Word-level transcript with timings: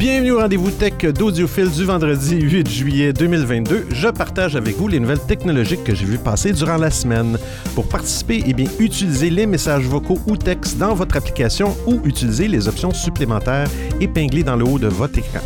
Bienvenue 0.00 0.30
au 0.30 0.38
rendez-vous 0.38 0.70
tech 0.70 0.94
d'Audiophile 1.12 1.70
du 1.70 1.84
vendredi 1.84 2.40
8 2.40 2.70
juillet 2.70 3.12
2022. 3.12 3.88
Je 3.92 4.08
partage 4.08 4.56
avec 4.56 4.76
vous 4.76 4.88
les 4.88 4.98
nouvelles 4.98 5.20
technologiques 5.20 5.84
que 5.84 5.94
j'ai 5.94 6.06
vues 6.06 6.16
passer 6.16 6.54
durant 6.54 6.78
la 6.78 6.90
semaine. 6.90 7.36
Pour 7.74 7.86
participer, 7.86 8.42
eh 8.46 8.54
bien, 8.54 8.64
utilisez 8.78 9.28
les 9.28 9.44
messages 9.44 9.84
vocaux 9.84 10.18
ou 10.26 10.38
textes 10.38 10.78
dans 10.78 10.94
votre 10.94 11.18
application 11.18 11.76
ou 11.86 12.00
utilisez 12.06 12.48
les 12.48 12.66
options 12.66 12.94
supplémentaires 12.94 13.68
épinglées 14.00 14.42
dans 14.42 14.56
le 14.56 14.64
haut 14.64 14.78
de 14.78 14.88
votre 14.88 15.18
écran. 15.18 15.40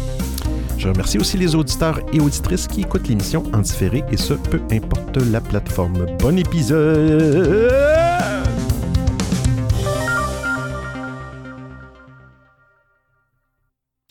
Je 0.79 0.87
remercie 0.87 1.19
aussi 1.19 1.37
les 1.37 1.57
auditeurs 1.57 1.99
et 2.13 2.21
auditrices 2.21 2.69
qui 2.69 2.83
écoutent 2.83 3.09
l'émission 3.09 3.43
en 3.53 3.59
différé 3.59 4.05
et 4.13 4.17
ce, 4.17 4.35
peu 4.35 4.61
importe 4.71 5.17
la 5.33 5.41
plateforme. 5.41 6.07
Bon 6.21 6.39
épisode! 6.39 7.73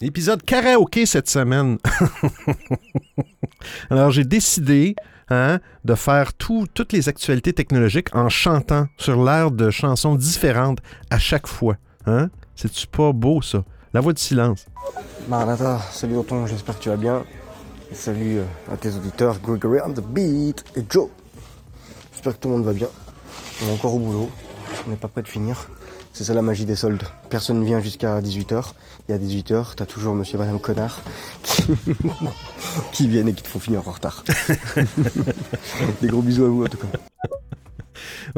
Épisode 0.05 0.43
karaoké 0.43 1.05
cette 1.05 1.29
semaine. 1.29 1.77
Alors, 3.89 4.11
j'ai 4.11 4.25
décidé 4.25 4.97
hein, 5.29 5.61
de 5.85 5.95
faire 5.95 6.33
toutes 6.33 6.91
les 6.91 7.07
actualités 7.07 7.53
technologiques 7.53 8.13
en 8.13 8.27
chantant 8.27 8.87
sur 8.97 9.23
l'air 9.23 9.49
de 9.49 9.69
chansons 9.69 10.15
différentes 10.15 10.79
à 11.09 11.19
chaque 11.19 11.47
fois. 11.47 11.77
Hein? 12.05 12.29
C'est-tu 12.53 12.85
pas 12.85 13.13
beau, 13.13 13.41
ça? 13.41 13.63
La 13.93 14.01
voix 14.01 14.11
du 14.11 14.21
silence. 14.21 14.65
Maranatha, 15.29 15.79
salut 15.93 16.17
Anton, 16.17 16.47
j'espère 16.47 16.77
que 16.77 16.83
tu 16.83 16.89
vas 16.89 16.97
bien. 16.97 17.23
Salut 17.93 18.39
euh, 18.39 18.73
à 18.73 18.75
tes 18.75 18.93
auditeurs, 18.93 19.39
Gregory 19.39 19.79
on 19.85 19.93
the 19.93 20.01
beat 20.05 20.65
et 20.75 20.83
Joe. 20.89 21.07
J'espère 22.11 22.33
que 22.33 22.39
tout 22.39 22.49
le 22.49 22.55
monde 22.55 22.65
va 22.65 22.73
bien. 22.73 22.89
On 23.63 23.69
est 23.69 23.73
encore 23.73 23.95
au 23.95 23.99
boulot. 23.99 24.29
On 24.85 24.89
n'est 24.89 24.97
pas 24.97 25.07
prêt 25.07 25.21
de 25.21 25.29
finir. 25.29 25.69
C'est 26.13 26.23
ça 26.23 26.35
la 26.35 26.43
magie 26.43 26.65
des 26.65 26.75
soldes. 26.75 27.03
Personne 27.31 27.59
ne 27.59 27.65
vient 27.65 27.81
jusqu'à 27.81 28.21
18h. 28.21 28.73
Et 29.09 29.13
à 29.13 29.17
18h, 29.17 29.73
t'as 29.75 29.87
toujours 29.87 30.13
monsieur 30.13 30.35
et 30.35 30.39
madame 30.39 30.59
connard 30.59 31.01
qui, 31.41 31.63
qui 32.93 33.07
viennent 33.07 33.27
et 33.27 33.33
qui 33.33 33.41
te 33.41 33.47
font 33.47 33.59
finir 33.59 33.87
en 33.87 33.91
retard. 33.91 34.23
Des 36.01 36.07
gros 36.07 36.21
bisous 36.21 36.45
à 36.45 36.47
vous 36.49 36.63
en 36.63 36.67
tout 36.67 36.77
cas. 36.77 36.87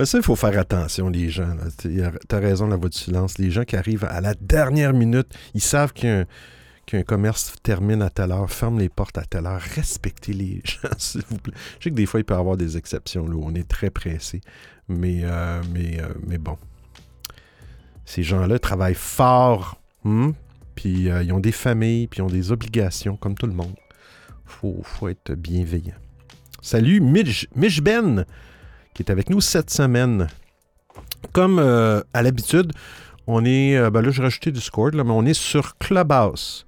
Ça, 0.05 0.17
il 0.17 0.23
faut 0.23 0.35
faire 0.35 0.57
attention, 0.57 1.09
les 1.09 1.29
gens. 1.29 1.53
T'as 2.27 2.39
raison, 2.39 2.67
la 2.67 2.77
voix 2.77 2.89
du 2.89 2.97
silence. 2.97 3.37
Les 3.37 3.51
gens 3.51 3.63
qui 3.63 3.75
arrivent 3.75 4.05
à 4.05 4.21
la 4.21 4.33
dernière 4.35 4.93
minute, 4.93 5.27
ils 5.53 5.61
savent 5.61 5.93
qu'un 5.93 7.03
commerce 7.05 7.53
termine 7.61 8.01
à 8.01 8.09
telle 8.09 8.31
heure, 8.31 8.49
ferme 8.49 8.79
les 8.79 8.89
portes 8.89 9.17
à 9.17 9.23
telle 9.23 9.47
heure. 9.47 9.61
Respectez 9.75 10.33
les 10.33 10.61
gens, 10.65 10.89
s'il 10.97 11.23
vous 11.29 11.37
plaît. 11.37 11.53
Je 11.79 11.85
sais 11.85 11.89
que 11.89 11.95
des 11.95 12.05
fois, 12.05 12.21
il 12.21 12.23
peut 12.23 12.35
y 12.35 12.37
avoir 12.37 12.57
des 12.57 12.77
exceptions, 12.77 13.27
là, 13.27 13.35
où 13.35 13.43
on 13.45 13.53
est 13.53 13.67
très 13.67 13.89
pressé. 13.89 14.41
Mais, 14.87 15.21
euh, 15.23 15.61
mais, 15.73 16.01
euh, 16.01 16.07
mais 16.27 16.37
bon, 16.37 16.57
ces 18.05 18.23
gens-là 18.23 18.59
travaillent 18.59 18.93
fort, 18.93 19.81
hmm? 20.03 20.31
puis 20.75 21.09
euh, 21.09 21.23
ils 21.23 21.33
ont 21.33 21.39
des 21.39 21.51
familles, 21.51 22.07
puis 22.07 22.19
ils 22.19 22.21
ont 22.21 22.27
des 22.27 22.51
obligations, 22.51 23.17
comme 23.17 23.35
tout 23.35 23.47
le 23.47 23.53
monde. 23.53 23.75
Faut, 24.45 24.79
faut 24.83 25.07
être 25.07 25.33
bienveillant. 25.33 25.95
Salut, 26.61 27.01
Mitch, 27.01 27.47
Ben, 27.81 28.25
qui 28.93 29.03
est 29.03 29.11
avec 29.11 29.29
nous 29.29 29.41
cette 29.41 29.71
semaine. 29.71 30.27
Comme 31.31 31.59
euh, 31.59 32.01
à 32.13 32.21
l'habitude, 32.21 32.71
on 33.27 33.43
est. 33.43 33.75
Euh, 33.75 33.89
ben 33.89 34.01
là, 34.01 34.11
je 34.11 34.17
vais 34.17 34.23
rajouter 34.23 34.51
Discord, 34.51 34.93
mais 34.93 35.01
on 35.11 35.25
est 35.25 35.33
sur 35.33 35.77
Clubhouse. 35.77 36.65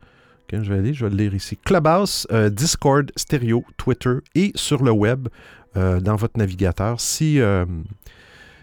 je 0.51 0.57
vais 0.57 0.79
aller, 0.79 0.93
je 0.93 1.05
vais 1.05 1.11
le 1.11 1.17
lire 1.17 1.35
ici. 1.35 1.57
Clubhouse, 1.57 2.27
Discord, 2.51 3.11
Stereo, 3.15 3.63
Twitter 3.77 4.15
et 4.33 4.51
sur 4.55 4.83
le 4.83 4.91
web 4.91 5.27
dans 5.75 6.15
votre 6.15 6.39
navigateur. 6.39 6.99
Si 6.99 7.39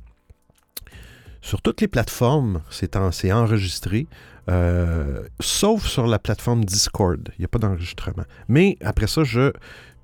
sur 1.43 1.61
toutes 1.61 1.83
les 1.83 1.89
plateformes, 1.89 2.63
c'est 2.71 2.97
enregistré, 2.97 4.07
euh, 4.49 5.25
sauf 5.41 5.85
sur 5.85 6.07
la 6.07 6.19
plateforme 6.19 6.65
Discord. 6.65 7.29
Il 7.37 7.43
n'y 7.43 7.45
a 7.45 7.49
pas 7.49 7.59
d'enregistrement. 7.59 8.23
Mais 8.49 8.79
après 8.83 9.09
ça, 9.09 9.25
je 9.25 9.53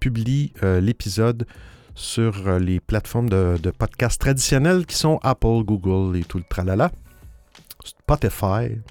publie 0.01 0.53
l'épisode 0.61 1.47
sur 1.95 2.59
les 2.59 2.81
plateformes 2.81 3.31
de, 3.31 3.57
de 3.57 3.71
podcasts 3.71 4.21
traditionnelles 4.21 4.85
qui 4.85 4.97
sont 4.97 5.19
Apple, 5.23 5.63
Google 5.65 6.19
et 6.19 6.25
tout 6.25 6.37
le 6.37 6.45
tralala. 6.47 6.93
Spotify, 7.83 8.83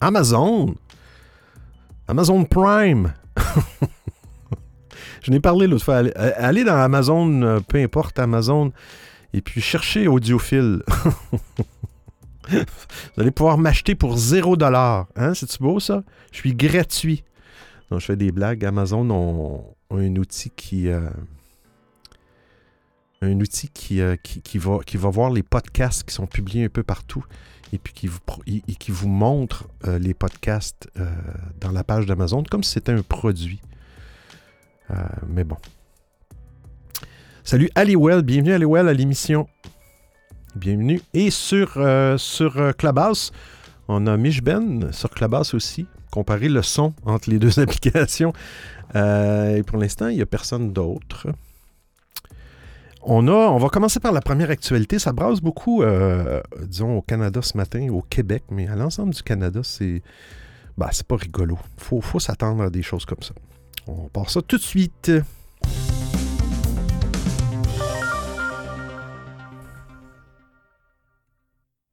Amazon, 0.00 0.74
Amazon 2.08 2.46
Prime. 2.46 3.12
Je 5.22 5.30
n'ai 5.30 5.40
parlé 5.40 5.66
l'autre 5.66 5.84
fois. 5.84 6.02
Allez 6.16 6.64
dans 6.64 6.76
Amazon, 6.76 7.42
euh, 7.42 7.60
peu 7.60 7.78
importe 7.78 8.18
Amazon, 8.18 8.72
et 9.32 9.40
puis 9.40 9.60
cherchez 9.60 10.08
audiophile. 10.08 10.82
Vous 12.48 13.20
allez 13.20 13.30
pouvoir 13.30 13.56
m'acheter 13.56 13.94
pour 13.94 14.16
0 14.16 14.56
Hein? 14.62 15.34
C'est-tu 15.34 15.58
beau 15.58 15.80
ça? 15.80 16.02
Je 16.32 16.38
suis 16.38 16.54
gratuit. 16.54 17.24
Donc, 17.90 18.00
je 18.00 18.06
fais 18.06 18.16
des 18.16 18.32
blagues. 18.32 18.64
Amazon 18.64 19.08
ont, 19.10 19.64
un 19.90 20.16
outil 20.16 20.50
qui. 20.50 20.88
Euh, 20.88 21.08
un 23.20 23.38
outil 23.38 23.70
euh, 24.00 24.16
qui, 24.16 24.42
qui, 24.42 24.58
va, 24.58 24.80
qui 24.84 24.96
va 24.96 25.08
voir 25.08 25.30
les 25.30 25.44
podcasts 25.44 26.02
qui 26.02 26.12
sont 26.12 26.26
publiés 26.26 26.64
un 26.64 26.68
peu 26.68 26.82
partout 26.82 27.24
et 27.72 27.78
puis 27.78 27.94
qui 27.94 28.08
vous, 28.08 28.18
qui 28.44 28.90
vous 28.90 29.08
montre 29.08 29.68
les 29.86 30.12
podcasts 30.12 30.90
dans 31.58 31.70
la 31.70 31.82
page 31.84 32.04
d'Amazon 32.04 32.42
comme 32.42 32.62
si 32.62 32.72
c'était 32.72 32.92
un 32.92 33.00
produit. 33.00 33.60
Euh, 34.92 34.96
mais 35.28 35.44
bon. 35.44 35.56
Salut 37.44 37.70
Aliwell, 37.74 38.22
bienvenue 38.22 38.52
Aliwell 38.52 38.88
à 38.88 38.92
l'émission. 38.92 39.48
Bienvenue. 40.54 41.00
Et 41.14 41.30
sur, 41.30 41.72
euh, 41.76 42.16
euh, 42.40 42.72
Clubhouse, 42.72 43.32
on 43.88 44.06
a 44.06 44.16
Ben 44.16 44.92
sur 44.92 45.10
Clubhouse 45.10 45.54
aussi. 45.54 45.86
Comparer 46.10 46.48
le 46.48 46.62
son 46.62 46.92
entre 47.04 47.30
les 47.30 47.38
deux 47.40 47.58
applications. 47.58 48.32
et 48.94 49.62
pour 49.66 49.78
l'instant, 49.78 50.08
il 50.08 50.16
n'y 50.16 50.22
a 50.22 50.26
personne 50.26 50.72
d'autre. 50.72 51.28
On, 53.04 53.22
va 53.58 53.68
commencer 53.70 53.98
par 53.98 54.12
la 54.12 54.20
première 54.20 54.50
actualité. 54.50 54.98
Ça 54.98 55.12
brasse 55.12 55.40
beaucoup, 55.40 55.82
disons, 56.66 56.98
au 56.98 57.02
Canada 57.02 57.40
ce 57.42 57.56
matin, 57.56 57.88
au 57.90 58.02
Québec, 58.02 58.44
mais 58.50 58.68
à 58.68 58.76
l'ensemble 58.76 59.14
du 59.14 59.22
Canada, 59.22 59.60
c'est 59.64 60.02
bah, 60.78 60.90
c'est 60.92 61.06
pas 61.06 61.16
rigolo. 61.16 61.58
Il 61.78 61.82
faut, 61.82 62.00
faut 62.00 62.20
s'attendre 62.20 62.62
à 62.62 62.70
des 62.70 62.82
choses 62.82 63.04
comme 63.04 63.22
ça. 63.22 63.34
On 63.86 64.08
part 64.08 64.30
ça 64.30 64.42
tout 64.42 64.56
de 64.56 64.62
suite. 64.62 65.10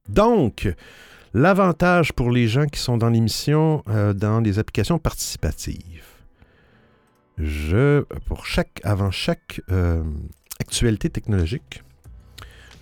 Donc, 0.08 0.68
l'avantage 1.34 2.14
pour 2.14 2.32
les 2.32 2.48
gens 2.48 2.66
qui 2.66 2.80
sont 2.80 2.98
dans 2.98 3.10
l'émission 3.10 3.84
euh, 3.88 4.14
dans 4.14 4.40
les 4.40 4.60
applications 4.60 5.00
participatives. 5.00 6.04
Je, 7.38 8.02
pour 8.26 8.46
chaque, 8.46 8.82
avant 8.84 9.12
chaque 9.12 9.62
euh, 9.72 10.04
actualité 10.60 11.10
technologique, 11.10 11.84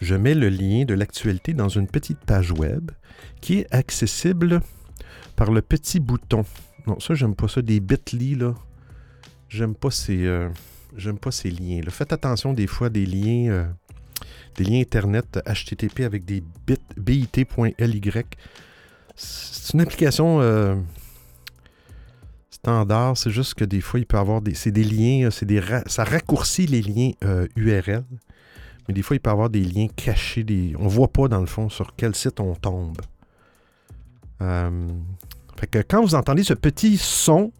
je 0.01 0.15
mets 0.15 0.33
le 0.33 0.49
lien 0.49 0.85
de 0.85 0.93
l'actualité 0.93 1.53
dans 1.53 1.69
une 1.69 1.87
petite 1.87 2.19
page 2.19 2.51
web 2.51 2.91
qui 3.41 3.59
est 3.59 3.73
accessible 3.73 4.61
par 5.35 5.51
le 5.51 5.61
petit 5.61 5.99
bouton. 5.99 6.43
Non, 6.87 6.99
ça, 6.99 7.13
j'aime 7.13 7.35
pas 7.35 7.47
ça, 7.47 7.61
des 7.61 7.79
bit.ly, 7.79 8.35
là. 8.35 8.55
J'aime 9.49 9.75
pas 9.75 9.91
ces. 9.91 10.25
Euh, 10.25 10.49
j'aime 10.95 11.17
pas 11.17 11.31
ces 11.31 11.49
liens. 11.49 11.81
Faites 11.89 12.11
attention 12.11 12.53
des 12.53 12.67
fois 12.67 12.89
des 12.89 13.05
liens. 13.05 13.49
Euh, 13.49 13.65
des 14.55 14.63
liens 14.63 14.81
Internet 14.81 15.39
HTTP 15.45 16.01
avec 16.01 16.25
des 16.25 16.43
bit, 16.65 16.81
bit.ly. 16.97 18.01
C'est 19.15 19.73
une 19.73 19.81
application 19.81 20.41
euh, 20.41 20.75
standard. 22.49 23.15
C'est 23.17 23.29
juste 23.29 23.53
que 23.53 23.63
des 23.63 23.81
fois, 23.81 23.99
il 23.99 24.05
peut 24.05 24.17
avoir 24.17 24.41
des. 24.41 24.53
C'est 24.53 24.71
des 24.71 24.83
liens. 24.83 25.29
C'est 25.31 25.45
des 25.45 25.61
ça 25.85 26.03
raccourcit 26.03 26.67
les 26.67 26.81
liens 26.81 27.11
URL. 27.55 28.03
Mais 28.87 28.93
des 28.93 29.01
fois, 29.01 29.15
il 29.15 29.19
peut 29.19 29.29
avoir 29.29 29.49
des 29.49 29.63
liens 29.63 29.87
cachés. 29.95 30.43
Des, 30.43 30.73
on 30.77 30.87
voit 30.87 31.09
pas 31.09 31.27
dans 31.27 31.39
le 31.39 31.45
fond 31.45 31.69
sur 31.69 31.95
quel 31.95 32.15
site 32.15 32.39
on 32.39 32.53
tombe. 32.55 32.97
fait 34.39 35.67
que 35.69 35.79
quand 35.79 36.01
vous 36.01 36.15
entendez 36.15 36.43
ce 36.43 36.53
petit 36.53 36.97
son, 36.97 37.51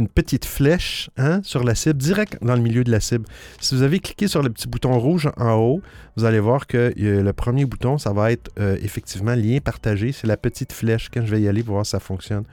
une 0.00 0.08
petite 0.08 0.44
flèche 0.44 1.10
hein, 1.16 1.40
sur 1.44 1.62
la 1.62 1.74
cible, 1.74 1.98
direct 1.98 2.38
dans 2.42 2.54
le 2.54 2.60
milieu 2.60 2.82
de 2.82 2.90
la 2.90 3.00
cible. 3.00 3.26
Si 3.60 3.74
vous 3.74 3.82
avez 3.82 4.00
cliqué 4.00 4.26
sur 4.26 4.42
le 4.42 4.50
petit 4.50 4.66
bouton 4.66 4.98
rouge 4.98 5.30
en 5.36 5.54
haut, 5.54 5.82
vous 6.16 6.24
allez 6.24 6.40
voir 6.40 6.66
que 6.66 6.92
euh, 6.98 7.22
le 7.22 7.32
premier 7.32 7.64
bouton, 7.64 7.98
ça 7.98 8.12
va 8.12 8.32
être 8.32 8.50
euh, 8.58 8.76
effectivement 8.82 9.34
lien 9.34 9.58
partagé. 9.60 10.12
C'est 10.12 10.26
la 10.26 10.36
petite 10.36 10.72
flèche. 10.72 11.08
Quand 11.12 11.24
je 11.24 11.30
vais 11.30 11.40
y 11.40 11.48
aller 11.48 11.62
pour 11.62 11.74
voir 11.74 11.86
si 11.86 11.90
ça 11.90 12.00
fonctionne. 12.00 12.44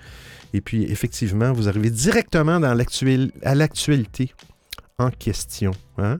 Et 0.53 0.61
puis, 0.61 0.83
effectivement, 0.83 1.51
vous 1.51 1.67
arrivez 1.67 1.89
directement 1.89 2.59
dans 2.59 2.77
à 3.43 3.55
l'actualité 3.55 4.33
en 4.99 5.09
question. 5.09 5.71
Hein? 5.97 6.19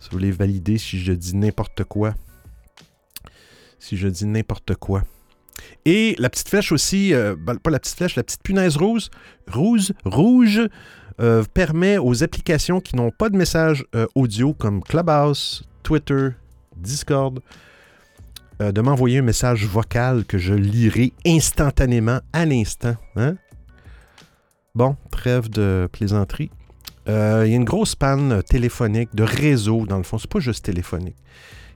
Si 0.00 0.10
vous 0.10 0.18
voulez 0.18 0.32
valider 0.32 0.78
si 0.78 0.98
je 0.98 1.12
dis 1.12 1.36
n'importe 1.36 1.84
quoi. 1.84 2.14
Si 3.78 3.96
je 3.96 4.08
dis 4.08 4.26
n'importe 4.26 4.74
quoi. 4.76 5.04
Et 5.84 6.14
la 6.18 6.30
petite 6.30 6.48
flèche 6.48 6.72
aussi, 6.72 7.12
euh, 7.12 7.34
ben, 7.38 7.56
pas 7.56 7.70
la 7.70 7.78
petite 7.78 7.96
flèche, 7.96 8.16
la 8.16 8.22
petite 8.22 8.42
punaise 8.42 8.76
rouge, 8.76 9.08
rouge, 9.50 9.92
rouge 10.04 10.60
euh, 11.20 11.42
permet 11.54 11.98
aux 11.98 12.22
applications 12.22 12.80
qui 12.80 12.96
n'ont 12.96 13.10
pas 13.10 13.28
de 13.28 13.36
message 13.36 13.84
euh, 13.94 14.06
audio 14.14 14.54
comme 14.54 14.82
Clubhouse, 14.82 15.64
Twitter, 15.82 16.30
Discord, 16.76 17.40
de 18.60 18.80
m'envoyer 18.80 19.18
un 19.18 19.22
message 19.22 19.66
vocal 19.66 20.24
que 20.24 20.38
je 20.38 20.54
lirai 20.54 21.12
instantanément 21.26 22.20
à 22.32 22.46
l'instant. 22.46 22.94
Hein? 23.16 23.34
Bon, 24.76 24.96
trêve 25.10 25.50
de 25.50 25.88
plaisanterie. 25.90 26.48
Il 27.08 27.12
y 27.12 27.12
a 27.12 27.44
une 27.46 27.64
grosse 27.64 27.96
panne 27.96 28.40
téléphonique, 28.44 29.12
de 29.16 29.24
réseau, 29.24 29.84
dans 29.84 29.96
le 29.96 30.04
fond. 30.04 30.16
C'est 30.16 30.30
pas 30.30 30.38
juste 30.38 30.64
téléphonique 30.64 31.16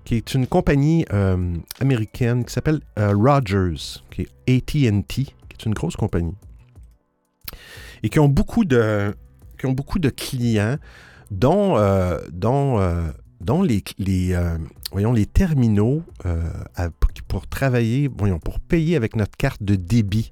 qui 0.06 0.14
est 0.14 0.34
une 0.34 0.46
compagnie 0.46 1.04
euh, 1.12 1.56
américaine 1.80 2.44
qui 2.44 2.52
s'appelle 2.52 2.80
euh, 2.98 3.12
Rogers, 3.12 4.00
qui 4.10 4.22
est 4.22 4.28
ATT, 4.48 5.08
qui 5.08 5.34
est 5.50 5.66
une 5.66 5.74
grosse 5.74 5.96
compagnie, 5.96 6.36
et 8.04 8.08
qui 8.08 8.20
ont 8.20 8.28
beaucoup 8.28 8.64
de, 8.64 9.12
qui 9.58 9.66
ont 9.66 9.72
beaucoup 9.72 9.98
de 9.98 10.08
clients, 10.08 10.78
dont, 11.32 11.76
euh, 11.76 12.20
les 13.98 14.36
voyons, 14.92 15.12
les 15.12 15.26
terminaux 15.26 16.04
pour 17.26 17.48
travailler, 17.48 18.08
voyons, 18.16 18.38
pour 18.38 18.60
payer 18.60 18.94
avec 18.94 19.16
notre 19.16 19.36
carte 19.36 19.62
de 19.62 19.74
débit. 19.74 20.30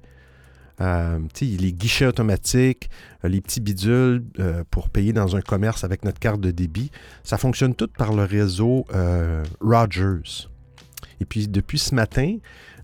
Euh, 0.81 1.19
les 1.41 1.73
guichets 1.73 2.05
automatiques, 2.05 2.89
euh, 3.23 3.29
les 3.29 3.39
petits 3.39 3.61
bidules 3.61 4.25
euh, 4.39 4.63
pour 4.69 4.89
payer 4.89 5.13
dans 5.13 5.35
un 5.35 5.41
commerce 5.41 5.83
avec 5.83 6.03
notre 6.03 6.19
carte 6.19 6.41
de 6.41 6.51
débit, 6.51 6.91
ça 7.23 7.37
fonctionne 7.37 7.75
tout 7.75 7.87
par 7.87 8.13
le 8.13 8.23
réseau 8.23 8.85
Rogers. 9.61 10.49
Et 11.21 11.25
puis 11.25 11.47
depuis 11.47 11.79
ce 11.79 11.95
matin, 11.95 12.37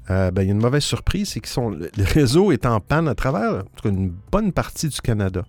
ben, 0.07 0.31
il 0.37 0.45
y 0.45 0.49
a 0.49 0.51
une 0.51 0.61
mauvaise 0.61 0.83
surprise, 0.83 1.29
c'est 1.29 1.39
que 1.39 1.49
le 1.59 2.03
réseau 2.03 2.51
est 2.51 2.65
en 2.65 2.79
panne 2.79 3.07
à 3.07 3.15
travers 3.15 3.63
une 3.85 4.13
bonne 4.31 4.51
partie 4.51 4.89
du 4.89 4.99
Canada. 4.99 5.45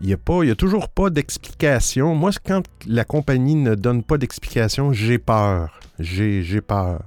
Il 0.00 0.06
n'y 0.06 0.14
a, 0.14 0.52
a 0.52 0.54
toujours 0.54 0.88
pas 0.88 1.10
d'explication. 1.10 2.14
Moi, 2.14 2.30
quand 2.44 2.62
la 2.86 3.04
compagnie 3.04 3.54
ne 3.54 3.74
donne 3.74 4.02
pas 4.02 4.18
d'explication, 4.18 4.92
j'ai 4.92 5.18
peur. 5.18 5.80
J'ai 5.98 6.60
peur. 6.60 7.02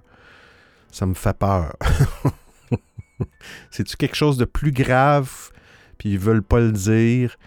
Ça 0.91 1.05
me 1.05 1.13
fait 1.13 1.37
peur. 1.37 1.75
C'est-tu 3.71 3.97
quelque 3.97 4.15
chose 4.15 4.37
de 4.37 4.45
plus 4.45 4.71
grave, 4.71 5.51
puis 5.97 6.09
ils 6.09 6.19
veulent 6.19 6.43
pas 6.43 6.59
le 6.59 6.71
dire? 6.71 7.37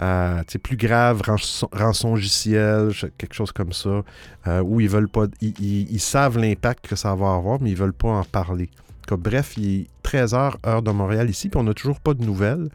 Euh, 0.00 0.42
plus 0.62 0.76
grave, 0.76 1.22
rançon, 1.22 2.14
logiciel, 2.14 2.92
quelque 3.18 3.34
chose 3.34 3.52
comme 3.52 3.72
ça, 3.72 4.02
euh, 4.46 4.60
où 4.60 4.80
ils 4.80 4.88
veulent 4.88 5.08
pas, 5.08 5.26
ils, 5.40 6.00
savent 6.00 6.38
l'impact 6.38 6.88
que 6.88 6.96
ça 6.96 7.14
va 7.14 7.34
avoir, 7.34 7.60
mais 7.60 7.70
ils 7.70 7.76
veulent 7.76 7.92
pas 7.92 8.08
en 8.08 8.24
parler. 8.24 8.70
bref, 9.10 9.54
il 9.58 9.82
est 9.82 9.86
13h, 10.02 10.54
heure 10.66 10.82
de 10.82 10.90
Montréal 10.90 11.28
ici, 11.28 11.50
puis 11.50 11.60
on 11.60 11.64
n'a 11.64 11.74
toujours 11.74 12.00
pas 12.00 12.14
de 12.14 12.24
nouvelles. 12.24 12.68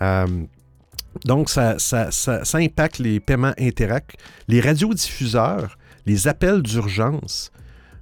Euh, 0.00 0.26
donc, 1.24 1.50
ça, 1.50 1.78
ça, 1.78 2.40
impacte 2.54 2.98
les 2.98 3.20
paiements 3.20 3.52
Interac, 3.58 4.16
les 4.48 4.60
radiodiffuseurs, 4.60 5.76
les 6.06 6.28
appels 6.28 6.62
d'urgence. 6.62 7.52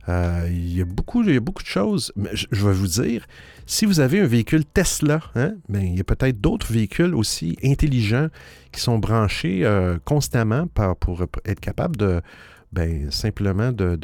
Euh, 0.08 0.49
il, 0.49 0.76
y 0.76 0.81
a 0.81 0.85
beaucoup, 0.85 1.23
y 1.23 1.37
a 1.37 1.41
beaucoup 1.41 1.62
de 1.62 1.69
choses. 1.69 2.12
Je, 2.32 2.67
vais 2.67 2.73
vous 2.73 2.87
dire, 2.87 3.26
si 3.67 3.85
vous 3.85 4.00
avez 4.00 4.20
un 4.20 4.26
véhicule 4.26 4.64
Tesla, 4.64 5.20
hein, 5.35 5.55
ben, 5.69 5.82
il 5.82 5.97
y 5.97 6.00
a 6.00 6.05
peut-être 6.05 6.41
d'autres 6.41 6.73
véhicules 6.73 7.14
aussi 7.14 7.56
intelligents 7.62 8.29
qui 8.73 8.81
sont 8.81 8.99
branchés 8.99 9.64
euh, 9.64 9.99
constamment 10.05 10.67
pour 10.67 11.25
être 11.44 11.61
capable 11.61 11.97
de 11.97 12.23
ben, 12.73 13.11
simplement 13.11 13.73
de, 13.73 13.97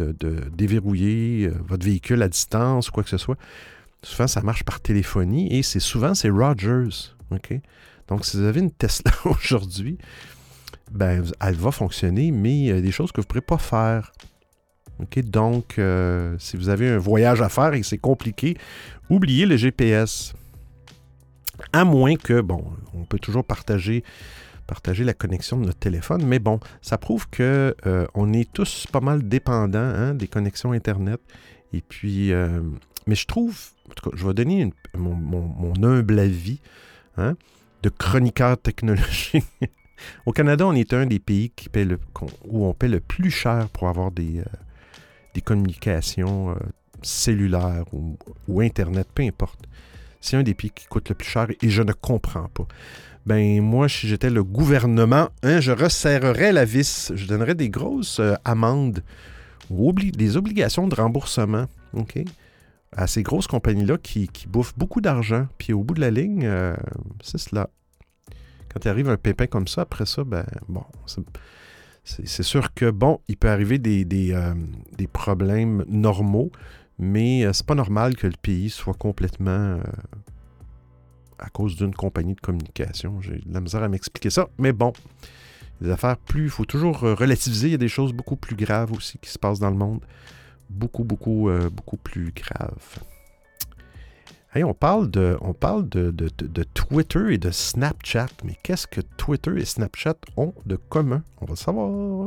déverrouiller 0.52 1.46
euh, 1.46 1.54
votre 1.66 1.86
véhicule 1.86 2.22
à 2.22 2.28
distance 2.28 2.88
ou 2.88 2.92
quoi 2.92 3.02
que 3.02 3.10
ce 3.10 3.18
soit. 3.18 3.38
Souvent, 4.02 4.26
ça 4.26 4.42
marche 4.42 4.64
par 4.64 4.80
téléphonie 4.80 5.52
et 5.56 5.62
c'est 5.62 5.80
souvent 5.80 6.14
c'est 6.14 6.30
Rogers. 6.30 7.14
Donc, 8.08 8.24
si 8.24 8.36
vous 8.36 8.44
avez 8.44 8.60
une 8.60 8.70
Tesla 8.70 9.12
aujourd'hui, 9.24 9.98
ben, 10.92 11.24
elle 11.40 11.54
va 11.56 11.70
fonctionner, 11.72 12.30
mais 12.30 12.56
il 12.56 12.66
y 12.66 12.70
a 12.70 12.80
des 12.80 12.92
choses 12.92 13.10
que 13.10 13.20
vous 13.20 13.24
ne 13.24 13.28
pourrez 13.28 13.40
pas 13.40 13.58
faire 13.58 14.12
donc, 15.22 15.78
euh, 15.78 16.36
si 16.38 16.56
vous 16.56 16.68
avez 16.68 16.88
un 16.88 16.98
voyage 16.98 17.42
à 17.42 17.48
faire 17.48 17.74
et 17.74 17.82
c'est 17.82 17.98
compliqué, 17.98 18.56
oubliez 19.10 19.46
le 19.46 19.56
GPS. 19.56 20.34
À 21.72 21.84
moins 21.84 22.16
que, 22.16 22.40
bon, 22.40 22.64
on 22.94 23.04
peut 23.04 23.18
toujours 23.18 23.44
partager, 23.44 24.04
la 25.04 25.14
connexion 25.14 25.58
de 25.58 25.66
notre 25.66 25.78
téléphone, 25.78 26.24
mais 26.26 26.38
bon, 26.38 26.60
ça 26.82 26.98
prouve 26.98 27.28
que 27.30 27.74
euh, 27.86 28.06
on 28.14 28.32
est 28.32 28.50
tous 28.52 28.86
pas 28.90 29.00
mal 29.00 29.26
dépendants 29.26 29.78
hein, 29.78 30.14
des 30.14 30.28
connexions 30.28 30.72
Internet. 30.72 31.20
Et 31.72 31.80
puis, 31.80 32.32
euh, 32.32 32.60
mais 33.06 33.14
je 33.14 33.26
trouve, 33.26 33.58
en 33.90 33.94
tout 33.94 34.10
cas, 34.10 34.16
je 34.16 34.26
vais 34.26 34.34
donner 34.34 34.70
mon, 34.94 35.72
humble 35.82 36.18
avis 36.18 36.60
hein, 37.16 37.36
de 37.82 37.88
chroniqueur 37.88 38.58
technologique. 38.58 39.44
Au 40.26 40.32
Canada, 40.32 40.66
on 40.66 40.74
est 40.74 40.92
un 40.92 41.06
des 41.06 41.18
pays 41.18 41.50
où 42.44 42.66
on 42.66 42.74
paie 42.74 42.88
le 42.88 43.00
plus 43.00 43.30
cher 43.30 43.68
pour 43.70 43.88
avoir 43.88 44.10
des, 44.10 44.42
des 45.36 45.42
communications 45.42 46.50
euh, 46.50 46.54
cellulaires 47.02 47.84
ou, 47.92 48.60
Internet, 48.60 49.06
peu 49.14 49.22
importe. 49.22 49.60
C'est 50.20 50.36
un 50.36 50.42
des 50.42 50.54
pays 50.54 50.70
qui 50.70 50.86
coûte 50.86 51.10
le 51.10 51.14
plus 51.14 51.28
cher 51.28 51.46
et 51.60 51.68
je 51.68 51.82
ne 51.82 51.92
comprends 51.92 52.48
pas. 52.48 52.66
Ben 53.26 53.60
moi, 53.60 53.88
si 53.88 54.08
j'étais 54.08 54.30
le 54.30 54.42
gouvernement, 54.42 55.28
hein, 55.42 55.60
je 55.60 55.72
resserrerais 55.72 56.52
la 56.52 56.64
vis. 56.64 57.12
Je 57.14 57.26
donnerais 57.26 57.54
des 57.54 57.68
grosses 57.68 58.18
euh, 58.18 58.34
amendes 58.44 59.02
ou 59.68 59.92
des 59.92 60.36
obligations 60.36 60.88
de 60.88 60.94
remboursement, 60.94 61.66
OK? 61.92 62.18
À 62.96 63.06
ces 63.06 63.22
grosses 63.22 63.48
compagnies-là 63.48 63.98
qui, 63.98 64.30
bouffent 64.48 64.78
beaucoup 64.78 65.02
d'argent. 65.02 65.48
Puis 65.58 65.74
au 65.74 65.82
bout 65.84 65.94
de 65.94 66.00
la 66.00 66.10
ligne, 66.10 66.46
euh, 66.46 66.74
c'est 67.22 67.38
cela. 67.38 67.68
Quand 68.72 68.84
il 68.84 68.88
arrive 68.88 69.10
un 69.10 69.18
pépin 69.18 69.46
comme 69.46 69.68
ça, 69.68 69.82
après 69.82 70.06
ça, 70.06 70.24
ben 70.24 70.46
bon, 70.68 70.84
c'est 72.06 72.44
sûr 72.44 72.72
que, 72.72 72.88
bon, 72.90 73.20
il 73.26 73.36
peut 73.36 73.48
arriver 73.48 73.78
des, 73.78 74.32
euh, 74.32 74.54
problèmes 75.12 75.84
normaux, 75.88 76.52
mais 76.98 77.44
euh, 77.44 77.52
c'est 77.52 77.66
pas 77.66 77.74
normal 77.74 78.14
que 78.14 78.28
le 78.28 78.36
pays 78.40 78.70
soit 78.70 78.94
complètement 78.94 79.50
euh, 79.50 79.82
à 81.40 81.50
cause 81.50 81.74
d'une 81.74 81.94
compagnie 81.94 82.34
de 82.34 82.40
communication. 82.40 83.20
J'ai 83.20 83.38
de 83.44 83.52
la 83.52 83.60
misère 83.60 83.82
à 83.82 83.88
m'expliquer 83.88 84.30
ça, 84.30 84.48
mais 84.56 84.72
bon, 84.72 84.92
les 85.80 85.90
affaires 85.90 86.16
plus, 86.16 86.44
il 86.44 86.50
faut 86.50 86.64
toujours 86.64 87.00
relativiser. 87.00 87.68
Il 87.68 87.72
y 87.72 87.74
a 87.74 87.78
des 87.78 87.88
choses 87.88 88.12
beaucoup 88.12 88.36
plus 88.36 88.54
graves 88.54 88.92
aussi 88.92 89.18
qui 89.18 89.28
se 89.28 89.38
passent 89.38 89.58
dans 89.58 89.70
le 89.70 89.76
monde. 89.76 90.00
Beaucoup, 90.70 91.04
beaucoup, 91.04 91.50
beaucoup 91.70 91.96
plus 91.96 92.32
graves 92.32 93.00
on 94.64 94.74
parle, 94.74 95.10
de, 95.10 95.36
on 95.40 95.52
parle 95.52 95.88
de, 95.88 96.10
Twitter 96.74 97.34
et 97.34 97.38
de 97.38 97.50
Snapchat, 97.50 98.28
mais 98.44 98.56
qu'est-ce 98.62 98.86
que 98.86 99.00
Twitter 99.00 99.52
et 99.56 99.64
Snapchat 99.64 100.16
ont 100.36 100.54
de 100.66 100.76
commun? 100.76 101.22
On 101.40 101.46
va 101.46 101.52
le 101.52 101.56
savoir. 101.56 102.26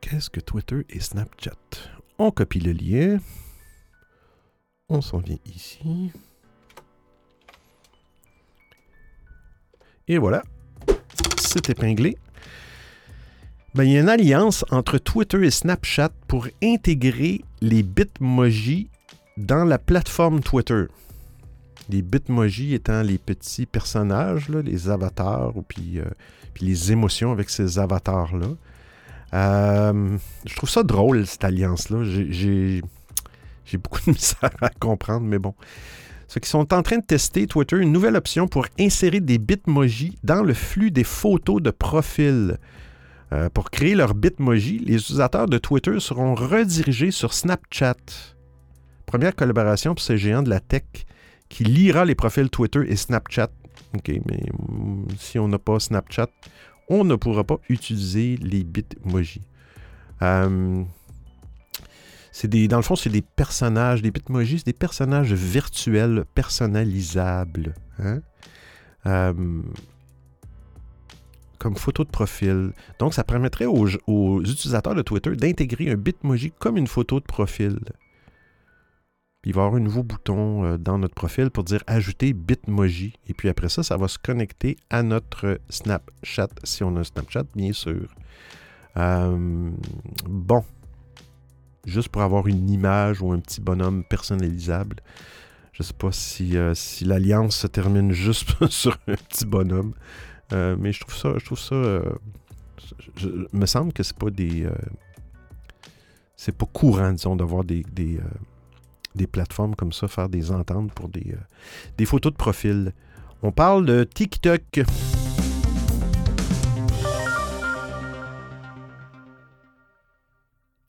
Qu'est-ce 0.00 0.30
que 0.30 0.40
Twitter 0.40 0.86
et 0.90 1.00
Snapchat? 1.00 1.56
On 2.18 2.30
copie 2.30 2.60
le 2.60 2.72
lien. 2.72 3.18
On 4.88 5.00
s'en 5.00 5.18
vient 5.18 5.38
ici. 5.46 6.12
Et 10.06 10.18
voilà. 10.18 10.42
C'est 11.38 11.70
épinglé. 11.70 12.16
Ben, 13.74 13.84
il 13.84 13.92
y 13.92 13.96
a 13.96 14.00
une 14.00 14.10
alliance 14.10 14.66
entre 14.70 14.98
Twitter 14.98 15.46
et 15.46 15.50
Snapchat 15.50 16.10
pour 16.28 16.46
intégrer 16.62 17.40
les 17.62 17.82
Bitmoji 17.82 18.90
dans 19.38 19.64
la 19.64 19.78
plateforme 19.78 20.40
Twitter. 20.40 20.84
Les 21.88 22.02
Bitmoji 22.02 22.74
étant 22.74 23.00
les 23.00 23.16
petits 23.16 23.64
personnages, 23.64 24.50
les 24.50 24.90
avatars, 24.90 25.56
ou 25.56 25.62
puis, 25.62 26.00
euh, 26.00 26.04
puis, 26.52 26.66
les 26.66 26.92
émotions 26.92 27.32
avec 27.32 27.48
ces 27.48 27.78
avatars-là. 27.78 28.48
Euh, 29.32 30.18
je 30.44 30.54
trouve 30.54 30.68
ça 30.68 30.82
drôle, 30.82 31.26
cette 31.26 31.44
alliance-là. 31.44 32.04
J'ai 32.04 32.82
beaucoup 33.78 34.00
de 34.00 34.10
misère 34.12 34.50
à 34.60 34.68
comprendre, 34.68 35.26
mais 35.26 35.38
bon. 35.38 35.54
Ceux 36.28 36.40
qui 36.40 36.50
sont 36.50 36.74
en 36.74 36.82
train 36.82 36.98
de 36.98 37.04
tester 37.04 37.46
Twitter 37.46 37.78
une 37.78 37.92
nouvelle 37.92 38.16
option 38.16 38.48
pour 38.48 38.66
insérer 38.78 39.20
des 39.20 39.38
Bitmoji 39.38 40.18
dans 40.22 40.42
le 40.42 40.52
flux 40.52 40.90
des 40.90 41.04
photos 41.04 41.62
de 41.62 41.70
profil. 41.70 42.58
Euh, 43.32 43.48
pour 43.48 43.70
créer 43.70 43.94
leur 43.94 44.14
Bitmoji, 44.14 44.78
les 44.78 44.96
utilisateurs 44.96 45.46
de 45.46 45.58
Twitter 45.58 45.98
seront 45.98 46.34
redirigés 46.34 47.10
sur 47.10 47.32
Snapchat 47.32 47.96
première 49.12 49.36
collaboration 49.36 49.94
pour 49.94 50.02
ces 50.02 50.16
géants 50.16 50.42
de 50.42 50.48
la 50.48 50.58
tech 50.58 50.84
qui 51.50 51.64
lira 51.64 52.06
les 52.06 52.14
profils 52.14 52.48
Twitter 52.48 52.80
et 52.88 52.96
Snapchat. 52.96 53.50
OK, 53.94 54.08
mais 54.08 54.40
mm, 54.58 55.04
si 55.18 55.38
on 55.38 55.48
n'a 55.48 55.58
pas 55.58 55.78
Snapchat, 55.78 56.28
on 56.88 57.04
ne 57.04 57.14
pourra 57.14 57.44
pas 57.44 57.58
utiliser 57.68 58.38
les 58.40 58.64
bitmojis. 58.64 59.42
Euh, 60.22 60.82
dans 62.42 62.76
le 62.76 62.82
fond, 62.82 62.96
c'est 62.96 63.10
des 63.10 63.20
personnages, 63.20 64.00
des 64.00 64.10
bitmojis, 64.10 64.60
c'est 64.60 64.66
des 64.66 64.72
personnages 64.72 65.34
virtuels 65.34 66.24
personnalisables. 66.34 67.74
Hein? 67.98 68.22
Euh, 69.04 69.60
comme 71.62 71.76
photo 71.76 72.02
de 72.02 72.10
profil. 72.10 72.72
Donc, 72.98 73.14
ça 73.14 73.22
permettrait 73.22 73.66
aux, 73.66 73.86
utilisateurs 74.40 74.96
de 74.96 75.02
Twitter 75.02 75.30
d'intégrer 75.36 75.90
un 75.90 75.94
bitmoji 75.94 76.50
comme 76.58 76.76
une 76.76 76.88
photo 76.88 77.20
de 77.20 77.24
profil. 77.24 77.78
Il 79.44 79.54
va 79.54 79.62
y 79.62 79.64
avoir 79.64 79.80
un 79.80 79.84
nouveau 79.84 80.02
bouton 80.02 80.64
euh, 80.64 80.76
dans 80.76 80.98
notre 80.98 81.14
profil 81.14 81.50
pour 81.50 81.62
dire 81.62 81.82
ajouter 81.86 82.32
Bitmoji. 82.32 83.14
Et 83.28 83.34
puis 83.34 83.48
après 83.48 83.68
ça, 83.68 83.84
ça 83.84 83.96
va 83.96 84.08
se 84.08 84.18
connecter 84.18 84.76
à 84.90 85.04
notre 85.04 85.60
Snapchat, 85.68 86.48
si 86.64 86.82
on 86.82 86.96
a 86.96 87.00
un 87.00 87.04
Snapchat, 87.04 87.44
bien 87.54 87.72
sûr. 87.72 88.12
Euh, 88.96 89.70
bon. 90.28 90.64
Juste 91.86 92.08
pour 92.08 92.22
avoir 92.22 92.48
une 92.48 92.70
image 92.70 93.22
ou 93.22 93.32
un 93.32 93.38
petit 93.38 93.60
bonhomme 93.60 94.02
personnalisable. 94.02 94.96
Je 95.72 95.82
ne 95.82 95.86
sais 95.86 95.94
pas 95.94 96.12
si, 96.12 96.56
euh, 96.56 96.74
si 96.74 97.04
l'alliance 97.04 97.56
se 97.56 97.66
termine 97.68 98.12
juste 98.12 98.66
sur 98.68 98.98
un 99.06 99.14
petit 99.14 99.46
bonhomme. 99.46 99.94
Mais 100.52 100.92
je 100.92 101.00
trouve 101.00 101.16
ça. 101.16 101.34
Je 101.38 101.44
trouve 101.44 101.58
ça. 101.58 102.02
je, 103.16 103.28
me 103.52 103.66
semble 103.66 103.92
que 103.92 104.02
c'est 104.02 104.16
pas 104.16 104.30
des. 104.30 104.68
c'est 106.36 106.56
pas 106.56 106.66
courant, 106.66 107.12
disons, 107.12 107.36
d'avoir 107.36 107.64
des 107.64 107.84
des 109.14 109.26
plateformes 109.26 109.74
comme 109.74 109.92
ça, 109.92 110.08
faire 110.08 110.28
des 110.28 110.50
ententes 110.50 110.92
pour 110.92 111.08
des, 111.08 111.32
euh, 111.32 111.40
des 111.98 112.06
photos 112.06 112.32
de 112.32 112.36
profil. 112.36 112.92
On 113.42 113.52
parle 113.52 113.86
de 113.86 114.04
TikTok. 114.04 114.82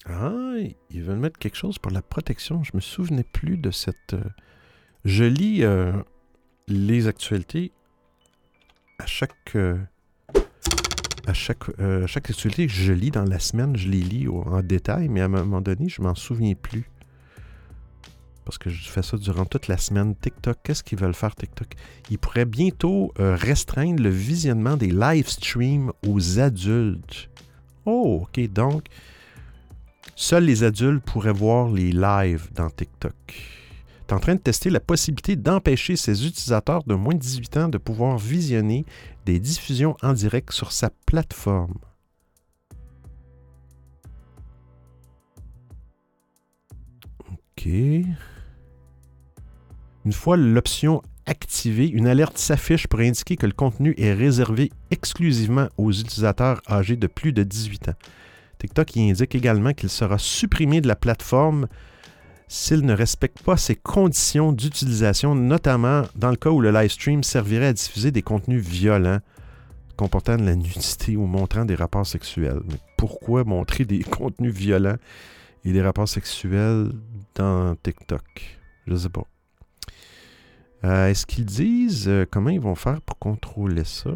Ah, 0.05 0.53
ils 0.89 1.01
veulent 1.01 1.17
mettre 1.17 1.39
quelque 1.39 1.57
chose 1.57 1.79
pour 1.79 1.91
la 1.91 2.01
protection. 2.01 2.63
Je 2.63 2.71
me 2.73 2.81
souvenais 2.81 3.23
plus 3.23 3.57
de 3.57 3.71
cette. 3.71 4.13
Euh, 4.13 4.23
je 5.05 5.23
lis 5.23 5.63
euh, 5.63 5.93
les 6.67 7.07
actualités 7.07 7.71
à 8.99 9.05
chaque. 9.05 9.57
chaque 11.33 12.29
actualité 12.29 12.67
que 12.67 12.73
je 12.73 12.93
lis 12.93 13.11
dans 13.11 13.23
la 13.23 13.39
semaine, 13.39 13.75
je 13.77 13.87
les 13.87 14.01
lis 14.01 14.27
en 14.27 14.61
détail, 14.61 15.07
mais 15.07 15.21
à 15.21 15.25
un 15.25 15.29
moment 15.29 15.61
donné, 15.61 15.89
je 15.89 16.01
m'en 16.01 16.15
souviens 16.15 16.53
plus 16.53 16.89
parce 18.43 18.57
que 18.57 18.69
je 18.69 18.89
fais 18.89 19.01
ça 19.01 19.17
durant 19.17 19.45
toute 19.45 19.67
la 19.67 19.77
semaine. 19.77 20.15
TikTok, 20.15 20.57
qu'est-ce 20.63 20.83
qu'ils 20.83 20.99
veulent 20.99 21.13
faire 21.13 21.35
TikTok? 21.35 21.67
Ils 22.09 22.17
pourraient 22.17 22.45
bientôt 22.45 23.13
euh, 23.19 23.35
restreindre 23.35 24.01
le 24.01 24.09
visionnement 24.09 24.77
des 24.77 24.91
live 24.91 25.27
streams 25.27 25.91
aux 26.07 26.39
adultes. 26.39 27.29
Oh, 27.85 28.23
ok, 28.23 28.51
donc 28.51 28.85
seuls 30.15 30.45
les 30.45 30.63
adultes 30.63 31.03
pourraient 31.03 31.33
voir 31.33 31.69
les 31.69 31.91
lives 31.91 32.49
dans 32.53 32.69
TikTok. 32.69 33.13
En 34.13 34.19
train 34.19 34.35
de 34.35 34.39
tester 34.39 34.69
la 34.69 34.79
possibilité 34.79 35.35
d'empêcher 35.35 35.95
ses 35.95 36.27
utilisateurs 36.27 36.83
de 36.83 36.93
moins 36.93 37.15
de 37.15 37.19
18 37.19 37.57
ans 37.57 37.67
de 37.67 37.79
pouvoir 37.79 38.19
visionner 38.19 38.85
des 39.25 39.39
diffusions 39.39 39.97
en 40.03 40.13
direct 40.13 40.51
sur 40.51 40.71
sa 40.71 40.91
plateforme. 41.07 41.79
OK. 47.31 47.65
Une 47.65 48.05
fois 50.11 50.37
l'option 50.37 51.01
activée, 51.25 51.87
une 51.87 52.05
alerte 52.05 52.37
s'affiche 52.37 52.85
pour 52.85 52.99
indiquer 52.99 53.35
que 53.35 53.47
le 53.47 53.53
contenu 53.53 53.95
est 53.97 54.13
réservé 54.13 54.71
exclusivement 54.91 55.69
aux 55.77 55.91
utilisateurs 55.91 56.61
âgés 56.69 56.97
de 56.97 57.07
plus 57.07 57.33
de 57.33 57.41
18 57.41 57.89
ans. 57.89 57.95
TikTok 58.59 58.95
indique 58.95 59.33
également 59.33 59.73
qu'il 59.73 59.89
sera 59.89 60.19
supprimé 60.19 60.81
de 60.81 60.87
la 60.87 60.95
plateforme 60.95 61.67
s'il 62.47 62.85
ne 62.85 62.93
respecte 62.93 63.41
pas 63.41 63.57
ses 63.57 63.75
conditions 63.75 64.51
d'utilisation, 64.51 65.35
notamment 65.35 66.03
dans 66.15 66.29
le 66.29 66.35
cas 66.35 66.49
où 66.49 66.61
le 66.61 66.71
live 66.71 66.91
stream 66.91 67.23
servirait 67.23 67.67
à 67.67 67.73
diffuser 67.73 68.11
des 68.11 68.21
contenus 68.21 68.63
violents 68.63 69.19
comportant 69.95 70.37
de 70.37 70.43
la 70.43 70.55
nudité 70.55 71.15
ou 71.15 71.25
montrant 71.25 71.65
des 71.65 71.75
rapports 71.75 72.05
sexuels. 72.05 72.61
Mais 72.65 72.77
pourquoi 72.97 73.43
montrer 73.43 73.85
des 73.85 73.99
contenus 74.03 74.53
violents 74.53 74.97
et 75.65 75.71
des 75.71 75.81
rapports 75.81 76.07
sexuels 76.09 76.91
dans 77.35 77.75
TikTok? 77.75 78.59
Je 78.87 78.93
ne 78.93 78.97
sais 78.97 79.09
pas. 79.09 79.25
Euh, 80.83 81.07
est-ce 81.07 81.25
qu'ils 81.25 81.45
disent 81.45 82.09
euh, 82.09 82.25
comment 82.29 82.49
ils 82.49 82.59
vont 82.59 82.75
faire 82.75 83.01
pour 83.01 83.17
contrôler 83.17 83.85
ça? 83.85 84.11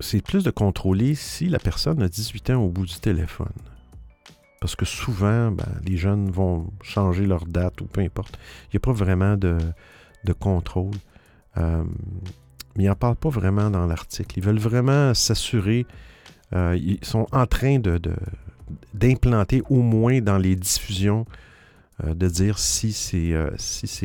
C'est 0.00 0.22
plus 0.22 0.44
de 0.44 0.50
contrôler 0.50 1.14
si 1.14 1.48
la 1.48 1.58
personne 1.58 2.02
a 2.02 2.08
18 2.08 2.50
ans 2.50 2.62
au 2.62 2.68
bout 2.68 2.86
du 2.86 2.98
téléphone. 3.00 3.52
Parce 4.60 4.76
que 4.76 4.84
souvent, 4.84 5.50
ben, 5.50 5.66
les 5.84 5.96
jeunes 5.96 6.30
vont 6.30 6.70
changer 6.82 7.26
leur 7.26 7.46
date 7.46 7.80
ou 7.80 7.86
peu 7.86 8.00
importe. 8.00 8.38
Il 8.64 8.74
n'y 8.74 8.78
a 8.78 8.80
pas 8.80 8.92
vraiment 8.92 9.36
de, 9.36 9.58
contrôle. 10.38 10.94
Euh, 11.56 11.84
mais 12.76 12.84
ils 12.84 12.88
n'en 12.88 12.94
parlent 12.94 13.16
pas 13.16 13.28
vraiment 13.28 13.70
dans 13.70 13.86
l'article. 13.86 14.38
Ils 14.38 14.44
veulent 14.44 14.58
vraiment 14.58 15.14
s'assurer. 15.14 15.86
ils 16.52 16.98
sont 17.02 17.26
en 17.32 17.46
train 17.46 17.80
d'implanter 18.94 19.62
au 19.68 19.82
moins 19.82 20.20
dans 20.20 20.38
les 20.38 20.56
diffusions, 20.56 21.26
euh, 22.04 22.14
de 22.14 22.28
dire 22.28 22.58
si 22.58 22.92
c'est 22.92 23.32
euh, 23.32 23.50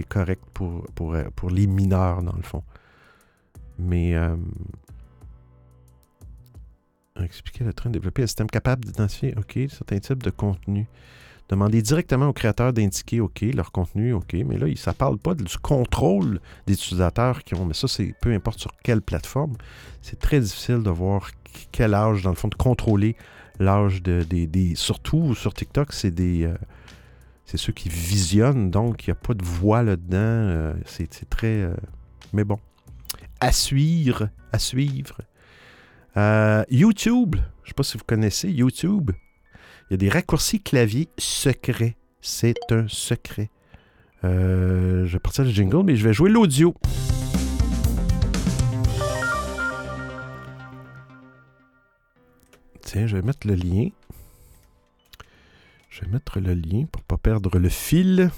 correct 0.10 0.44
euh, 0.62 1.30
pour, 1.36 1.52
les 1.52 1.68
mineurs, 1.68 2.24
dans 2.24 2.36
le 2.36 2.42
fond. 2.42 2.64
Mais 3.80 4.16
expliquer 7.22 7.64
le 7.64 7.74
train 7.74 7.90
de 7.90 7.94
développer 7.94 8.24
un 8.24 8.28
système 8.28 8.50
capable 8.50 8.86
d'identifier, 8.86 9.34
OK, 9.38 9.60
certains 9.70 10.00
types 10.00 10.24
de 10.24 10.30
contenus. 10.30 10.88
Demander 11.50 11.82
directement 11.82 12.28
aux 12.28 12.34
créateurs 12.34 12.74
d'indiquer, 12.74 13.20
OK, 13.20 13.42
leur 13.54 13.72
contenu, 13.72 14.14
OK, 14.14 14.34
mais 14.34 14.58
là, 14.58 14.66
ça 14.76 14.92
ne 14.92 14.96
parle 14.96 15.18
pas 15.18 15.36
du 15.36 15.58
contrôle 15.58 16.40
des 16.66 16.74
utilisateurs 16.74 17.44
qui 17.44 17.54
ont, 17.54 17.66
mais 17.66 17.74
ça, 17.74 17.88
c'est 17.88 18.16
peu 18.22 18.34
importe 18.34 18.60
sur 18.60 18.72
quelle 18.82 19.02
plateforme. 19.02 19.54
C'est 20.02 20.20
très 20.20 20.40
difficile 20.40 20.82
de 20.82 20.90
voir 20.90 21.30
quel 21.72 21.94
âge, 21.94 22.24
dans 22.24 22.30
le 22.30 22.36
fond, 22.36 22.48
de 22.48 22.56
contrôler 22.56 23.16
l'âge 23.60 24.02
de, 24.02 24.24
des, 24.24 24.76
Surtout 24.76 25.36
sur 25.36 25.54
TikTok, 25.54 25.94
c'est 25.94 26.12
des. 26.12 26.46
Euh, 26.46 26.56
c'est 27.46 27.58
ceux 27.58 27.74
qui 27.74 27.90
visionnent, 27.90 28.72
donc 28.72 29.06
il 29.06 29.10
n'y 29.10 29.12
a 29.12 29.16
pas 29.16 29.34
de 29.34 29.44
voix 29.44 29.84
là-dedans. 29.84 30.18
Euh, 30.18 30.74
c'est 30.86 31.30
très. 31.30 31.62
Euh, 31.62 31.76
mais 32.32 32.46
bon. 32.46 32.58
À 33.42 33.52
suivre. 33.52 34.30
À 34.54 34.60
suivre. 34.60 35.18
YouTube. 36.16 37.36
Je 37.36 37.42
ne 37.42 37.68
sais 37.68 37.74
pas 37.76 37.84
si 37.84 37.98
vous 37.98 38.04
connaissez 38.06 38.50
YouTube. 38.50 39.12
Il 39.90 39.92
y 39.92 39.94
a 39.96 39.98
des 39.98 40.10
raccourcis 40.10 40.62
clavier 40.62 41.10
secrets. 41.18 41.96
C'est 42.22 42.72
un 42.72 42.88
secret. 42.88 43.50
je 44.24 45.06
vais 45.12 45.20
partir 45.20 45.44
le 45.44 45.52
jingle, 45.52 45.84
mais 45.84 45.96
je 45.96 46.08
vais 46.08 46.14
jouer 46.14 46.30
l'audio. 46.30 46.74
Tiens, 52.82 53.08
je 53.08 53.16
vais 53.16 53.24
mettre 53.24 53.48
le 53.48 53.56
lien. 53.56 53.90
Je 55.90 56.02
vais 56.02 56.08
mettre 56.08 56.40
le 56.40 56.54
lien 56.54 56.86
pour 56.92 57.02
ne 57.02 57.08
pas 57.08 57.18
perdre 57.18 57.58
le 57.58 57.70
fil. 57.70 58.32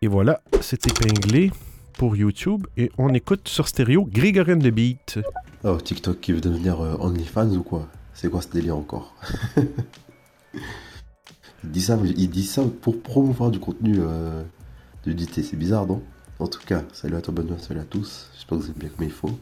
Et 0.00 0.06
voilà, 0.06 0.40
c'est 0.60 0.86
épinglé 0.86 1.50
pour 1.98 2.16
YouTube. 2.16 2.66
Et 2.78 2.90
on 2.96 3.12
écoute 3.12 3.48
sur 3.48 3.68
stéréo 3.68 4.06
Grégorien 4.06 4.56
de 4.56 4.70
Beat. 4.70 5.18
Oh, 5.64 5.76
TikTok 5.76 6.20
qui 6.20 6.32
veut 6.32 6.40
devenir 6.40 6.80
euh, 6.80 6.96
OnlyFans 7.00 7.50
ou 7.50 7.62
quoi? 7.62 7.88
C'est 8.14 8.30
quoi 8.30 8.40
ce 8.40 8.48
délire 8.48 8.76
encore? 8.76 9.14
Il, 11.64 11.70
dit 11.70 11.82
ça, 11.82 11.98
il 12.04 12.30
dit 12.30 12.44
ça 12.44 12.62
pour 12.80 13.02
promouvoir 13.02 13.50
du 13.50 13.58
contenu 13.58 13.96
euh, 13.98 14.44
de 15.04 15.12
DT. 15.12 15.42
C'est 15.42 15.56
bizarre, 15.56 15.86
non? 15.86 16.00
En 16.38 16.46
tout 16.46 16.60
cas, 16.64 16.84
salut 16.92 17.16
à 17.16 17.20
toi, 17.20 17.34
bonne 17.34 17.46
nuit, 17.46 17.54
salut 17.58 17.80
à 17.80 17.84
tous. 17.84 18.30
J'espère 18.32 18.58
que 18.58 18.62
vous 18.62 18.70
êtes 18.70 18.78
bien 18.78 18.88
comme 18.90 19.04
il 19.04 19.10
faut. 19.10 19.36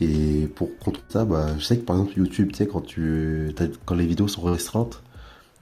Et 0.00 0.48
pour 0.56 0.76
contre 0.78 1.00
ça, 1.10 1.26
bah, 1.26 1.48
je 1.58 1.64
sais 1.64 1.76
que 1.76 1.84
par 1.84 1.96
exemple 1.96 2.16
YouTube, 2.16 2.48
tu 2.52 2.56
sais, 2.56 2.66
quand, 2.66 2.80
tu, 2.80 3.54
quand 3.84 3.94
les 3.94 4.06
vidéos 4.06 4.26
sont 4.26 4.40
restreintes, 4.40 5.02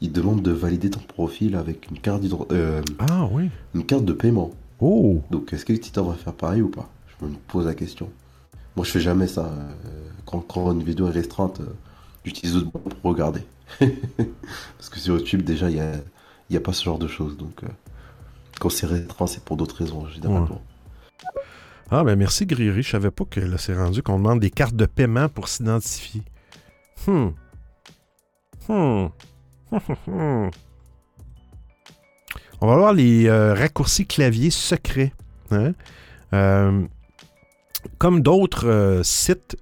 ils 0.01 0.13
demandent 0.13 0.43
de 0.43 0.53
valider 0.53 0.89
ton 0.89 1.01
profil 1.01 1.57
avec 1.57 1.91
une 1.91 1.99
carte, 1.99 2.23
euh, 2.53 2.81
ah, 3.01 3.29
oui. 3.33 3.51
une 3.75 3.85
carte 3.85 4.05
de 4.05 4.13
paiement. 4.13 4.53
Oh. 4.81 5.23
Donc 5.31 5.53
est-ce 5.53 5.65
que 5.65 5.73
l'éditeur 5.73 6.05
va 6.05 6.15
faire 6.15 6.33
pareil 6.33 6.63
ou 6.63 6.69
pas? 6.69 6.89
Je 7.21 7.27
me 7.27 7.35
pose 7.49 7.67
la 7.67 7.75
question. 7.75 8.11
Moi 8.77 8.85
je 8.85 8.91
fais 8.91 9.01
jamais 9.01 9.27
ça. 9.27 9.47
Euh, 9.47 10.09
quand, 10.25 10.41
quand, 10.41 10.73
une 10.73 10.83
vidéo 10.83 11.09
est 11.09 11.13
restreinte, 11.13 11.61
euh, 11.61 11.67
j'utilise 12.25 12.55
d'autres 12.55 12.71
pour 12.71 13.11
regarder. 13.11 13.43
Parce 13.79 14.89
que 14.91 14.99
sur 14.99 15.17
YouTube 15.17 15.43
déjà 15.43 15.69
il 15.71 15.77
n'y 15.77 15.81
a, 15.81 15.93
y 16.51 16.57
a 16.57 16.61
pas 16.61 16.73
ce 16.73 16.85
genre 16.85 16.99
de 16.99 17.09
choses. 17.09 17.37
Donc 17.37 17.63
quand 18.59 18.71
c'est 18.71 18.87
restreint 18.87 19.27
c'est 19.27 19.45
pour 19.45 19.57
d'autres 19.57 19.77
raisons 19.77 20.07
généralement. 20.09 20.61
Ah, 21.93 22.05
ben 22.05 22.15
merci, 22.17 22.47
Griri. 22.47 22.83
Je 22.83 22.91
savais 22.91 23.11
pas 23.11 23.25
que 23.25 23.41
là, 23.41 23.59
c'est 23.59 23.75
rendu 23.75 24.01
qu'on 24.01 24.19
demande 24.19 24.39
des 24.39 24.51
cartes 24.51 24.77
de 24.77 24.87
paiement 24.87 25.29
pour 25.29 25.49
s'identifier. 25.49 26.23
Hmm. 27.07 27.31
Hmm. 28.69 29.09
On 32.63 32.67
va 32.67 32.77
voir 32.77 32.93
les 32.93 33.27
euh, 33.27 33.55
raccourcis 33.55 34.07
clavier 34.07 34.51
secrets. 34.51 35.15
Hein? 35.51 35.73
Euh, 36.35 36.83
comme 37.97 38.21
d'autres 38.21 38.69
euh, 38.69 39.03
sites, 39.03 39.57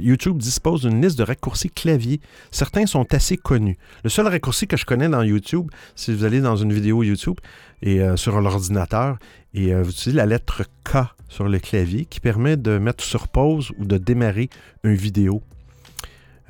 YouTube 0.00 0.36
dispose 0.36 0.82
d'une 0.82 1.00
liste 1.00 1.18
de 1.18 1.22
raccourcis 1.22 1.70
clavier. 1.70 2.20
Certains 2.50 2.84
sont 2.84 3.14
assez 3.14 3.38
connus. 3.38 3.78
Le 4.04 4.10
seul 4.10 4.26
raccourci 4.26 4.66
que 4.66 4.76
je 4.76 4.84
connais 4.84 5.08
dans 5.08 5.22
YouTube, 5.22 5.70
si 5.96 6.14
vous 6.14 6.24
allez 6.24 6.42
dans 6.42 6.56
une 6.56 6.74
vidéo 6.74 7.02
YouTube 7.02 7.38
et 7.80 8.00
sur 8.16 8.38
l'ordinateur 8.40 9.18
et 9.54 9.74
vous 9.74 9.90
utilisez 9.90 10.16
la 10.16 10.26
lettre 10.26 10.64
K 10.84 10.98
sur 11.28 11.48
le 11.48 11.58
clavier 11.58 12.04
qui 12.04 12.20
permet 12.20 12.56
de 12.56 12.76
mettre 12.78 13.02
sur 13.02 13.28
pause 13.28 13.72
ou 13.78 13.86
de 13.86 13.96
démarrer 13.96 14.50
une 14.84 14.94
vidéo. 14.94 15.42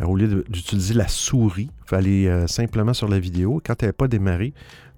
au 0.00 0.16
lieu 0.16 0.44
d'utiliser 0.48 0.94
la 0.94 1.08
souris, 1.08 1.70
vous 1.88 1.96
allez 1.96 2.44
simplement 2.48 2.94
sur 2.94 3.08
la 3.08 3.20
vidéo. 3.20 3.62
Quand 3.64 3.80
elle 3.82 3.90
n'est 3.90 3.92
pas 3.92 4.08
démarrée, 4.08 4.52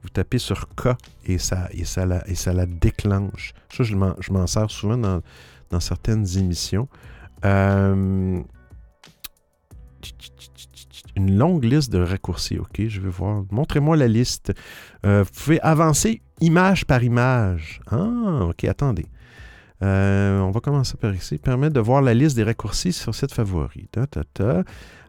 vous 0.05 0.11
tapez 0.11 0.39
sur 0.39 0.69
K 0.77 0.89
et 1.25 1.39
ça, 1.39 1.69
et 1.73 1.85
ça, 1.85 2.07
la, 2.07 2.29
et 2.29 2.35
ça 2.35 2.53
la 2.53 2.67
déclenche. 2.67 3.55
Ça, 3.71 3.83
je 3.85 3.95
m'en 3.97 4.47
sers 4.47 4.71
souvent 4.71 4.99
dans, 4.99 5.21
dans 5.71 5.81
certaines 5.81 6.27
émissions. 6.39 6.89
Euh, 7.45 8.41
une 11.17 11.39
longue 11.39 11.65
liste 11.65 11.91
de 11.91 12.01
raccourcis. 12.01 12.59
OK, 12.59 12.87
je 12.87 13.01
vais 13.01 13.09
voir. 13.09 13.45
Montrez-moi 13.51 13.97
la 13.97 14.09
liste. 14.09 14.53
Euh, 15.07 15.23
vous 15.23 15.31
pouvez 15.31 15.61
avancer 15.61 16.23
image 16.41 16.85
par 16.85 17.03
image. 17.03 17.81
Ah, 17.91 18.45
OK, 18.49 18.65
attendez. 18.65 19.07
Euh, 19.83 20.41
on 20.41 20.51
va 20.51 20.61
commencer 20.61 20.97
par 20.97 21.15
ici. 21.15 21.39
Permettre 21.39 21.75
de 21.75 21.81
voir 21.81 22.03
la 22.03 22.15
liste 22.15 22.37
des 22.37 22.45
raccourcis 22.45 22.93
sur 22.93 23.15
cette 23.15 23.33
favori. 23.33 23.89
Ta, 23.91 24.07
ta, 24.07 24.23
ta. 24.25 24.65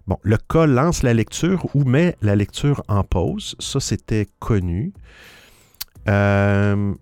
Bon, 0.07 0.17
le 0.21 0.37
cas 0.37 0.67
lance 0.67 1.01
la 1.01 1.15
lecture 1.15 1.65
ou 1.73 1.83
met 1.83 2.15
la 2.21 2.35
lecture 2.35 2.83
en 2.87 3.03
pause. 3.03 3.55
Ça, 3.57 3.79
c'était 3.79 4.27
connu. 4.39 4.93
Euh, 6.07 6.93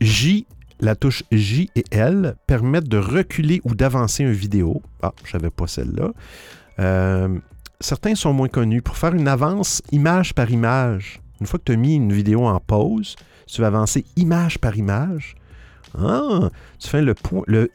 J, 0.00 0.46
la 0.80 0.96
touche 0.96 1.22
J 1.30 1.70
et 1.76 1.84
L 1.92 2.34
permettent 2.48 2.88
de 2.88 2.98
reculer 2.98 3.60
ou 3.64 3.76
d'avancer 3.76 4.24
une 4.24 4.32
vidéo. 4.32 4.82
Ah, 5.02 5.12
je 5.24 5.36
n'avais 5.36 5.50
pas 5.50 5.68
celle-là. 5.68 6.10
Euh, 6.80 7.38
certains 7.78 8.16
sont 8.16 8.32
moins 8.32 8.48
connus. 8.48 8.82
Pour 8.82 8.96
faire 8.96 9.14
une 9.14 9.28
avance 9.28 9.80
image 9.92 10.34
par 10.34 10.50
image, 10.50 11.20
une 11.40 11.46
fois 11.46 11.60
que 11.60 11.64
tu 11.64 11.72
as 11.72 11.76
mis 11.76 11.94
une 11.94 12.12
vidéo 12.12 12.44
en 12.44 12.58
pause, 12.58 13.14
tu 13.46 13.60
vas 13.60 13.68
avancer 13.68 14.04
image 14.16 14.58
par 14.58 14.76
image. 14.76 15.36
Ah, 15.96 16.50
tu 16.80 16.88
fais 16.88 17.04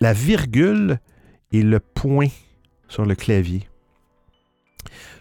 la 0.01 0.13
virgule 0.13 0.99
et 1.53 1.63
le 1.63 1.79
point 1.79 2.27
sur 2.89 3.05
le 3.05 3.15
clavier 3.15 3.68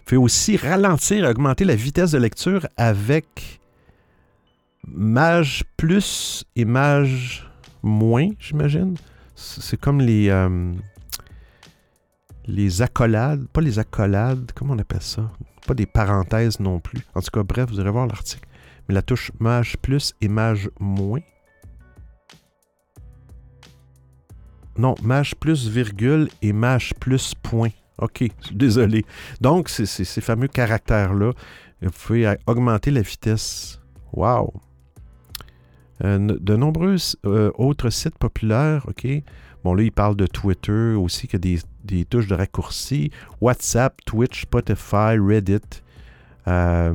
pouvez 0.09 0.17
aussi 0.17 0.57
ralentir 0.57 1.29
augmenter 1.29 1.65
la 1.65 1.75
vitesse 1.75 2.11
de 2.11 2.17
lecture 2.17 2.67
avec 2.77 3.59
Mage 4.87 5.63
plus 5.77 6.43
et 6.55 6.65
Mage 6.65 7.47
moins, 7.83 8.29
j'imagine. 8.39 8.97
C'est 9.35 9.79
comme 9.79 10.01
les, 10.01 10.29
euh, 10.29 10.73
les 12.47 12.81
accolades, 12.81 13.47
pas 13.49 13.61
les 13.61 13.77
accolades, 13.77 14.51
comment 14.55 14.73
on 14.73 14.79
appelle 14.79 15.03
ça? 15.03 15.29
Pas 15.67 15.75
des 15.75 15.85
parenthèses 15.85 16.59
non 16.59 16.79
plus. 16.79 17.05
En 17.13 17.21
tout 17.21 17.29
cas, 17.31 17.43
bref, 17.43 17.69
vous 17.69 17.79
irez 17.79 17.91
voir 17.91 18.07
l'article. 18.07 18.47
Mais 18.87 18.95
la 18.95 19.03
touche 19.03 19.31
Mage 19.39 19.77
plus 19.77 20.15
et 20.21 20.27
Mage 20.27 20.71
moins. 20.79 21.21
Non, 24.75 24.95
Mage 25.03 25.35
plus 25.35 25.69
virgule 25.69 26.29
et 26.41 26.51
Mage 26.51 26.95
plus 26.99 27.35
point. 27.35 27.69
OK, 28.01 28.23
désolé. 28.51 29.05
Donc, 29.41 29.69
ces 29.69 30.21
fameux 30.21 30.47
caractères-là. 30.47 31.31
Vous 31.81 31.91
pouvez 31.91 32.35
augmenter 32.45 32.91
la 32.91 33.01
vitesse. 33.01 33.79
Wow! 34.11 34.53
Euh, 36.03 36.37
de 36.39 36.55
nombreux 36.55 36.95
euh, 37.25 37.51
autres 37.55 37.89
sites 37.89 38.17
populaires, 38.17 38.85
OK? 38.87 39.07
Bon, 39.63 39.73
là, 39.73 39.83
il 39.83 39.91
parle 39.91 40.15
de 40.15 40.25
Twitter 40.25 40.93
aussi, 40.97 41.27
qui 41.27 41.35
a 41.35 41.39
des, 41.39 42.05
touches 42.05 42.27
de 42.27 42.35
raccourcis. 42.35 43.11
WhatsApp, 43.41 43.99
Twitch, 44.05 44.43
Spotify, 44.43 45.17
Reddit. 45.19 45.81
Euh, 46.47 46.93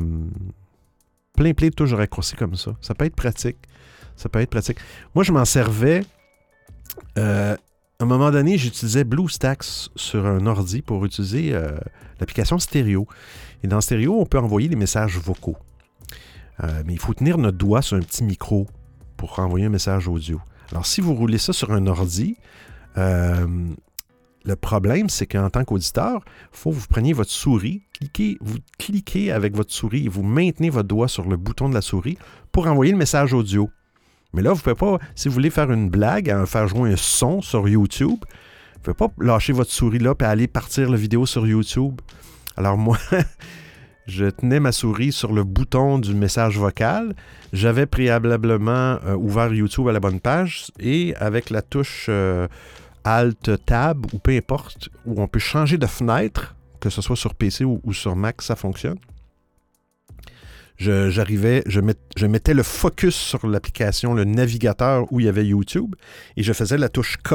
plein, 1.36 1.52
plein 1.52 1.68
de 1.68 1.74
touches 1.74 1.90
de 1.90 1.96
raccourcis 1.96 2.36
comme 2.36 2.54
ça. 2.54 2.74
Ça 2.80 2.94
peut 2.94 3.04
être 3.04 3.16
pratique. 3.16 3.58
Ça 4.16 4.28
peut 4.28 4.40
être 4.40 4.50
pratique. 4.50 4.78
Moi, 5.14 5.24
je 5.24 5.32
m'en 5.32 5.44
servais 5.44 6.04
à 8.04 8.06
un 8.06 8.18
moment 8.18 8.30
donné, 8.30 8.58
j'utilisais 8.58 9.02
BlueStacks 9.02 9.88
sur 9.96 10.26
un 10.26 10.44
ordi 10.44 10.82
pour 10.82 11.06
utiliser 11.06 11.54
euh, 11.54 11.70
l'application 12.20 12.58
stéréo. 12.58 13.08
Et 13.62 13.66
dans 13.66 13.80
stéréo, 13.80 14.20
on 14.20 14.26
peut 14.26 14.38
envoyer 14.38 14.68
des 14.68 14.76
messages 14.76 15.16
vocaux. 15.16 15.56
Euh, 16.62 16.82
mais 16.84 16.92
il 16.92 16.98
faut 16.98 17.14
tenir 17.14 17.38
notre 17.38 17.56
doigt 17.56 17.80
sur 17.80 17.96
un 17.96 18.00
petit 18.00 18.22
micro 18.22 18.66
pour 19.16 19.38
envoyer 19.38 19.64
un 19.64 19.70
message 19.70 20.06
audio. 20.06 20.38
Alors, 20.70 20.84
si 20.84 21.00
vous 21.00 21.14
roulez 21.14 21.38
ça 21.38 21.54
sur 21.54 21.72
un 21.72 21.86
ordi, 21.86 22.36
euh, 22.98 23.46
le 24.44 24.56
problème, 24.56 25.08
c'est 25.08 25.26
qu'en 25.26 25.48
tant 25.48 25.64
qu'auditeur, 25.64 26.20
il 26.26 26.58
faut 26.58 26.72
que 26.72 26.76
vous 26.76 26.86
preniez 26.86 27.14
votre 27.14 27.30
souris, 27.30 27.84
cliquez, 27.98 28.36
vous 28.42 28.58
cliquez 28.78 29.32
avec 29.32 29.56
votre 29.56 29.72
souris 29.72 30.04
et 30.04 30.08
vous 30.10 30.22
maintenez 30.22 30.68
votre 30.68 30.88
doigt 30.88 31.08
sur 31.08 31.26
le 31.26 31.38
bouton 31.38 31.70
de 31.70 31.74
la 31.74 31.80
souris 31.80 32.18
pour 32.52 32.66
envoyer 32.66 32.92
le 32.92 32.98
message 32.98 33.32
audio. 33.32 33.70
Mais 34.34 34.42
là, 34.42 34.50
vous 34.50 34.56
ne 34.56 34.62
pouvez 34.62 34.74
pas, 34.74 34.98
si 35.14 35.28
vous 35.28 35.34
voulez 35.34 35.50
faire 35.50 35.70
une 35.70 35.88
blague, 35.88 36.44
faire 36.46 36.66
jouer 36.66 36.92
un 36.92 36.96
son 36.96 37.40
sur 37.40 37.68
YouTube, 37.68 38.18
vous 38.18 38.90
ne 38.90 38.92
pouvez 38.92 39.08
pas 39.08 39.24
lâcher 39.24 39.52
votre 39.52 39.70
souris 39.70 40.00
là 40.00 40.12
et 40.20 40.24
aller 40.24 40.48
partir 40.48 40.90
la 40.90 40.96
vidéo 40.96 41.24
sur 41.24 41.46
YouTube. 41.46 42.00
Alors 42.56 42.76
moi, 42.76 42.98
je 44.08 44.26
tenais 44.26 44.58
ma 44.58 44.72
souris 44.72 45.12
sur 45.12 45.32
le 45.32 45.44
bouton 45.44 46.00
du 46.00 46.14
message 46.14 46.58
vocal. 46.58 47.14
J'avais 47.52 47.86
préalablement 47.86 48.98
euh, 49.06 49.14
ouvert 49.16 49.54
YouTube 49.54 49.86
à 49.86 49.92
la 49.92 50.00
bonne 50.00 50.18
page 50.18 50.66
et 50.80 51.14
avec 51.14 51.50
la 51.50 51.62
touche 51.62 52.06
euh, 52.08 52.48
Alt 53.04 53.64
Tab 53.64 54.04
ou 54.12 54.18
peu 54.18 54.32
importe, 54.32 54.88
où 55.06 55.22
on 55.22 55.28
peut 55.28 55.38
changer 55.38 55.78
de 55.78 55.86
fenêtre, 55.86 56.56
que 56.80 56.90
ce 56.90 57.00
soit 57.00 57.16
sur 57.16 57.36
PC 57.36 57.64
ou 57.64 57.92
sur 57.92 58.16
Mac, 58.16 58.42
ça 58.42 58.56
fonctionne 58.56 58.98
je, 60.76 62.26
mettais 62.26 62.54
le 62.54 62.62
focus 62.62 63.14
sur 63.14 63.46
l'application, 63.46 64.14
le 64.14 64.24
navigateur 64.24 65.10
où 65.12 65.20
il 65.20 65.26
y 65.26 65.28
avait 65.28 65.46
YouTube, 65.46 65.94
et 66.36 66.42
je 66.42 66.52
faisais 66.52 66.78
la 66.78 66.88
touche 66.88 67.16
K 67.18 67.34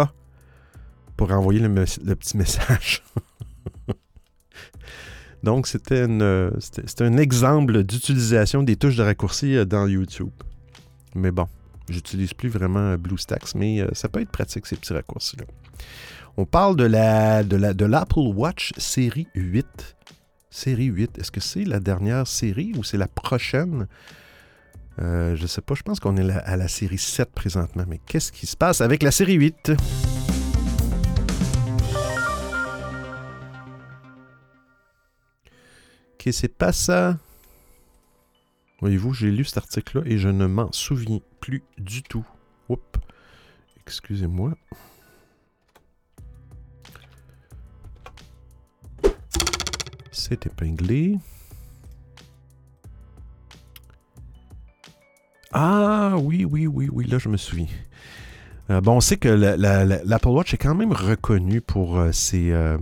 pour 1.15 1.32
envoyer 1.32 1.60
le, 1.60 1.69
petit 2.15 2.38
message. 2.38 3.04
Donc, 5.43 5.67
c'était, 5.67 6.02
un 6.02 7.17
exemple 7.17 7.84
d'utilisation 7.84 8.63
des 8.63 8.75
touches 8.75 8.97
de 8.97 9.04
raccourci 9.04 9.56
euh, 9.56 9.65
dans 9.65 9.88
YouTube. 9.88 10.32
Mais 11.15 11.32
bon, 11.32 11.47
j'utilise 11.88 12.34
plus 12.34 12.49
vraiment 12.49 12.80
euh, 12.80 12.97
BlueStacks, 12.97 13.56
mais 13.56 13.82
euh, 13.82 13.88
ça 13.93 14.10
peut 14.10 14.21
être 14.21 14.32
pratique, 14.32 14.65
ces 14.65 14.75
petits 14.75 14.93
raccourcis-là. 14.93 15.45
On 16.38 16.45
parle 16.45 16.75
de, 16.75 16.86
la, 16.86 17.43
de, 17.43 17.56
la, 17.56 17.73
de 17.73 17.86
l'Apple 17.86 18.19
Watch 18.19 18.71
série 18.78 19.28
8 19.34 19.97
série 20.49 20.85
8. 20.85 21.17
Est-ce 21.17 21.31
que 21.31 21.39
c'est 21.39 21.63
la 21.63 21.79
dernière 21.79 22.27
série 22.27 22.73
ou 22.77 22.83
c'est 22.83 22.97
la 22.97 23.07
prochaine? 23.07 23.88
Euh, 24.99 25.35
je 25.35 25.47
sais 25.47 25.62
pas, 25.62 25.75
je 25.75 25.83
pense 25.83 25.99
qu'on 25.99 26.17
est 26.17 26.29
à 26.29 26.57
la 26.57 26.67
série 26.67 26.97
7 26.97 27.31
présentement. 27.31 27.85
Mais 27.88 27.99
qu'est-ce 28.05 28.31
qui 28.31 28.45
se 28.45 28.57
passe 28.57 28.81
avec 28.81 29.03
la 29.03 29.12
série 29.12 29.35
8? 29.35 29.73
Qu'est-ce 36.17 36.41
qui 36.41 36.47
se 36.47 36.47
passe? 36.47 36.91
Voyez-vous, 38.81 39.13
j'ai 39.13 39.31
lu 39.31 39.45
cet 39.45 39.57
article-là 39.57 40.03
et 40.05 40.17
je 40.17 40.29
ne 40.29 40.45
m'en 40.45 40.71
souviens 40.71 41.19
plus 41.39 41.63
du 41.77 42.03
tout. 42.03 42.25
Oups. 42.69 42.81
Excusez-moi. 43.81 44.53
C'est 50.19 50.45
épinglé. 50.47 51.17
Ah 55.53 56.15
oui, 56.21 56.43
oui, 56.43 56.67
oui, 56.67 56.89
oui, 56.91 57.08
là 57.08 57.19
je 57.19 57.29
me 57.29 57.38
souviens. 57.38 57.67
Euh, 58.69 58.82
bon, 58.82 58.97
on 58.97 58.99
sait 58.99 59.15
que 59.15 59.29
l'Apple 59.29 60.27
Watch 60.27 60.53
est 60.53 60.58
quand 60.58 60.75
même 60.75 60.91
reconnu 60.91 61.62
pour 61.62 61.97
euh, 61.97 62.12
ses... 62.12 62.51
Euh, 62.51 62.77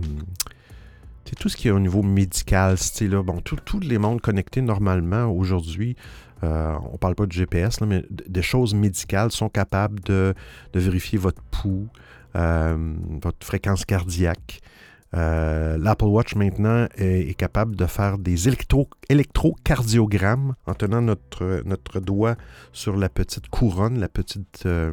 tout 1.38 1.48
ce 1.48 1.56
qui 1.56 1.68
est 1.68 1.70
au 1.70 1.78
niveau 1.78 2.02
médical, 2.02 2.76
là, 3.02 3.22
bon, 3.22 3.40
tous 3.40 3.80
les 3.80 3.98
mondes 3.98 4.20
connectés 4.20 4.60
normalement 4.60 5.26
aujourd'hui, 5.26 5.94
on 6.42 6.96
parle 6.98 7.14
pas 7.14 7.26
de 7.26 7.32
GPS, 7.32 7.82
mais 7.82 8.02
des 8.10 8.42
choses 8.42 8.74
médicales 8.74 9.30
sont 9.30 9.50
capables 9.50 10.00
de 10.00 10.34
vérifier 10.72 11.18
votre 11.18 11.42
pouls, 11.42 11.88
votre 12.34 13.46
fréquence 13.46 13.84
cardiaque, 13.84 14.62
euh, 15.14 15.78
L'Apple 15.78 16.04
Watch 16.04 16.34
maintenant 16.34 16.86
est, 16.96 17.34
capable 17.34 17.76
de 17.76 17.86
faire 17.86 18.18
des 18.18 18.48
électro, 18.48 18.88
électrocardiogrammes 19.08 20.54
en 20.66 20.74
tenant 20.74 21.00
notre, 21.00 22.00
doigt 22.00 22.36
sur 22.72 22.96
la 22.96 23.08
petite 23.08 23.48
couronne, 23.48 24.06
euh, 24.66 24.92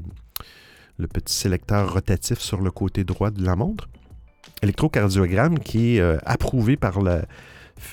le 0.97 1.07
petit 1.07 1.33
sélecteur 1.33 1.91
rotatif 1.91 2.39
sur 2.39 2.61
le 2.61 2.71
côté 2.71 3.03
droit 3.03 3.29
de 3.29 3.43
la 3.43 3.55
montre. 3.55 3.89
électrocardiogramme 4.61 5.59
qui 5.59 5.97
est 5.97 6.01
approuvé 6.25 6.77
par 6.77 7.01
la 7.01 7.23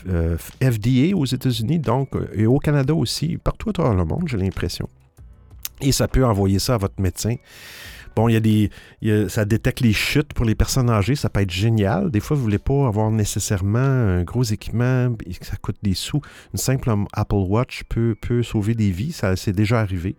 FDA 0.06 1.16
aux 1.16 1.26
États-Unis, 1.26 1.80
donc, 1.80 2.11
et 2.35 2.46
au 2.46 2.61
Canada 2.61 2.94
aussi, 2.94 3.37
partout 3.37 3.70
à 3.70 3.72
travers 3.72 3.94
le 3.94 4.04
monde, 4.04 4.28
j'ai 4.28 4.37
l'impression. 4.37 4.88
Et 5.80 5.90
ça 5.90 6.06
peut 6.06 6.24
envoyer 6.24 6.61
ça 6.61 6.74
à 6.74 6.78
votre 6.78 7.00
médecin. 7.00 7.35
Bon, 8.14 8.29
il 8.29 8.35
y 8.35 8.37
a 8.37 8.40
des. 8.40 8.70
ça 9.29 9.44
détecte 9.44 9.81
les 9.81 9.92
chutes 9.92 10.33
pour 10.33 10.44
les 10.44 10.55
personnes 10.55 10.90
âgées, 10.90 11.14
ça 11.14 11.29
peut 11.29 11.40
être 11.40 11.51
génial. 11.51 12.11
Des 12.11 12.20
fois, 12.20 12.37
vous 12.37 12.42
ne 12.42 12.46
voulez 12.46 12.59
pas 12.59 12.87
avoir 12.87 13.11
nécessairement 13.11 13.79
un 13.79 14.22
gros 14.22 14.42
équipement, 14.44 15.14
ça 15.40 15.57
coûte 15.57 15.77
des 15.83 15.94
sous. 15.94 16.20
Une 16.53 16.59
simple 16.59 16.92
Apple 17.12 17.35
Watch 17.35 17.83
peut, 17.88 18.14
peut 18.20 18.42
sauver 18.42 18.75
des 18.75 18.90
vies, 18.90 19.12
ça 19.12 19.37
c'est 19.37 19.53
déjà 19.53 19.81
arrivé. 19.81 20.16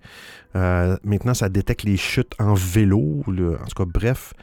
Euh, 0.55 0.97
maintenant, 1.03 1.33
ça 1.33 1.49
détecte 1.49 1.83
les 1.83 1.97
chutes 1.97 2.33
en 2.39 2.53
vélo, 2.53 3.23
en 3.27 3.65
tout 3.65 3.83
cas, 3.83 3.85
bref. 3.85 4.33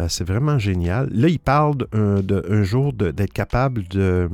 Euh, 0.00 0.06
c'est 0.08 0.24
vraiment 0.24 0.58
génial. 0.58 1.08
Là, 1.12 1.28
il 1.28 1.38
parle 1.38 1.76
d'un 1.92 2.62
jour 2.64 2.92
d'être 2.92 3.32
capable 3.32 3.86
de 3.88 4.28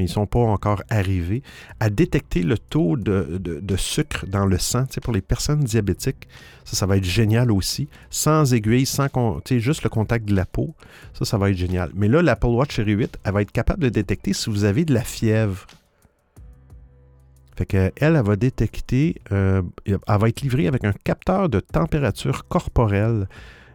mais 0.00 0.06
ils 0.06 0.08
ne 0.08 0.14
sont 0.14 0.26
pas 0.26 0.38
encore 0.38 0.82
arrivés, 0.88 1.42
à 1.78 1.90
détecter 1.90 2.42
le 2.42 2.56
taux 2.56 2.96
de, 2.96 3.76
sucre 3.76 4.24
dans 4.26 4.46
le 4.46 4.56
sang. 4.56 4.84
pour 5.02 5.12
les 5.12 5.20
personnes 5.20 5.60
diabétiques, 5.60 6.26
ça, 6.64 6.74
ça 6.74 6.86
va 6.86 6.96
être 6.96 7.04
génial 7.04 7.52
aussi. 7.52 7.86
Sans 8.08 8.54
aiguille, 8.54 8.86
sans 8.86 9.08
juste 9.50 9.82
le 9.82 9.90
contact 9.90 10.24
de 10.24 10.34
la 10.34 10.46
peau, 10.46 10.74
ça, 11.12 11.26
ça 11.26 11.36
va 11.36 11.50
être 11.50 11.56
génial. 11.58 11.90
Mais 11.94 12.08
là, 12.08 12.22
l'Apple 12.22 12.46
Watch 12.46 12.76
Série 12.76 12.92
8, 12.92 13.18
elle 13.24 13.32
va 13.34 13.42
être 13.42 13.52
capable 13.52 13.82
de 13.82 13.90
détecter 13.90 14.32
si 14.32 14.48
vous 14.48 14.64
avez 14.64 14.86
de 14.86 14.94
la 14.94 15.02
fièvre. 15.02 15.66
Fait 17.56 17.66
qu'elle, 17.66 17.92
elle 17.96 18.22
va 18.22 18.36
détecter, 18.36 19.20
euh, 19.32 19.60
elle 19.84 19.98
va 20.06 20.28
être 20.30 20.40
livrée 20.40 20.66
avec 20.66 20.84
un 20.84 20.92
capteur 20.92 21.50
de 21.50 21.60
température 21.60 22.48
corporelle 22.48 23.28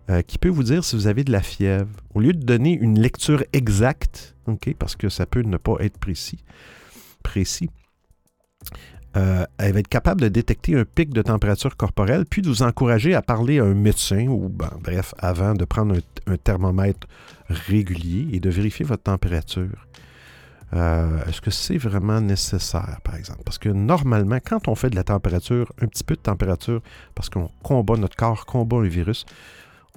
euh, 0.10 0.22
qui 0.22 0.38
peut 0.38 0.50
vous 0.50 0.64
dire 0.64 0.84
si 0.84 0.96
vous 0.96 1.08
avez 1.08 1.24
de 1.24 1.32
la 1.32 1.42
fièvre. 1.42 1.90
Au 2.14 2.20
lieu 2.20 2.34
de 2.34 2.44
donner 2.44 2.74
une 2.74 3.00
lecture 3.00 3.44
exacte, 3.54 4.36
parce 4.80 4.96
que 4.96 5.10
ça 5.10 5.26
peut 5.26 5.42
ne 5.42 5.58
pas 5.58 5.78
être 5.80 5.98
précis, 5.98 6.44
précis 7.24 7.70
euh, 9.18 9.46
elle 9.58 9.74
va 9.74 9.80
être 9.80 9.88
capable 9.88 10.22
de 10.22 10.28
détecter 10.28 10.76
un 10.76 10.84
pic 10.84 11.14
de 11.14 11.22
température 11.22 11.78
corporelle, 11.78 12.26
puis 12.26 12.42
de 12.42 12.50
vous 12.50 12.64
encourager 12.64 13.16
à 13.16 13.22
parler 13.22 13.60
à 13.60 13.64
un 13.64 13.74
médecin 13.74 14.28
ou, 14.28 14.50
ben, 14.50 14.72
bref, 14.82 15.14
avant 15.18 15.54
de 15.54 15.64
prendre 15.64 15.96
un, 16.28 16.38
thermomètre 16.38 17.08
régulier 17.48 18.28
et 18.34 18.40
de 18.40 18.50
vérifier 18.50 18.84
votre 18.84 19.04
température. 19.04 19.88
Euh, 20.74 21.24
est-ce 21.28 21.40
que 21.40 21.52
c'est 21.52 21.78
vraiment 21.78 22.20
nécessaire, 22.20 23.00
par 23.04 23.16
exemple? 23.16 23.44
Parce 23.46 23.58
que 23.58 23.70
normalement, 23.70 24.40
quand 24.44 24.68
on 24.68 24.76
fait 24.76 24.90
de 24.90 24.96
la 24.96 25.04
température, 25.04 25.72
un 25.82 25.88
petit 25.88 26.04
peu 26.04 26.16
de 26.16 26.22
température, 26.22 26.82
parce 27.14 27.30
qu'on 27.30 27.50
combat 27.64 27.96
notre 27.96 28.18
corps, 28.18 28.46
combat 28.46 28.78
un 28.78 28.88
virus, 28.88 29.26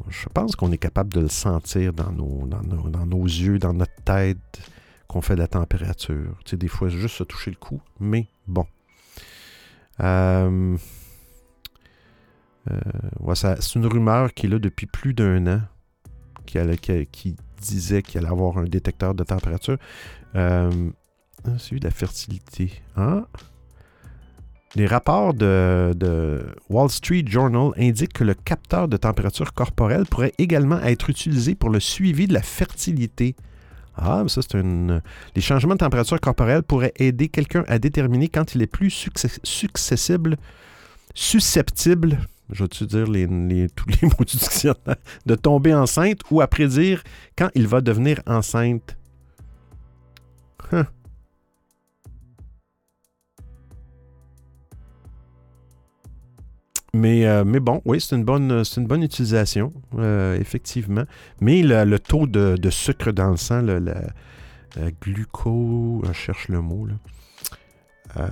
je 0.08 0.28
pense 0.28 0.56
qu'on 0.56 0.72
est 0.72 0.78
capable 0.78 1.12
de 1.12 1.20
le 1.20 1.28
sentir 1.28 1.92
dans 1.92 2.12
nos, 2.12 2.46
dans 2.46 3.06
nos, 3.06 3.24
yeux, 3.24 3.58
dans 3.58 3.72
notre 3.72 3.94
tête, 4.04 4.38
qu'on 5.06 5.20
fait 5.20 5.34
de 5.34 5.40
la 5.40 5.48
température. 5.48 6.36
Tu 6.44 6.50
sais, 6.50 6.56
des 6.56 6.68
fois, 6.68 6.88
juste 6.88 7.16
se 7.16 7.24
toucher 7.24 7.50
le 7.50 7.56
cou, 7.56 7.80
mais 8.00 8.28
bon. 8.46 8.66
Euh, 10.00 10.76
euh, 12.70 13.34
c'est 13.34 13.74
une 13.74 13.86
rumeur 13.86 14.32
qui 14.34 14.46
est 14.46 14.48
là 14.48 14.58
depuis 14.58 14.86
plus 14.86 15.14
d'un 15.14 15.46
an, 15.46 15.60
qui, 16.46 17.36
disait 17.60 18.02
qu'il 18.02 18.18
allait 18.18 18.30
avoir 18.30 18.58
un 18.58 18.64
détecteur 18.64 19.14
de 19.14 19.24
température. 19.24 19.78
Euh, 20.34 20.90
ah, 21.44 21.58
c'est 21.58 21.78
de 21.78 21.84
la 21.84 21.90
fertilité. 21.90 22.72
Ah! 22.96 23.26
Les 24.74 24.86
rapports 24.86 25.32
de, 25.34 26.44
Wall 26.68 26.90
Street 26.90 27.24
Journal 27.26 27.70
indiquent 27.78 28.12
que 28.12 28.24
le 28.24 28.34
capteur 28.34 28.86
de 28.88 28.96
température 28.96 29.54
corporelle 29.54 30.04
pourrait 30.06 30.34
également 30.38 30.80
être 30.80 31.08
utilisé 31.08 31.54
pour 31.54 31.70
le 31.70 31.80
suivi 31.80 32.26
de 32.26 32.34
la 32.34 32.42
fertilité. 32.42 33.34
Ah, 33.96 34.22
ça, 34.28 34.42
c'est 34.42 34.58
une. 34.58 35.00
Les 35.34 35.42
changements 35.42 35.74
de 35.74 35.78
température 35.78 36.20
corporelle 36.20 36.62
pourraient 36.62 36.92
aider 36.96 37.28
quelqu'un 37.28 37.64
à 37.66 37.78
déterminer 37.78 38.28
quand 38.28 38.54
il 38.54 38.62
est 38.62 38.66
plus 38.66 38.90
susceptible, 38.90 40.36
je 42.50 42.64
vais-tu 42.64 42.86
dire 42.86 43.06
tous 43.76 43.88
les 43.88 44.06
mots 44.06 44.24
du 44.24 44.36
dictionnaire, 44.36 44.96
de 45.26 45.34
tomber 45.34 45.74
enceinte 45.74 46.20
ou 46.30 46.40
à 46.40 46.46
prédire 46.46 47.02
quand 47.36 47.50
il 47.54 47.66
va 47.66 47.80
devenir 47.80 48.20
enceinte. 48.26 48.96
Huh. 50.72 50.84
Mais, 56.98 57.26
euh, 57.26 57.44
mais 57.44 57.60
bon, 57.60 57.80
oui, 57.84 58.00
c'est 58.00 58.16
une 58.16 58.24
bonne, 58.24 58.64
une 58.76 58.86
bonne 58.86 59.04
utilisation, 59.04 59.72
euh, 59.98 60.36
effectivement. 60.40 61.04
Mais 61.40 61.62
le, 61.62 61.98
taux 61.98 62.26
de, 62.26 62.70
sucre 62.70 63.12
dans 63.12 63.30
le 63.30 63.36
sang, 63.36 63.62
le, 63.62 63.80
gluco, 65.00 66.02
je 66.04 66.12
cherche 66.12 66.48
le 66.48 66.60
mot, 66.60 66.88
euh, 68.16 68.26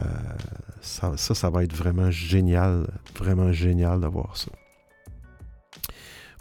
ça, 0.80 1.16
ça, 1.16 1.50
va 1.50 1.62
être 1.62 1.74
vraiment 1.74 2.10
génial, 2.10 2.88
vraiment 3.16 3.52
génial 3.52 4.00
d'avoir 4.00 4.36
ça. 4.36 4.50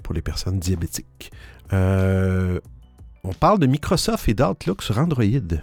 Pour 0.02 0.16
les 0.16 0.22
personnes 0.24 0.58
diabétiques. 0.58 1.32
on 1.72 3.34
parle 3.40 3.60
de 3.60 3.68
Microsoft 3.68 4.28
et 4.30 4.34
d'Outlook 4.34 4.82
sur 4.82 4.98
Android. 4.98 5.60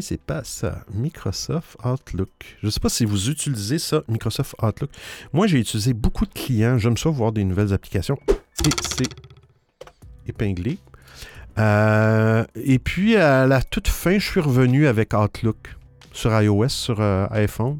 C'est 0.00 0.20
pas 0.20 0.44
ça. 0.44 0.84
Microsoft 0.94 1.76
Outlook. 1.84 2.30
Je 2.60 2.66
ne 2.66 2.70
sais 2.70 2.80
pas 2.80 2.88
si 2.88 3.04
vous 3.04 3.28
utilisez 3.28 3.78
ça, 3.78 4.02
Microsoft 4.08 4.54
Outlook. 4.62 4.90
Moi, 5.32 5.46
j'ai 5.46 5.58
utilisé 5.58 5.92
beaucoup 5.92 6.26
de 6.26 6.32
clients. 6.32 6.78
J'aime 6.78 6.96
ça 6.96 7.10
voir 7.10 7.32
des 7.32 7.44
nouvelles 7.44 7.72
applications. 7.72 8.18
Et 8.28 8.70
c'est 8.80 9.08
épinglé. 10.28 10.78
Euh, 11.58 12.44
et 12.54 12.78
puis, 12.78 13.16
à 13.16 13.46
la 13.46 13.62
toute 13.62 13.88
fin, 13.88 14.18
je 14.18 14.26
suis 14.26 14.40
revenu 14.40 14.86
avec 14.86 15.12
Outlook 15.12 15.76
sur 16.12 16.40
iOS, 16.40 16.68
sur 16.68 17.00
euh, 17.00 17.26
iPhone, 17.30 17.78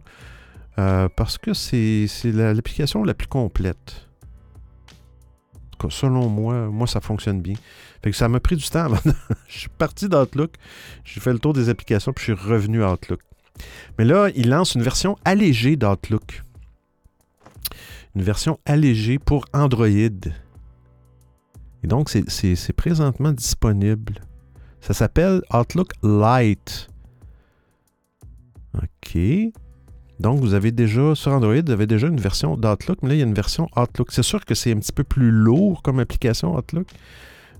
euh, 0.78 1.08
parce 1.14 1.38
que 1.38 1.54
c'est 1.54 2.08
l'application 2.24 3.04
la 3.04 3.14
plus 3.14 3.28
complète 3.28 4.09
selon 5.88 6.28
moi, 6.28 6.68
moi, 6.68 6.86
ça 6.86 7.00
fonctionne 7.00 7.40
bien. 7.40 7.54
Fait 8.02 8.10
que 8.10 8.16
ça 8.16 8.28
m'a 8.28 8.40
pris 8.40 8.56
du 8.56 8.68
temps 8.68 8.88
je 9.48 9.58
suis 9.58 9.68
parti 9.68 10.08
d'Outlook, 10.08 10.54
j'ai 11.04 11.20
fait 11.20 11.32
le 11.32 11.38
tour 11.38 11.52
des 11.52 11.68
applications, 11.68 12.12
puis 12.12 12.26
je 12.26 12.34
suis 12.34 12.48
revenu 12.48 12.82
à 12.82 12.92
Outlook. 12.92 13.20
Mais 13.98 14.04
là, 14.04 14.30
il 14.34 14.48
lance 14.48 14.74
une 14.74 14.82
version 14.82 15.16
allégée 15.24 15.76
d'Outlook. 15.76 16.42
Une 18.14 18.22
version 18.22 18.58
allégée 18.66 19.18
pour 19.18 19.44
Android. 19.52 19.86
Et 19.86 21.86
donc, 21.86 22.10
c'est 22.10 22.72
présentement 22.72 23.32
disponible. 23.32 24.20
Ça 24.80 24.94
s'appelle 24.94 25.42
Outlook 25.52 25.92
Lite. 26.02 26.88
OK. 28.74 29.18
Donc, 30.20 30.38
vous 30.38 30.52
avez 30.52 30.70
déjà, 30.70 31.14
sur 31.14 31.32
Android, 31.32 31.62
vous 31.64 31.72
avez 31.72 31.86
déjà 31.86 32.06
une 32.06 32.20
version 32.20 32.54
d'Outlook, 32.54 32.98
mais 33.00 33.08
là, 33.08 33.14
il 33.14 33.18
y 33.18 33.22
a 33.22 33.26
une 33.26 33.32
version 33.32 33.68
Outlook. 33.74 34.12
C'est 34.12 34.22
sûr 34.22 34.44
que 34.44 34.54
c'est 34.54 34.70
un 34.70 34.78
petit 34.78 34.92
peu 34.92 35.02
plus 35.02 35.30
lourd 35.30 35.80
comme 35.80 35.98
application 35.98 36.54
Outlook, 36.54 36.86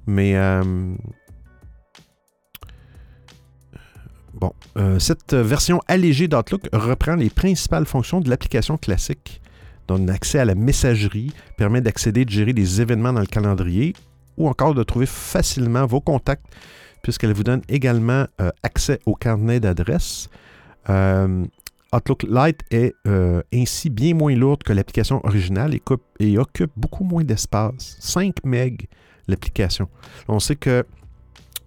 mais 0.07 0.37
euh, 0.37 0.95
bon, 4.35 4.53
euh, 4.77 4.99
cette 4.99 5.33
version 5.33 5.81
allégée 5.89 6.29
d'Outlook 6.29 6.69
reprend 6.75 7.15
les 7.15 7.31
principales 7.31 7.87
fonctions 7.87 8.21
de 8.21 8.29
l'application 8.29 8.77
classique. 8.77 9.41
Donne 9.89 10.11
accès 10.11 10.39
à 10.39 10.45
la 10.45 10.55
messagerie, 10.55 11.33
permet 11.57 11.81
d'accéder, 11.81 12.27
de 12.27 12.31
gérer 12.31 12.53
des 12.53 12.83
événements 12.83 13.15
dans 13.15 13.21
le 13.21 13.27
calendrier 13.27 13.95
ou 14.37 14.49
encore 14.49 14.75
de 14.75 14.83
trouver 14.83 15.07
facilement 15.07 15.87
vos 15.87 16.03
contacts, 16.03 16.45
puisqu'elle 17.03 17.33
vous 17.33 17.43
donne 17.43 17.63
également 17.71 18.27
euh, 18.43 18.51
accès 18.63 19.01
au 19.07 19.15
carnet 19.15 19.61
d'adresses. 19.61 20.29
Outlook 21.93 22.23
Lite 22.23 22.61
est 22.71 22.95
euh, 23.07 23.43
ainsi 23.53 23.91
bien 23.91 24.15
moins 24.15 24.35
lourde 24.35 24.63
que 24.63 24.73
l'application 24.73 25.21
originale 25.25 25.75
et, 26.21 26.39
occupe 26.39 26.73
beaucoup 26.77 27.05
moins 27.05 27.25
d'espace. 27.25 27.97
5 28.01 28.45
MB 28.45 28.83
l'application. 29.27 29.89
On 30.29 30.39
sait 30.39 30.57
que 30.57 30.85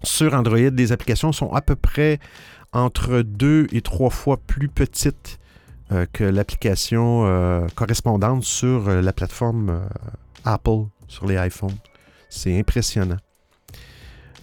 sur 0.02 0.34
Android, 0.34 0.58
les 0.58 0.92
applications 0.92 1.32
sont 1.32 1.52
à 1.54 1.62
peu 1.62 1.76
près 1.76 2.20
entre 2.72 3.22
2 3.22 3.68
et 3.72 3.82
3 3.82 4.10
fois 4.10 4.38
plus 4.38 4.68
petites 4.68 5.40
euh, 5.92 6.06
que 6.12 6.24
l'application 6.24 7.26
euh, 7.26 7.68
correspondante 7.76 8.44
sur 8.44 8.90
la 8.90 9.14
plateforme 9.14 9.88
Apple 10.46 10.86
sur 11.08 11.28
les 11.28 11.36
iPhones. 11.36 11.78
C'est 12.30 12.58
impressionnant. 12.58 13.18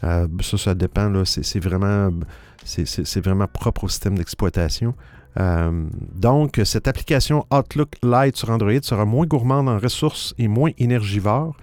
ça, 0.02 0.26
ça 0.58 0.74
dépend. 0.74 1.24
C'est 1.24 1.60
vraiment, 1.60 2.10
vraiment 3.16 3.46
propre 3.48 3.84
au 3.84 3.88
système 3.88 4.16
d'exploitation. 4.16 4.94
Euh, 5.38 5.86
donc, 6.14 6.60
cette 6.64 6.88
application 6.88 7.46
Outlook 7.52 7.94
Lite 8.02 8.36
sur 8.36 8.50
Android 8.50 8.82
sera 8.82 9.04
moins 9.04 9.26
gourmande 9.26 9.68
en 9.68 9.78
ressources 9.78 10.34
et 10.38 10.48
moins 10.48 10.70
énergivore, 10.78 11.56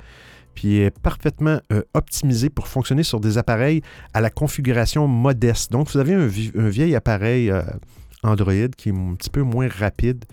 puis 0.56 0.78
est 0.78 0.98
parfaitement 1.00 1.60
euh, 1.72 1.82
optimisée 1.94 2.50
pour 2.50 2.68
fonctionner 2.68 3.04
sur 3.04 3.20
des 3.20 3.38
appareils 3.38 3.82
à 4.14 4.22
la 4.22 4.30
configuration 4.30 5.08
modeste. 5.08 5.72
Donc, 5.72 5.90
vous 5.90 6.00
avez 6.00 6.14
un, 6.14 6.28
vieil 6.28 6.96
appareil 6.96 7.52
euh, 7.52 7.62
Android 8.24 8.70
qui 8.76 8.90
est 8.90 8.94
un 8.94 9.16
petit 9.16 9.30
peu 9.30 9.42
moins 9.42 9.68
rapide. 9.68 10.26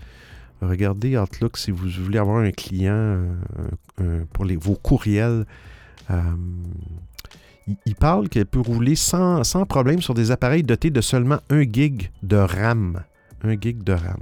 Regardez 0.61 1.17
Outlook 1.17 1.57
si 1.57 1.71
vous 1.71 1.89
voulez 2.03 2.17
avoir 2.17 2.37
un 2.37 2.51
client 2.51 3.25
pour 4.31 4.45
vos 4.45 4.75
courriels. 4.75 5.45
il, 7.67 7.95
parle 7.95 8.29
qu'elle 8.29 8.45
peut 8.45 8.61
rouler 8.61 8.95
sans, 8.95 9.43
sans, 9.43 9.65
problème 9.65 10.01
sur 10.01 10.13
des 10.13 10.31
appareils 10.31 10.63
dotés 10.63 10.91
de 10.91 11.01
seulement 11.01 11.39
1 11.49 11.63
gig 11.63 12.09
de 12.23 12.37
RAM. 12.37 13.03
1 13.45 13.61
gig 13.61 13.83
de 13.83 13.93
RAM. 13.93 14.21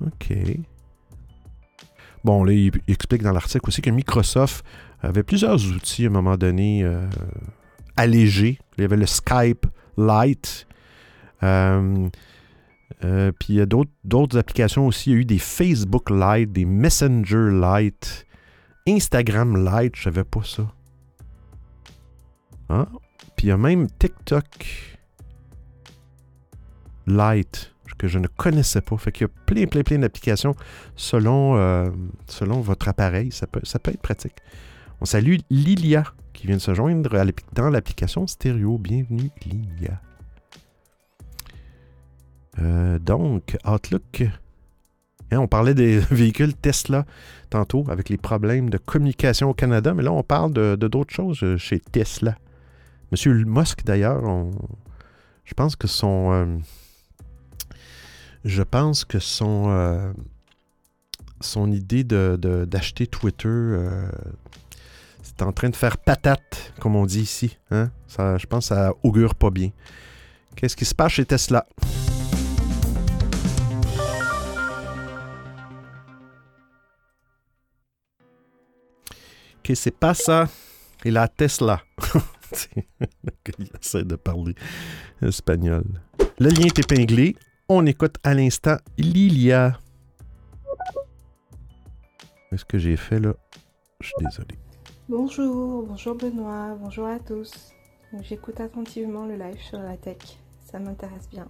OK. 0.00 0.34
Bon, 2.24 2.44
là, 2.44 2.52
il, 2.52 2.72
explique 2.88 3.22
dans 3.22 3.32
l'article 3.32 3.68
aussi 3.68 3.82
que 3.82 3.90
Microsoft 3.90 4.64
avait 5.00 5.22
plusieurs 5.22 5.64
outils 5.66 6.04
à 6.04 6.08
un 6.08 6.12
moment 6.12 6.36
donné 6.36 6.82
euh, 6.82 7.06
allégés. 7.96 8.58
Il 8.76 8.82
y 8.82 8.84
avait 8.84 8.96
le 8.96 9.06
Skype 9.06 9.66
Lite. 9.96 10.66
Euh, 11.42 12.08
euh, 13.04 13.32
puis 13.38 13.54
il 13.54 13.56
y 13.56 13.60
a 13.60 13.66
d'autres 13.66 14.38
applications 14.38 14.86
aussi. 14.86 15.10
Il 15.10 15.12
y 15.12 15.16
a 15.16 15.20
eu 15.20 15.24
des 15.24 15.38
Facebook 15.38 16.10
Lite, 16.10 16.52
des 16.52 16.64
Messenger 16.64 17.50
Lite, 17.50 18.26
Instagram 18.88 19.64
Lite, 19.64 19.96
je 19.96 20.04
savais 20.04 20.24
pas 20.24 20.42
ça. 20.44 20.72
Hein? 22.68 22.86
Puis 23.36 23.46
il 23.46 23.50
y 23.50 23.52
a 23.52 23.56
même 23.56 23.88
TikTok 23.98 24.95
Lite 27.06 27.72
que 27.96 28.08
je 28.08 28.18
ne 28.18 28.26
connaissais 28.26 28.80
pas. 28.80 28.96
Fait 28.96 29.12
qu'il 29.12 29.26
y 29.26 29.30
a 29.30 29.32
plein, 29.46 29.66
plein, 29.66 29.82
plein 29.82 29.98
d'applications 29.98 30.54
selon, 30.94 31.56
euh, 31.56 31.90
selon 32.28 32.60
votre 32.60 32.88
appareil. 32.88 33.32
Ça 33.32 33.46
peut, 33.46 33.60
ça 33.64 33.78
peut 33.78 33.90
être 33.90 34.02
pratique. 34.02 34.36
On 35.00 35.04
salue 35.04 35.36
Lilia 35.50 36.04
qui 36.32 36.46
vient 36.46 36.56
de 36.56 36.62
se 36.62 36.74
joindre 36.74 37.10
dans 37.52 37.70
l'application 37.70 38.26
stéréo. 38.26 38.78
Bienvenue, 38.78 39.30
Lilia. 39.44 40.00
Euh, 42.60 42.98
donc, 42.98 43.56
Outlook. 43.66 44.22
Hein, 45.32 45.38
on 45.38 45.48
parlait 45.48 45.74
des 45.74 45.98
véhicules 46.10 46.54
Tesla 46.54 47.04
tantôt 47.50 47.84
avec 47.88 48.08
les 48.08 48.16
problèmes 48.16 48.70
de 48.70 48.78
communication 48.78 49.50
au 49.50 49.54
Canada, 49.54 49.94
mais 49.94 50.02
là, 50.02 50.12
on 50.12 50.22
parle 50.22 50.52
de 50.52 50.76
d'autres 50.76 51.14
choses 51.14 51.42
euh, 51.42 51.56
chez 51.56 51.80
Tesla. 51.80 52.36
Monsieur 53.12 53.32
Musk, 53.44 53.84
d'ailleurs, 53.84 54.22
je 55.44 55.54
pense 55.54 55.76
que 55.76 55.86
son, 55.86 56.60
je 58.46 58.62
pense 58.62 59.04
que 59.04 59.18
son, 59.18 59.70
euh, 59.70 60.12
son 61.40 61.72
idée 61.72 62.04
d'acheter 62.04 63.04
de, 63.04 63.10
Twitter, 63.10 63.48
euh, 63.48 64.08
c'est 65.22 65.42
en 65.42 65.52
train 65.52 65.68
de 65.68 65.76
faire 65.76 65.98
patate, 65.98 66.72
comme 66.80 66.94
on 66.94 67.06
dit 67.06 67.20
ici. 67.20 67.58
Hein? 67.72 67.90
Ça, 68.06 68.38
je 68.38 68.46
pense 68.46 68.68
que 68.68 68.74
ça 68.74 68.92
augure 69.02 69.34
pas 69.34 69.50
bien. 69.50 69.70
Qu'est-ce 70.54 70.76
qui 70.76 70.84
se 70.84 70.94
passe 70.94 71.12
chez 71.12 71.26
Tesla? 71.26 71.66
Qu'est-ce 79.62 79.82
qui 79.82 79.90
se 79.90 79.90
passe 79.90 80.30
Et 81.04 81.10
la 81.10 81.26
Tesla. 81.26 81.82
Il 83.58 83.68
essaie 83.82 84.04
de 84.04 84.14
parler 84.14 84.54
espagnol. 85.20 85.84
Le 86.38 86.50
lien 86.50 86.66
est 86.66 86.78
épinglé. 86.78 87.34
On 87.68 87.84
écoute 87.84 88.18
à 88.22 88.32
l'instant 88.32 88.76
Lilia. 88.96 89.80
Qu'est-ce 92.48 92.64
que 92.64 92.78
j'ai 92.78 92.94
fait 92.94 93.18
là? 93.18 93.34
Je 94.00 94.06
suis 94.06 94.14
désolé. 94.20 94.56
Bonjour, 95.08 95.84
bonjour 95.84 96.14
Benoît, 96.14 96.76
bonjour 96.80 97.08
à 97.08 97.18
tous. 97.18 97.72
J'écoute 98.22 98.60
attentivement 98.60 99.26
le 99.26 99.34
live 99.34 99.60
sur 99.60 99.80
la 99.80 99.96
tech. 99.96 100.38
Ça 100.64 100.78
m'intéresse 100.78 101.28
bien. 101.28 101.48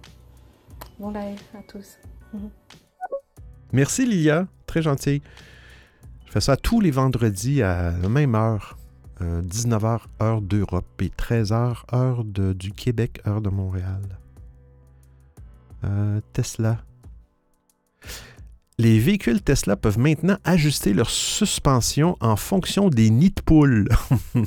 Bon 0.99 1.11
live 1.11 1.39
à 1.53 1.61
tous. 1.71 1.99
Merci 3.71 4.07
Lilia, 4.07 4.47
très 4.65 4.81
gentil. 4.81 5.21
Je 6.25 6.31
fais 6.31 6.41
ça 6.41 6.57
tous 6.57 6.81
les 6.81 6.89
vendredis 6.89 7.61
à 7.61 7.91
la 7.91 8.09
même 8.09 8.33
heure. 8.33 8.79
19h 9.21 9.99
euh, 10.21 10.23
heure 10.25 10.41
d'Europe 10.41 10.99
et 10.99 11.09
13h 11.09 11.83
heure 11.93 12.23
du 12.23 12.71
Québec, 12.71 13.21
heure 13.27 13.41
de 13.41 13.49
Montréal. 13.49 14.01
Euh, 15.83 16.19
Tesla. 16.33 16.77
Les 18.79 18.99
véhicules 18.99 19.41
Tesla 19.41 19.75
peuvent 19.75 19.97
maintenant 19.97 20.37
ajuster 20.43 20.93
leur 20.93 21.09
suspension 21.09 22.15
en 22.19 22.35
fonction 22.35 22.89
des 22.89 23.09
nids 23.09 23.31
de 23.31 23.41
poules. 23.41 23.89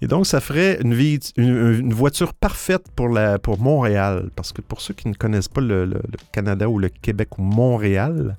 Et 0.00 0.06
donc, 0.06 0.26
ça 0.26 0.40
ferait 0.40 0.78
une, 0.80 1.92
voiture 1.92 2.32
parfaite 2.32 2.84
pour, 2.94 3.58
Montréal. 3.58 4.30
Parce 4.36 4.52
que 4.52 4.60
pour 4.60 4.80
ceux 4.80 4.94
qui 4.94 5.08
ne 5.08 5.14
connaissent 5.14 5.48
pas 5.48 5.60
le, 5.60 6.00
Canada 6.30 6.68
ou 6.68 6.78
le 6.78 6.88
Québec 6.88 7.38
ou 7.38 7.42
Montréal, 7.42 8.36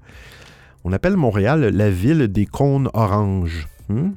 on 0.86 0.94
appelle 0.94 1.18
Montréal 1.18 1.62
la 1.62 1.90
ville 1.90 2.28
des 2.28 2.46
cônes 2.46 2.90
oranges. 2.94 3.68
Hmm? 3.90 4.12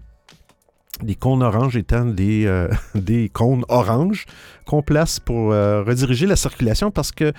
Des 1.00 1.14
cônes 1.14 1.42
oranges 1.42 1.76
étant 1.76 2.04
des, 2.04 2.46
euh, 2.46 2.68
des 2.94 3.28
cônes 3.28 3.64
oranges 3.68 4.26
qu'on 4.66 4.82
place 4.82 5.18
pour 5.18 5.52
euh, 5.52 5.82
rediriger 5.82 6.26
la 6.26 6.36
circulation 6.36 6.90
parce 6.90 7.12
que 7.12 7.32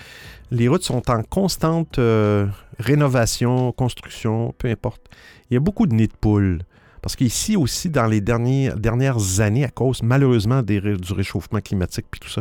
les 0.50 0.68
routes 0.68 0.82
sont 0.82 1.10
en 1.10 1.22
constante 1.22 1.98
euh, 1.98 2.46
rénovation, 2.78 3.72
construction, 3.72 4.54
peu 4.58 4.68
importe. 4.68 5.02
Il 5.50 5.54
y 5.54 5.56
a 5.56 5.60
beaucoup 5.60 5.86
de 5.86 5.94
nids 5.94 6.08
de 6.08 6.16
poules. 6.20 6.62
Parce 7.00 7.16
qu'ici 7.16 7.54
aussi, 7.54 7.90
dans 7.90 8.06
les 8.06 8.22
dernières, 8.22 8.76
dernières 8.76 9.40
années, 9.40 9.64
à 9.64 9.68
cause 9.68 10.02
malheureusement 10.02 10.62
du 10.62 10.80
réchauffement 11.12 11.60
climatique 11.60 12.06
puis 12.10 12.18
tout 12.18 12.30
ça, 12.30 12.40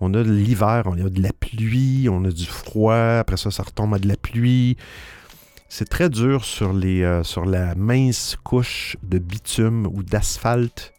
on 0.00 0.12
a 0.14 0.24
de 0.24 0.32
l'hiver, 0.32 0.82
on 0.86 0.94
a 0.94 1.08
de 1.08 1.22
la 1.22 1.32
pluie, 1.32 2.08
on 2.10 2.24
a 2.24 2.30
du 2.32 2.46
froid, 2.46 3.18
après 3.20 3.36
ça, 3.36 3.52
ça 3.52 3.62
retombe 3.62 3.94
à 3.94 4.00
de 4.00 4.08
la 4.08 4.16
pluie. 4.16 4.76
C'est 5.74 5.88
très 5.88 6.10
dur 6.10 6.44
sur, 6.44 6.74
les, 6.74 7.02
euh, 7.02 7.22
sur 7.22 7.46
la 7.46 7.74
mince 7.74 8.36
couche 8.44 8.98
de 9.02 9.18
bitume 9.18 9.86
ou 9.86 10.02
d'asphalte, 10.02 10.92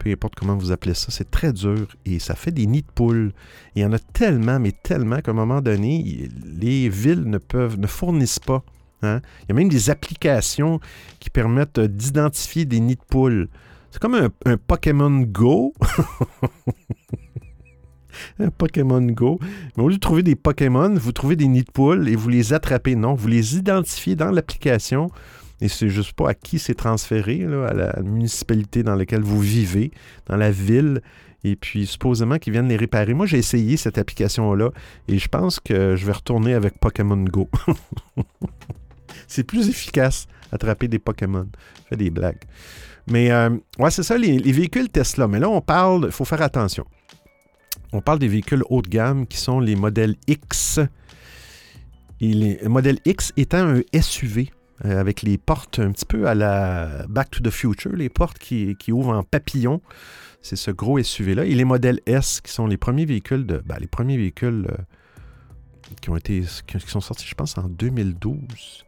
peu 0.00 0.10
importe 0.10 0.34
comment 0.34 0.56
vous 0.56 0.72
appelez 0.72 0.94
ça. 0.94 1.12
C'est 1.12 1.30
très 1.30 1.52
dur 1.52 1.86
et 2.04 2.18
ça 2.18 2.34
fait 2.34 2.50
des 2.50 2.66
nids 2.66 2.82
de 2.82 2.90
poules. 2.92 3.32
il 3.76 3.82
y 3.82 3.84
en 3.84 3.92
a 3.92 4.00
tellement, 4.00 4.58
mais 4.58 4.72
tellement 4.72 5.20
qu'à 5.20 5.30
un 5.30 5.34
moment 5.34 5.60
donné, 5.60 6.28
les 6.44 6.88
villes 6.88 7.30
ne 7.30 7.38
peuvent, 7.38 7.78
ne 7.78 7.86
fournissent 7.86 8.40
pas. 8.40 8.64
Hein. 9.02 9.20
Il 9.44 9.50
y 9.50 9.52
a 9.52 9.54
même 9.54 9.68
des 9.68 9.88
applications 9.88 10.80
qui 11.20 11.30
permettent 11.30 11.78
d'identifier 11.78 12.64
des 12.64 12.80
nids 12.80 12.96
de 12.96 13.04
poules. 13.08 13.48
C'est 13.92 14.02
comme 14.02 14.16
un, 14.16 14.30
un 14.46 14.56
Pokémon 14.56 15.20
Go. 15.20 15.74
Pokémon 18.58 19.02
Go. 19.02 19.38
Mais 19.76 19.82
au 19.82 19.88
lieu 19.88 19.96
de 19.96 20.00
trouver 20.00 20.22
des 20.22 20.36
Pokémon, 20.36 20.94
vous 20.94 21.12
trouvez 21.12 21.36
des 21.36 21.48
nids 21.48 21.64
de 21.64 21.70
poules 21.70 22.08
et 22.08 22.16
vous 22.16 22.28
les 22.28 22.52
attrapez. 22.52 22.96
Non, 22.96 23.14
vous 23.14 23.28
les 23.28 23.56
identifiez 23.56 24.16
dans 24.16 24.30
l'application. 24.30 25.10
Et 25.60 25.68
c'est 25.68 25.88
juste 25.88 26.12
pas 26.12 26.30
à 26.30 26.34
qui 26.34 26.58
c'est 26.58 26.74
transféré, 26.74 27.44
à 27.44 27.72
la 27.72 28.00
municipalité 28.02 28.82
dans 28.82 28.94
laquelle 28.94 29.22
vous 29.22 29.40
vivez, 29.40 29.90
dans 30.26 30.36
la 30.36 30.50
ville. 30.50 31.02
Et 31.44 31.56
puis, 31.56 31.86
supposément 31.86 32.38
qu'ils 32.38 32.52
viennent 32.52 32.68
les 32.68 32.76
réparer. 32.76 33.14
Moi, 33.14 33.26
j'ai 33.26 33.38
essayé 33.38 33.76
cette 33.76 33.98
application-là 33.98 34.70
et 35.06 35.18
je 35.18 35.28
pense 35.28 35.60
que 35.60 35.96
je 35.96 36.04
vais 36.04 36.12
retourner 36.12 36.54
avec 36.54 36.78
Pokémon 36.78 37.16
Go. 37.16 37.48
c'est 39.28 39.44
plus 39.44 39.68
efficace, 39.68 40.26
attraper 40.52 40.88
des 40.88 40.98
Pokémon. 40.98 41.46
Je 41.84 41.88
fais 41.90 41.96
des 41.96 42.10
blagues. 42.10 42.42
Mais, 43.06 43.30
euh, 43.30 43.50
ouais, 43.78 43.90
c'est 43.90 44.02
ça, 44.02 44.18
les, 44.18 44.38
les, 44.38 44.52
véhicules 44.52 44.88
Tesla. 44.88 45.28
Mais 45.28 45.38
là, 45.38 45.48
on 45.48 45.60
parle, 45.60 46.06
il 46.06 46.12
faut 46.12 46.24
faire 46.24 46.42
attention 46.42 46.84
on 47.92 48.00
parle 48.00 48.18
des 48.18 48.28
véhicules 48.28 48.62
haut 48.68 48.82
de 48.82 48.88
gamme 48.88 49.26
qui 49.26 49.38
sont 49.38 49.60
les 49.60 49.76
modèles 49.76 50.16
X. 50.26 50.80
Et 52.20 52.32
les 52.32 52.68
modèles 52.68 52.98
X 53.04 53.32
étant 53.36 53.66
un 53.66 53.80
SUV 54.00 54.50
euh, 54.84 55.00
avec 55.00 55.22
les 55.22 55.38
portes 55.38 55.78
un 55.78 55.90
petit 55.92 56.04
peu 56.04 56.28
à 56.28 56.34
la 56.34 57.06
Back 57.08 57.30
to 57.30 57.40
the 57.42 57.50
Future, 57.50 57.92
les 57.92 58.08
portes 58.08 58.38
qui, 58.38 58.76
ouvrent 58.92 59.16
en 59.16 59.22
papillon. 59.22 59.80
C'est 60.42 60.56
ce 60.56 60.70
gros 60.70 61.02
SUV-là. 61.02 61.44
Et 61.44 61.54
les 61.54 61.64
modèles 61.64 62.00
S 62.06 62.40
qui 62.40 62.52
sont 62.52 62.66
les 62.66 62.76
premiers 62.76 63.04
véhicules 63.04 63.46
de. 63.46 63.62
Ben, 63.64 63.78
les 63.80 63.86
premiers 63.86 64.16
véhicules 64.16 64.68
euh, 64.70 64.76
qui 66.00 66.10
ont 66.10 66.16
été. 66.16 66.44
Qui, 66.66 66.78
sont 66.86 67.00
sortis, 67.00 67.26
je 67.26 67.34
pense, 67.34 67.56
en 67.58 67.68
2012. 67.68 68.84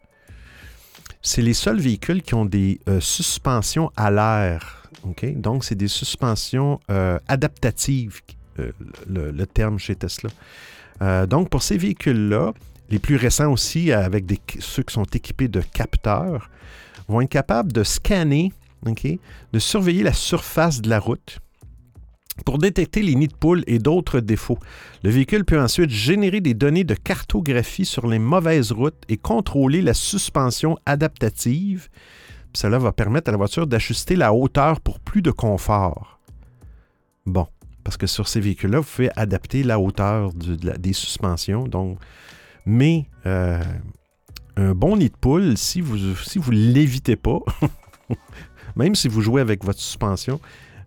C'est 1.22 1.42
les 1.42 1.54
seuls 1.54 1.80
véhicules 1.80 2.22
qui 2.22 2.34
ont 2.34 2.46
des 2.46 2.80
euh, 2.88 3.00
suspensions 3.00 3.90
à 3.96 4.10
l'air. 4.10 4.88
Donc, 5.36 5.64
c'est 5.64 5.76
des 5.76 5.88
suspensions 5.88 6.78
adaptatives 7.26 8.20
le, 8.56 9.46
terme 9.46 9.78
chez 9.78 9.96
Tesla. 9.96 10.30
Euh, 11.02 11.26
donc, 11.26 11.48
pour 11.48 11.62
ces 11.62 11.76
véhicules-là, 11.76 12.52
les 12.90 12.98
plus 12.98 13.16
récents 13.16 13.52
aussi, 13.52 13.92
avec 13.92 14.24
ceux 14.58 14.82
qui 14.82 14.92
sont 14.92 15.04
équipés 15.04 15.48
de 15.48 15.60
capteurs, 15.60 16.50
vont 17.08 17.20
être 17.20 17.30
capables 17.30 17.72
de 17.72 17.84
scanner, 17.84 18.52
de 19.52 19.58
surveiller 19.58 20.02
la 20.02 20.12
surface 20.12 20.80
de 20.80 20.88
la 20.88 20.98
route 20.98 21.40
pour 22.44 22.58
détecter 22.58 23.02
les 23.02 23.14
nids 23.14 23.28
de 23.28 23.34
poules 23.34 23.64
et 23.66 23.78
d'autres 23.78 24.20
défauts. 24.20 24.58
Le 25.02 25.10
véhicule 25.10 25.44
peut 25.44 25.60
ensuite 25.60 25.90
générer 25.90 26.40
des 26.40 26.54
données 26.54 26.84
de 26.84 26.94
cartographie 26.94 27.84
sur 27.84 28.06
les 28.06 28.18
mauvaises 28.18 28.72
routes 28.72 29.02
et 29.08 29.16
contrôler 29.16 29.82
la 29.82 29.94
suspension 29.94 30.78
adaptative. 30.86 31.88
cela 32.54 32.78
va 32.78 32.92
permettre 32.92 33.28
à 33.28 33.32
la 33.32 33.38
voiture 33.38 33.66
d'ajuster 33.66 34.16
la 34.16 34.32
hauteur 34.32 34.80
pour 34.80 35.00
plus 35.00 35.22
de 35.22 35.30
confort. 35.30 36.20
Bon, 37.26 37.46
parce 37.90 37.96
que 37.96 38.06
sur 38.06 38.28
ces 38.28 38.38
véhicules-là, 38.38 38.78
vous 38.78 38.86
pouvez 38.86 39.10
adapter 39.16 39.64
la 39.64 39.80
hauteur 39.80 40.32
des 40.32 40.92
suspensions. 40.92 41.66
Donc, 41.66 41.98
mais 42.64 43.06
euh, 43.26 43.60
un 44.56 44.76
bon 44.76 44.96
nid 44.96 45.08
de 45.08 45.16
poule, 45.16 45.56
si 45.56 45.80
vous 45.80 45.96
ne 45.96 46.14
si 46.14 46.38
vous 46.38 46.52
l'évitez 46.52 47.16
pas, 47.16 47.40
même 48.76 48.94
si 48.94 49.08
vous 49.08 49.22
jouez 49.22 49.40
avec 49.40 49.64
votre 49.64 49.80
suspension, 49.80 50.40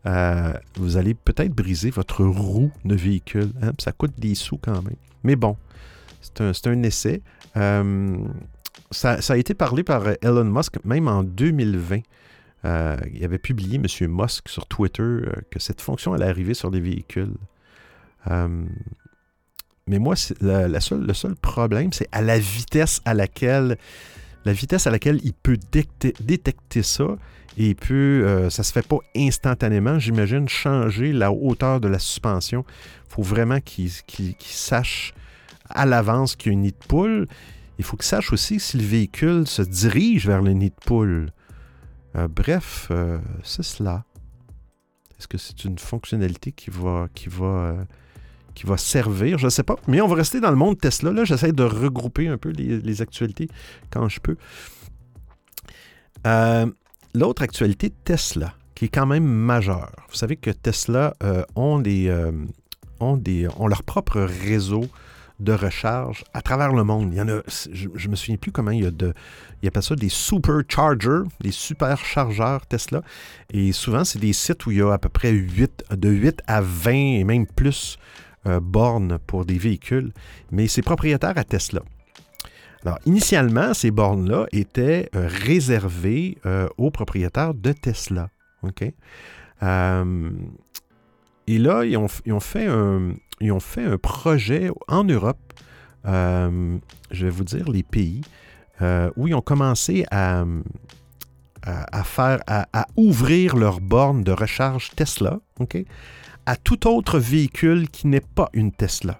euh, 0.06 0.54
vous 0.78 0.96
allez 0.96 1.14
peut-être 1.14 1.52
briser 1.52 1.90
votre 1.90 2.24
roue 2.24 2.72
de 2.86 2.96
véhicule. 2.96 3.52
Hein, 3.62 3.74
ça 3.80 3.92
coûte 3.92 4.14
des 4.18 4.34
sous 4.34 4.58
quand 4.58 4.82
même. 4.82 4.96
Mais 5.26 5.36
bon, 5.36 5.58
c'est 6.22 6.68
un, 6.68 6.84
essai. 6.84 7.22
Euh, 7.58 8.16
ça, 8.92 9.18
a 9.28 9.36
été 9.36 9.54
parlé 9.54 9.84
par 9.84 10.06
Elon 10.22 10.46
Musk 10.46 10.78
même 10.86 11.10
en 11.10 11.22
2020. 11.22 12.00
Euh, 12.66 12.98
il 13.14 13.24
avait 13.24 13.40
publié, 13.40 13.76
M. 13.76 13.86
Musk, 14.10 14.50
sur 14.50 14.68
Twitter, 14.68 15.20
que 15.52 15.60
cette 15.60 15.82
fonction 15.82 16.14
allait 16.14 16.28
arriver 16.28 16.54
sur 16.54 16.72
des 16.72 16.80
véhicules. 16.80 17.34
mais 18.30 20.00
moi, 20.00 20.16
le 20.42 21.14
seul 21.14 21.36
problème, 21.36 21.92
c'est 21.92 22.08
à 22.12 22.22
la 22.22 22.40
vitesse 22.40 23.02
à 23.06 23.14
laquelle 23.14 23.78
la 24.46 24.54
vitesse 24.54 24.88
à 24.88 24.92
laquelle 24.92 25.20
il 25.24 25.34
peut 25.34 25.58
détecter 26.20 26.84
ça 26.84 27.18
et 27.58 27.76
peut, 27.76 28.24
euh, 28.26 28.50
ça 28.50 28.62
ne 28.62 28.66
se 28.66 28.72
fait 28.72 28.86
pas 28.86 28.98
instantanément, 29.16 30.00
j'imagine, 30.00 30.50
changer 30.50 31.14
la 31.14 31.32
hauteur 31.32 31.80
de 31.80 31.88
la 31.88 32.00
suspension. 32.00 32.66
Il 33.08 33.14
faut 33.14 33.22
vraiment 33.22 33.60
qu'il 33.62 33.92
sache 34.40 35.14
à 35.70 35.86
l'avance 35.86 36.36
qu'il 36.36 36.52
y 36.52 36.56
a 36.56 36.58
un 36.58 36.62
nid 36.62 36.72
de 36.72 36.88
poule. 36.88 37.28
Il 37.78 37.86
faut 37.86 37.96
qu'il 37.96 38.06
sache 38.06 38.34
aussi 38.34 38.60
si 38.60 38.78
le 38.78 38.84
véhicule 38.84 39.48
se 39.48 39.62
dirige 39.62 40.28
vers 40.28 40.42
le 40.42 40.52
nid 40.52 40.70
de 40.70 40.86
poule. 40.86 41.32
Euh, 42.16 42.28
bref, 42.28 42.88
euh, 42.92 43.20
c'est 43.44 43.64
cela. 43.64 44.04
Est-ce 45.18 45.28
que 45.28 45.38
c'est 45.38 45.64
une 45.66 45.78
fonctionnalité 45.78 46.52
qui 46.52 46.70
va, 46.70 47.08
va 48.66 48.78
servir? 48.78 49.38
Je 49.38 49.46
ne 49.46 49.50
sais 49.50 49.64
pas. 49.64 49.76
Mais 49.88 50.02
on 50.02 50.08
va 50.08 50.16
rester 50.16 50.40
dans 50.40 50.50
le 50.50 50.58
monde 50.58 50.78
Tesla. 50.78 51.12
Là, 51.12 51.24
j'essaie 51.24 51.54
de 51.54 51.64
regrouper 51.64 52.28
un 52.28 52.38
peu 52.38 52.50
les, 52.50 53.02
actualités 53.02 53.48
quand 53.90 54.10
je 54.10 54.20
peux. 54.20 54.36
Euh, 56.28 56.66
l'autre 57.14 57.42
actualité, 57.42 57.90
Tesla, 57.90 58.54
qui 58.76 58.86
est 58.86 58.90
quand 58.90 59.06
même 59.06 59.26
majeure. 59.26 59.92
Vous 60.10 60.16
savez 60.16 60.36
que 60.36 60.52
Tesla 60.52 61.16
euh, 61.24 61.44
euh, 61.58 62.32
ont 63.00 63.68
leur 63.68 63.84
propre 63.84 64.22
réseau 64.22 64.86
de 65.44 65.54
recharge 65.54 66.24
à 66.34 66.42
travers 66.42 66.74
le 66.74 66.84
monde. 66.84 67.10
Il 67.12 67.18
y 67.18 67.22
en 67.22 67.28
a, 67.28 67.42
je 67.48 67.88
ne 67.88 68.12
me 68.12 68.16
souviens 68.16 68.38
plus 68.38 68.52
comment 68.52 68.72
il 68.72 68.84
y 68.84 68.86
a 68.86 68.92
de. 68.92 69.14
Il 69.62 69.68
appelle 69.68 69.84
ça 69.84 69.96
des 69.96 70.10
superchargers, 70.10 71.24
des 71.40 71.52
superchargeurs 71.52 72.66
Tesla. 72.66 73.02
Et 73.52 73.72
souvent, 73.72 74.04
c'est 74.04 74.20
des 74.20 74.34
sites 74.34 74.66
où 74.66 74.72
il 74.72 74.78
y 74.78 74.82
a 74.82 74.92
à 74.92 74.98
peu 74.98 75.10
près 75.10 75.32
8, 75.32 75.86
de 75.92 76.10
8 76.10 76.42
à 76.48 76.62
20 76.62 76.92
et 76.92 77.24
même 77.24 77.46
plus 77.46 77.98
euh, 78.46 78.60
bornes 78.60 79.20
pour 79.26 79.46
des 79.46 79.58
véhicules. 79.58 80.12
Mais 80.52 80.68
c'est 80.68 80.82
propriétaire 80.82 81.38
à 81.38 81.44
Tesla. 81.44 81.82
Alors, 82.86 83.00
initialement, 83.06 83.74
ces 83.74 83.92
bornes-là 83.92 84.48
étaient 84.52 85.10
euh, 85.16 85.30
réservées 85.30 86.38
euh, 86.46 86.68
aux 86.78 86.92
propriétaires 86.92 87.54
de 87.54 87.72
Tesla. 87.72 88.30
OK? 88.64 88.84
Et 91.48 91.58
là, 91.58 91.84
ils 91.84 91.98
ont, 91.98 92.40
fait 92.40 92.66
un, 92.68 93.14
ils 93.44 93.52
ont 93.52 93.60
fait 93.60 93.84
un 93.84 93.98
projet 93.98 94.70
en 94.88 95.04
Europe, 95.04 95.54
je 96.06 96.80
vais 97.12 97.30
vous 97.30 97.44
dire 97.44 97.70
les 97.70 97.84
pays, 97.84 98.22
où 99.16 99.28
ils 99.28 99.36
ont 99.36 99.42
commencé 99.42 100.06
à, 100.12 100.46
faire, 102.04 102.40
à, 102.48 102.88
ouvrir 102.96 103.56
leurs 103.56 103.82
bornes 103.82 104.24
de 104.24 104.32
recharge 104.32 104.92
Tesla, 104.96 105.40
OK? 105.60 105.78
À 106.46 106.58
tout 106.58 106.88
autre 106.88 107.20
véhicule 107.20 107.90
qui 107.90 108.08
n'est 108.08 108.20
pas 108.20 108.50
une 108.54 108.74
Tesla. 108.74 109.18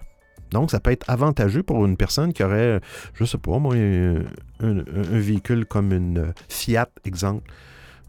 Donc, 0.50 0.70
ça 0.70 0.78
peut 0.78 0.92
être 0.92 1.08
avantageux 1.10 1.64
pour 1.64 1.84
une 1.84 1.96
personne 1.96 2.32
qui 2.32 2.44
aurait, 2.44 2.80
je 3.14 3.24
ne 3.24 3.26
sais 3.26 3.38
pas, 3.38 3.58
moi, 3.58 3.74
un, 3.74 4.24
véhicule 4.60 5.66
comme 5.66 5.92
une 5.92 6.32
Fiat, 6.48 6.88
exemple. 7.04 7.50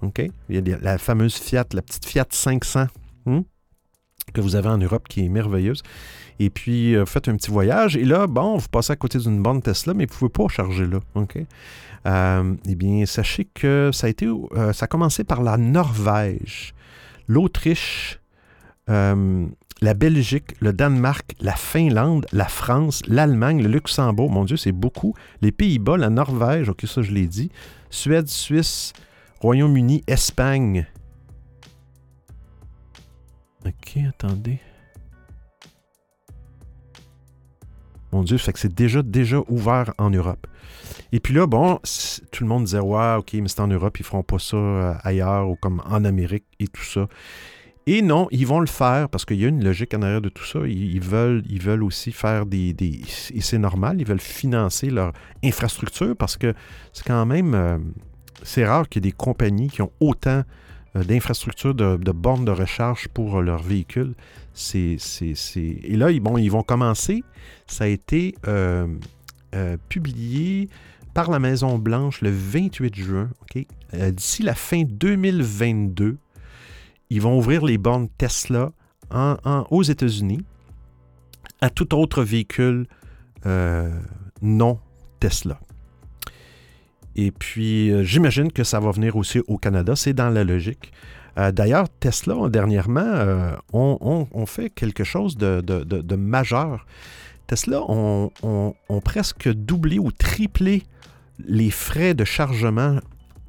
OK? 0.02 0.22
Il 0.50 0.68
y 0.68 0.74
a 0.74 0.78
la 0.80 0.98
fameuse 0.98 1.36
Fiat, 1.36 1.66
la 1.74 1.82
petite 1.82 2.06
Fiat 2.06 2.28
500 2.30 2.86
hmm, 3.26 3.40
que 4.36 4.42
vous 4.42 4.56
avez 4.56 4.70
en 4.70 4.78
Europe 4.78 5.08
qui 5.08 5.26
est 5.26 5.30
merveilleuse. 5.30 5.82
Et 6.40 6.50
puis, 6.50 6.96
euh, 6.96 7.06
faites 7.06 7.30
un 7.30 7.36
petit 7.36 7.50
voyage. 7.50 7.96
Et 7.96 8.04
là, 8.04 8.28
bon, 8.28 8.58
vous 8.58 8.68
passez 8.68 8.92
à 8.92 8.96
côté 8.96 9.18
d'une 9.18 9.42
borne 9.42 9.62
Tesla, 9.62 9.94
mais 9.94 10.06
vous 10.06 10.14
ne 10.14 10.30
pouvez 10.30 10.30
pas 10.30 10.54
charger 10.54 10.86
là. 10.86 11.00
OK? 11.16 11.38
Euh, 12.06 12.54
eh 12.68 12.76
bien, 12.76 13.06
sachez 13.06 13.46
que 13.46 13.90
ça 13.94 14.08
a 14.08 14.10
été, 14.10 14.28
euh, 14.28 14.74
ça 14.74 14.84
a 14.84 14.88
commencé 14.88 15.24
par 15.24 15.42
la 15.42 15.58
Norvège, 15.58 16.76
l'Autriche, 17.28 18.20
la 18.88 19.94
Belgique, 19.96 20.56
le 20.60 20.74
Danemark, 20.74 21.36
la 21.40 21.56
Finlande, 21.56 22.28
la 22.32 22.46
France, 22.46 23.02
l'Allemagne, 23.08 23.64
le 23.64 23.70
Luxembourg, 23.70 24.30
mon 24.30 24.46
Dieu, 24.46 24.58
c'est 24.58 24.72
beaucoup. 24.72 25.16
Les 25.42 25.52
Pays-Bas, 25.52 25.98
la 25.98 26.12
Norvège, 26.12 26.70
ok, 26.70 26.84
ça 26.86 27.02
je 27.02 27.12
l'ai 27.12 27.26
dit. 27.26 27.50
Suède, 27.90 28.28
Suisse, 28.28 28.94
Royaume-Uni, 29.42 30.04
Espagne. 30.06 30.86
Ok, 33.66 33.98
attendez. 34.08 34.60
Mon 38.12 38.24
Dieu, 38.24 38.38
fait 38.38 38.54
que 38.54 38.60
c'est 38.60 38.74
déjà, 38.74 39.02
déjà 39.02 39.42
ouvert 39.50 39.94
en 39.98 40.10
Europe. 40.10 40.48
Et 41.12 41.20
puis 41.20 41.34
là, 41.34 41.48
bon, 41.48 41.80
tout 42.32 42.44
le 42.44 42.48
monde 42.48 42.66
disait, 42.66 42.80
ouais, 42.80 43.16
ok, 43.16 43.34
mais 43.34 43.48
c'est 43.48 43.60
en 43.60 43.68
Europe, 43.68 44.00
ils 44.00 44.06
feront 44.06 44.24
pas 44.24 44.40
ça 44.40 44.58
euh, 44.58 44.94
ailleurs 45.04 45.50
ou 45.50 45.56
comme 45.56 45.82
en 45.86 46.06
Amérique 46.06 46.46
et 46.60 46.68
tout 46.68 46.84
ça. 46.84 47.08
Et 47.88 48.02
non, 48.02 48.28
ils 48.32 48.48
vont 48.48 48.60
le 48.60 48.68
faire 48.68 49.10
parce 49.10 49.26
qu'il 49.26 49.40
y 49.40 49.46
a 49.46 49.48
une 49.48 49.64
logique 49.64 49.94
en 49.94 50.02
arrière 50.02 50.22
de 50.22 50.30
tout 50.30 50.46
ça. 50.46 50.60
Ils, 50.66 51.02
veulent, 51.02 51.44
ils 51.48 51.62
veulent 51.62 51.84
aussi 51.84 52.12
faire 52.12 52.46
des, 52.46 52.74
des 52.74 53.02
et 53.34 53.42
c'est 53.42 53.60
normal, 53.60 53.98
ils 54.00 54.08
veulent 54.08 54.20
financer 54.20 54.90
leur 54.90 55.12
infrastructure 55.44 56.16
parce 56.16 56.36
que 56.36 56.54
c'est 56.94 57.06
quand 57.06 57.26
même, 57.28 57.54
euh, 57.54 57.78
c'est 58.42 58.66
rare 58.66 58.90
qu'il 58.90 59.04
y 59.04 59.08
ait 59.08 59.12
des 59.12 59.16
compagnies 59.16 59.70
qui 59.70 59.84
ont 59.84 59.92
autant 60.00 60.44
d'infrastructures 60.96 61.76
de, 61.76 62.12
bornes 62.12 62.46
de 62.46 62.52
recharge 62.52 63.08
pour 63.10 63.42
leurs 63.42 63.64
véhicules. 63.64 64.14
Et 64.74 65.98
là, 65.98 66.12
ils, 66.12 66.20
bon, 66.20 66.38
ils 66.38 66.50
vont 66.50 66.64
commencer. 66.64 67.24
Ça 67.68 67.84
a 67.84 67.88
été 67.88 68.36
euh, 68.48 68.88
publié 69.90 70.70
par 71.14 71.30
la 71.30 71.40
Maison 71.40 71.78
Blanche 71.78 72.22
le 72.22 72.32
28 72.32 72.96
juin. 72.96 73.30
D'ici 73.94 74.44
la 74.44 74.56
fin 74.56 74.84
2022, 74.84 76.18
ils 77.10 77.22
vont 77.22 77.38
ouvrir 77.38 77.64
les 77.66 77.78
bornes 77.78 78.10
Tesla 78.18 78.72
aux 79.70 79.84
États-Unis 79.84 80.44
à 81.62 81.70
tout 81.70 81.96
autre 81.96 82.24
véhicule 82.24 82.88
euh, 83.46 83.90
non 84.42 84.80
Tesla. 85.20 85.60
Et 87.16 87.32
puis, 87.32 87.92
euh, 87.92 88.04
j'imagine 88.04 88.52
que 88.52 88.64
ça 88.64 88.80
va 88.80 88.92
venir 88.92 89.16
aussi 89.16 89.40
au 89.48 89.58
Canada. 89.58 89.96
C'est 89.96 90.14
dans 90.14 90.30
la 90.30 90.44
logique. 90.44 90.92
Euh, 91.38 91.52
d'ailleurs, 91.52 91.88
Tesla, 92.00 92.50
dernièrement, 92.50 93.54
ont 93.74 94.46
fait 94.46 94.70
quelque 94.70 95.04
chose 95.04 95.38
de, 95.38 96.16
majeur. 96.16 96.86
Tesla 97.48 97.82
ont, 97.90 98.32
ont, 98.42 99.02
presque 99.02 99.50
doublé 99.50 100.00
ou 100.00 100.12
triplé 100.12 100.84
les 101.46 101.70
frais 101.70 102.14
de 102.14 102.24
chargement 102.24 103.00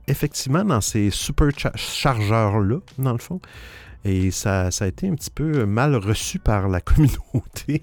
effectivement 0.08 0.64
dans 0.64 0.80
ces 0.80 1.10
superchargeurs-là, 1.10 2.78
dans 2.98 3.12
le 3.12 3.18
fond. 3.18 3.40
Et 4.04 4.30
ça, 4.30 4.70
ça, 4.70 4.84
a 4.84 4.88
été 4.88 5.08
un 5.08 5.14
petit 5.14 5.30
peu 5.30 5.66
mal 5.66 5.96
reçu 5.96 6.38
par 6.38 6.68
la 6.68 6.80
communauté. 6.82 7.82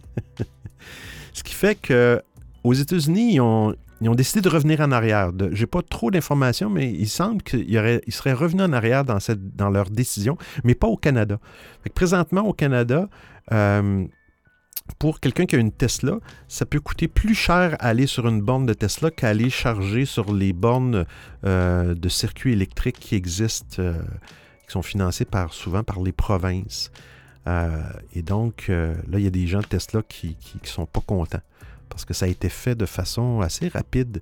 Ce 1.34 1.44
qui 1.44 1.54
fait 1.54 1.76
que 1.76 2.22
aux 2.64 2.74
États-Unis, 2.74 3.36
ils 3.36 3.42
ont, 3.42 3.76
ils 4.04 4.10
ont, 4.10 4.16
décidé 4.16 4.42
de 4.42 4.50
revenir 4.50 4.82
en 4.82 4.92
arrière. 4.92 5.32
Je 5.52 5.62
n'ai 5.62 5.68
pas 5.68 5.82
trop 5.82 6.12
d'informations, 6.12 6.70
mais 6.70 6.92
il 6.92 7.08
semble 7.08 7.42
qu'ils 7.42 8.02
ils 8.06 8.14
seraient 8.14 8.34
revenus 8.34 8.66
en 8.66 8.74
arrière 8.74 9.06
dans, 9.06 9.20
cette, 9.20 9.56
dans 9.56 9.70
leur 9.70 9.90
décision, 9.90 10.38
mais 10.64 10.76
pas 10.76 10.88
au 10.88 10.98
Canada. 10.98 11.40
présentement, 11.94 12.42
au 12.42 12.54
Canada, 12.54 13.10
euh, 13.52 14.06
pour 15.00 15.20
quelqu'un 15.20 15.46
qui 15.46 15.56
a 15.56 15.60
une 15.60 15.72
Tesla, 15.72 16.18
ça 16.48 16.66
peut 16.66 16.80
coûter 16.80 17.08
plus 17.08 17.36
cher 17.36 17.78
aller 17.80 18.06
sur 18.06 18.28
une 18.28 18.42
borne 18.42 18.66
de 18.66 18.74
Tesla 18.74 19.12
qu'aller 19.12 19.50
charger 19.50 20.06
sur 20.06 20.34
les 20.34 20.52
bornes 20.52 21.06
euh, 21.46 21.96
de 21.96 22.10
circuits 22.10 22.54
électriques 22.54 23.00
qui 23.00 23.16
existent, 23.16 23.82
euh, 23.82 23.94
qui 24.68 24.74
sont 24.74 24.82
financées 24.82 25.26
par, 25.26 25.54
souvent 25.54 25.84
par 25.84 26.02
les 26.02 26.12
provinces. 26.12 26.92
Et 28.14 28.22
donc, 28.22 28.70
là, 28.70 29.18
il 29.18 29.20
y 29.20 29.28
a 29.28 29.30
des 29.30 29.48
gens 29.48 29.60
de 29.60 29.66
Tesla 29.66 30.02
qui 30.08 30.38
ne 30.62 30.66
sont 30.66 30.86
pas 30.86 31.02
contents 31.02 31.42
parce 31.94 32.06
que 32.06 32.14
ça 32.14 32.26
a 32.26 32.30
été 32.30 32.50
fait 32.50 32.76
de 32.76 32.86
façon 32.86 33.42
assez 33.42 33.68
rapide 33.68 34.22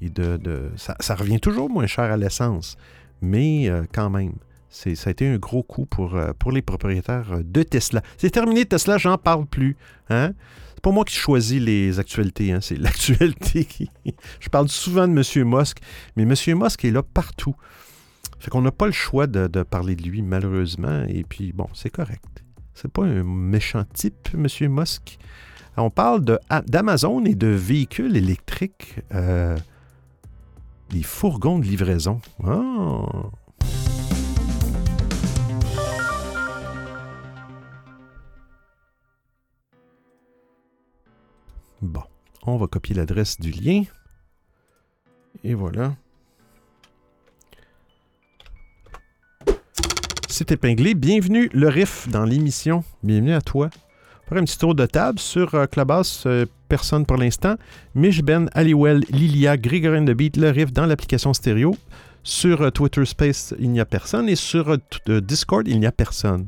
et 0.00 0.10
de, 0.10 0.72
ça, 0.76 1.14
revient 1.14 1.38
toujours 1.38 1.70
moins 1.70 1.86
cher 1.86 2.04
à 2.04 2.16
l'essence, 2.16 2.76
mais 3.20 3.70
quand 3.92 4.10
même 4.10 4.32
ça 4.72 5.08
a 5.08 5.10
été 5.10 5.28
un 5.28 5.36
gros 5.36 5.62
coup 5.62 5.86
pour, 5.86 6.16
euh, 6.16 6.32
pour 6.38 6.50
les 6.50 6.62
propriétaires 6.62 7.32
euh, 7.32 7.42
de 7.44 7.62
Tesla. 7.62 8.02
C'est 8.16 8.30
terminé 8.30 8.64
Tesla, 8.64 8.98
j'en 8.98 9.18
parle 9.18 9.46
plus. 9.46 9.76
Hein? 10.08 10.32
C'est 10.74 10.80
pas 10.80 10.90
moi 10.90 11.04
qui 11.04 11.14
choisis 11.14 11.60
les 11.60 11.98
actualités, 11.98 12.52
hein? 12.52 12.60
c'est 12.60 12.76
l'actualité. 12.78 13.68
Je 14.40 14.48
parle 14.48 14.68
souvent 14.68 15.06
de 15.06 15.12
M. 15.12 15.48
Musk, 15.48 15.78
mais 16.16 16.22
M. 16.22 16.34
Musk 16.58 16.84
est 16.84 16.90
là 16.90 17.02
partout. 17.02 17.54
Fait 18.38 18.50
qu'on 18.50 18.62
n'a 18.62 18.72
pas 18.72 18.86
le 18.86 18.92
choix 18.92 19.26
de, 19.26 19.46
parler 19.62 19.94
de 19.94 20.02
lui, 20.02 20.22
malheureusement, 20.22 21.04
et 21.06 21.22
puis 21.22 21.52
bon, 21.52 21.68
c'est 21.74 21.90
correct. 21.90 22.42
C'est 22.74 22.90
pas 22.90 23.04
un 23.04 23.22
méchant 23.22 23.84
type, 23.92 24.30
M. 24.34 24.46
Musk. 24.70 25.18
On 25.76 25.88
parle 25.88 26.22
d'Amazon 26.66 27.24
et 27.24 27.34
de 27.34 27.46
véhicules 27.46 28.16
électriques. 28.16 29.00
Euh, 29.14 29.56
des 30.90 31.02
fourgons 31.02 31.58
de 31.58 31.64
livraison. 31.64 32.20
Ah! 32.44 33.30
Bon, 41.80 42.02
on 42.42 42.58
va 42.58 42.66
copier 42.66 42.94
l'adresse 42.94 43.40
du 43.40 43.50
lien. 43.50 43.84
Et 45.42 45.54
voilà. 45.54 45.94
C'est 50.28 50.52
épinglé. 50.52 50.94
Bienvenue, 50.94 51.48
le 51.54 51.68
riff, 51.68 52.08
dans 52.08 52.24
l'émission. 52.24 52.84
Bienvenue 53.02 53.32
à 53.32 53.40
toi. 53.40 53.70
Faire 54.32 54.40
un 54.40 54.44
petit 54.46 54.56
tour 54.56 54.74
de 54.74 54.86
table 54.86 55.18
sur 55.18 55.54
euh, 55.54 55.66
Clubhouse. 55.66 56.22
Euh, 56.24 56.46
personne 56.66 57.04
pour 57.04 57.18
l'instant. 57.18 57.56
Mich 57.94 58.22
Ben, 58.22 58.48
Aliwell, 58.54 59.04
Lilia, 59.10 59.58
Grégorine 59.58 60.06
de 60.06 60.14
Beat, 60.14 60.38
le 60.38 60.48
riff 60.48 60.72
dans 60.72 60.86
l'application 60.86 61.34
stéréo. 61.34 61.76
Sur 62.22 62.62
euh, 62.62 62.70
Twitter 62.70 63.04
Space, 63.04 63.52
il 63.58 63.70
n'y 63.70 63.80
a 63.80 63.84
personne. 63.84 64.30
Et 64.30 64.36
sur 64.36 64.78
Discord, 65.06 65.68
il 65.68 65.78
n'y 65.80 65.86
a 65.86 65.92
personne. 65.92 66.46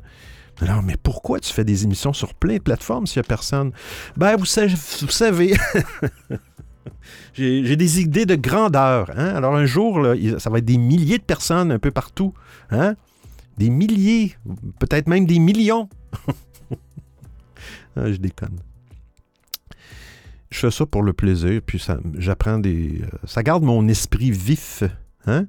Alors, 0.62 0.82
mais 0.82 0.96
pourquoi 0.96 1.40
tu 1.40 1.52
fais 1.52 1.62
des 1.62 1.84
émissions 1.84 2.14
sur 2.14 2.32
plein 2.32 2.56
de 2.56 2.62
plateformes 2.62 3.06
s'il 3.06 3.20
n'y 3.20 3.26
a 3.26 3.28
personne? 3.28 3.72
Ben, 4.16 4.36
vous 4.36 4.46
savez, 4.46 5.54
j'ai 7.34 7.76
des 7.76 8.00
idées 8.00 8.24
de 8.24 8.36
grandeur. 8.36 9.10
Hein? 9.14 9.34
Alors, 9.36 9.54
un 9.54 9.66
jour, 9.66 10.00
ça 10.38 10.48
va 10.48 10.56
être 10.56 10.64
des 10.64 10.78
milliers 10.78 11.18
de 11.18 11.22
personnes 11.22 11.70
un 11.70 11.78
peu 11.78 11.90
partout. 11.90 12.32
Hein? 12.70 12.94
Des 13.58 13.68
milliers, 13.68 14.36
peut-être 14.78 15.06
même 15.06 15.26
des 15.26 15.38
millions. 15.38 15.90
ah, 17.96 18.10
je 18.10 18.16
déconne. 18.16 18.58
Je 20.50 20.58
fais 20.58 20.70
ça 20.70 20.86
pour 20.86 21.02
le 21.02 21.12
plaisir, 21.12 21.60
puis 21.64 21.78
ça, 21.78 21.98
j'apprends 22.16 22.58
des. 22.58 23.02
Euh, 23.02 23.06
ça 23.24 23.42
garde 23.42 23.64
mon 23.64 23.88
esprit 23.88 24.30
vif. 24.30 24.84
Hein? 25.26 25.46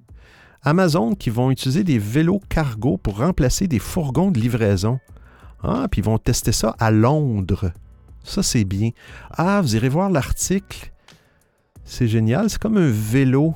Amazon 0.63 1.13
qui 1.13 1.29
vont 1.29 1.51
utiliser 1.51 1.83
des 1.83 1.99
vélos 1.99 2.41
cargo 2.49 2.97
pour 2.97 3.19
remplacer 3.19 3.67
des 3.67 3.77
fourgons 3.77 4.31
de 4.31 4.39
livraison. 4.39 4.99
Ah, 5.61 5.87
puis 5.89 6.01
ils 6.01 6.03
vont 6.03 6.17
tester 6.17 6.51
ça 6.51 6.75
à 6.79 6.89
Londres. 6.91 7.71
Ça, 8.23 8.41
c'est 8.41 8.63
bien. 8.63 8.89
Ah, 9.29 9.61
vous 9.61 9.75
irez 9.75 9.89
voir 9.89 10.09
l'article. 10.09 10.91
C'est 11.83 12.07
génial. 12.07 12.49
C'est 12.49 12.59
comme 12.59 12.77
un 12.77 12.89
vélo. 12.89 13.55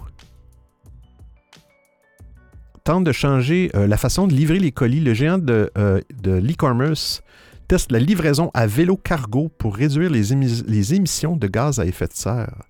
Tente 2.83 3.03
de 3.03 3.11
changer 3.11 3.71
euh, 3.75 3.87
la 3.87 3.97
façon 3.97 4.27
de 4.27 4.33
livrer 4.33 4.59
les 4.59 4.71
colis. 4.71 5.01
Le 5.01 5.15
géant 5.15 5.39
de, 5.39 5.71
euh, 5.77 5.99
de 6.21 6.31
l'e-commerce 6.33 7.23
teste 7.69 7.91
la 7.91 7.99
livraison 7.99 8.49
à 8.55 8.65
vélo 8.65 8.97
cargo 8.97 9.47
pour 9.59 9.75
réduire 9.75 10.09
les, 10.09 10.33
émissions 10.33 11.37
de 11.37 11.47
gaz 11.47 11.79
à 11.79 11.85
effet 11.85 12.07
de 12.07 12.13
serre 12.13 12.63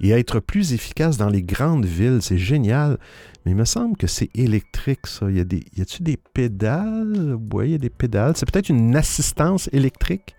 et 0.00 0.10
être 0.10 0.40
plus 0.40 0.72
efficace 0.72 1.18
dans 1.18 1.28
les 1.28 1.42
grandes 1.42 1.84
villes. 1.84 2.18
C'est 2.22 2.38
génial. 2.38 2.98
Mais 3.44 3.52
il 3.52 3.54
me 3.54 3.66
semble 3.66 3.98
que 3.98 4.06
c'est 4.06 4.30
électrique, 4.34 5.06
ça. 5.06 5.30
Y 5.30 5.40
a 5.40 5.44
des, 5.44 5.62
y 5.76 5.82
a-tu 5.82 6.02
des 6.02 6.16
pédales? 6.16 7.36
Oui, 7.52 7.66
il 7.66 7.72
y 7.72 7.74
a 7.74 7.78
des 7.78 7.90
pédales. 7.90 8.32
C'est 8.34 8.50
peut-être 8.50 8.70
une 8.70 8.96
assistance 8.96 9.68
électrique. 9.72 10.34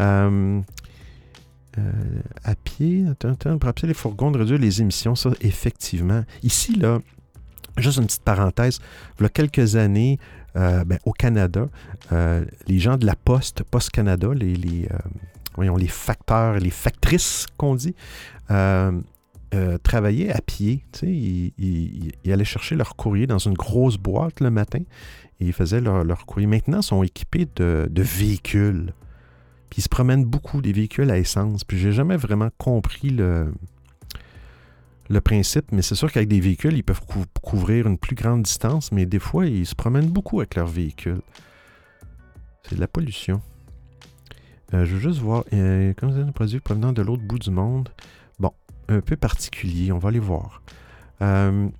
Euh, 0.00 0.60
euh, 1.76 1.92
à 2.44 2.54
pied, 2.54 3.04
pour 3.18 3.68
appeler 3.68 3.88
les 3.88 3.94
fourgons 3.94 4.30
de 4.30 4.38
réduire 4.38 4.58
les 4.58 4.80
émissions, 4.80 5.14
ça, 5.14 5.30
effectivement. 5.42 6.24
Ici, 6.42 6.76
là, 6.76 7.00
juste 7.76 7.98
une 7.98 8.06
petite 8.06 8.22
parenthèse, 8.22 8.80
il 9.18 9.24
y 9.24 9.26
a 9.26 9.28
quelques 9.28 9.76
années, 9.76 10.18
euh, 10.56 10.84
ben, 10.84 10.98
au 11.04 11.12
Canada, 11.12 11.68
les 12.10 12.78
gens 12.78 12.96
de 12.96 13.06
la 13.06 13.16
Poste, 13.16 13.62
Poste 13.64 13.90
Canada, 13.90 14.28
les, 14.34 14.54
les, 14.54 14.88
voyons, 15.56 15.76
les 15.76 15.88
facteurs, 15.88 16.58
les 16.58 16.70
factrices 16.70 17.46
qu'on 17.56 17.74
dit, 17.74 17.94
euh, 19.54 19.78
travaillaient 19.78 20.32
à 20.32 20.40
pied. 20.40 20.84
Ils, 21.02 21.52
ils, 21.58 22.32
allaient 22.32 22.44
chercher 22.44 22.74
leur 22.74 22.96
courrier 22.96 23.28
dans 23.28 23.38
une 23.38 23.54
grosse 23.54 23.98
boîte 23.98 24.40
le 24.40 24.50
matin 24.50 24.80
et 25.38 25.46
ils 25.46 25.52
faisaient 25.52 25.80
leur, 25.80 26.26
courrier. 26.26 26.48
Maintenant, 26.48 26.80
ils 26.80 26.84
sont 26.84 27.02
équipés 27.04 27.46
de, 27.54 27.88
véhicules. 27.94 28.92
Puis 29.70 29.78
ils 29.78 29.82
se 29.82 29.88
promènent 29.88 30.24
beaucoup, 30.24 30.60
des 30.60 30.72
véhicules 30.72 31.08
à 31.08 31.18
essence. 31.18 31.62
Puis 31.62 31.78
j'ai 31.78 31.92
jamais 31.92 32.16
vraiment 32.16 32.48
compris 32.58 33.10
le, 33.10 33.52
le 35.08 35.20
principe, 35.20 35.72
mais 35.72 35.82
c'est 35.82 35.94
sûr 35.94 36.10
qu'avec 36.10 36.28
des 36.28 36.40
véhicules, 36.40 36.74
ils 36.74 36.82
peuvent 36.82 37.02
couvrir 37.42 37.86
une 37.86 37.98
plus 37.98 38.16
grande 38.16 38.42
distance, 38.42 38.90
mais 38.92 39.06
des 39.06 39.18
fois, 39.18 39.46
ils 39.46 39.66
se 39.66 39.74
promènent 39.74 40.10
beaucoup 40.10 40.40
avec 40.40 40.54
leurs 40.54 40.66
véhicules. 40.66 41.20
C'est 42.62 42.76
de 42.76 42.80
la 42.80 42.88
pollution. 42.88 43.42
Euh, 44.72 44.84
je 44.84 44.94
veux 44.94 45.00
juste 45.00 45.20
voir, 45.20 45.44
comme 45.50 46.10
vous 46.10 46.20
un 46.20 46.32
produit 46.32 46.60
provenant 46.60 46.92
de 46.92 47.02
l'autre 47.02 47.22
bout 47.22 47.38
du 47.38 47.50
monde? 47.50 47.90
Un 48.86 49.00
peu 49.00 49.16
particulier. 49.16 49.92
On 49.92 49.98
va 49.98 50.10
aller 50.10 50.18
voir. 50.18 50.60
Euh, 51.22 51.70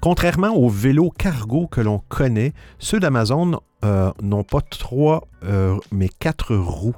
contrairement 0.00 0.54
aux 0.54 0.68
vélos 0.68 1.10
cargo 1.10 1.66
que 1.66 1.80
l'on 1.80 1.98
connaît, 2.08 2.52
ceux 2.78 3.00
d'Amazon 3.00 3.60
euh, 3.84 4.12
n'ont 4.22 4.44
pas 4.44 4.60
trois, 4.60 5.26
mais 5.90 6.08
quatre 6.08 6.54
roues. 6.54 6.94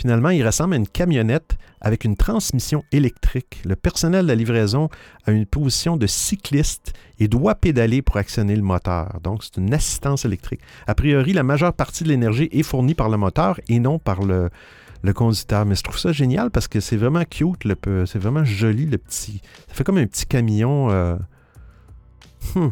Finalement, 0.00 0.30
ils 0.30 0.42
ressemblent 0.42 0.72
à 0.72 0.78
une 0.78 0.88
camionnette 0.88 1.58
avec 1.82 2.04
une 2.04 2.16
transmission 2.16 2.82
électrique. 2.90 3.60
Le 3.66 3.76
personnel 3.76 4.22
de 4.22 4.28
la 4.28 4.34
livraison 4.34 4.88
a 5.26 5.30
une 5.30 5.44
position 5.44 5.98
de 5.98 6.06
cycliste 6.06 6.94
et 7.18 7.28
doit 7.28 7.54
pédaler 7.54 8.00
pour 8.00 8.16
actionner 8.16 8.56
le 8.56 8.62
moteur. 8.62 9.20
Donc, 9.22 9.44
c'est 9.44 9.58
une 9.58 9.74
assistance 9.74 10.24
électrique. 10.24 10.62
A 10.86 10.94
priori, 10.94 11.34
la 11.34 11.42
majeure 11.42 11.74
partie 11.74 12.02
de 12.02 12.08
l'énergie 12.08 12.48
est 12.50 12.62
fournie 12.62 12.94
par 12.94 13.10
le 13.10 13.18
moteur 13.18 13.60
et 13.68 13.78
non 13.78 13.98
par 13.98 14.22
le, 14.22 14.48
le 15.02 15.12
conducteur. 15.12 15.66
Mais 15.66 15.74
je 15.74 15.82
trouve 15.82 15.98
ça 15.98 16.12
génial 16.12 16.50
parce 16.50 16.66
que 16.66 16.80
c'est 16.80 16.96
vraiment 16.96 17.24
cute, 17.24 17.68
c'est 18.06 18.18
vraiment 18.18 18.42
joli 18.42 18.86
le 18.86 18.96
petit. 18.96 19.42
Ça 19.68 19.74
fait 19.74 19.84
comme 19.84 19.98
un 19.98 20.06
petit 20.06 20.24
camion. 20.24 20.90
Euh... 20.90 21.16
Hmm. 22.54 22.70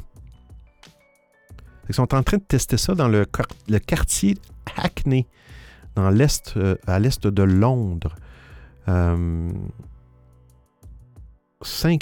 Ils 1.90 1.94
sont 1.94 2.14
en 2.14 2.22
train 2.22 2.38
de 2.38 2.42
tester 2.42 2.78
ça 2.78 2.94
dans 2.94 3.08
le, 3.08 3.26
le 3.68 3.78
quartier 3.80 4.38
Hackney, 4.78 5.26
euh, 5.98 6.76
à 6.86 6.98
l'est 6.98 7.26
de 7.26 7.42
Londres. 7.42 8.14
5 8.86 8.88
euh, 8.88 9.52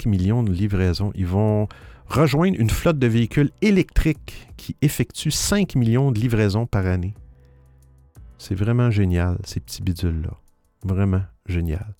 millions 0.09 0.43
de 0.43 0.51
livraisons. 0.51 1.11
Ils 1.15 1.25
vont 1.25 1.67
rejoindre 2.07 2.59
une 2.59 2.69
flotte 2.69 2.99
de 2.99 3.07
véhicules 3.07 3.51
électriques 3.61 4.47
qui 4.55 4.75
effectue 4.81 5.31
5 5.31 5.75
millions 5.75 6.11
de 6.11 6.19
livraisons 6.19 6.65
par 6.65 6.85
année. 6.85 7.13
C'est 8.37 8.55
vraiment 8.55 8.91
génial, 8.91 9.37
ces 9.43 9.59
petits 9.59 9.81
bidules-là. 9.81 10.33
Vraiment 10.83 11.23
génial. 11.47 11.95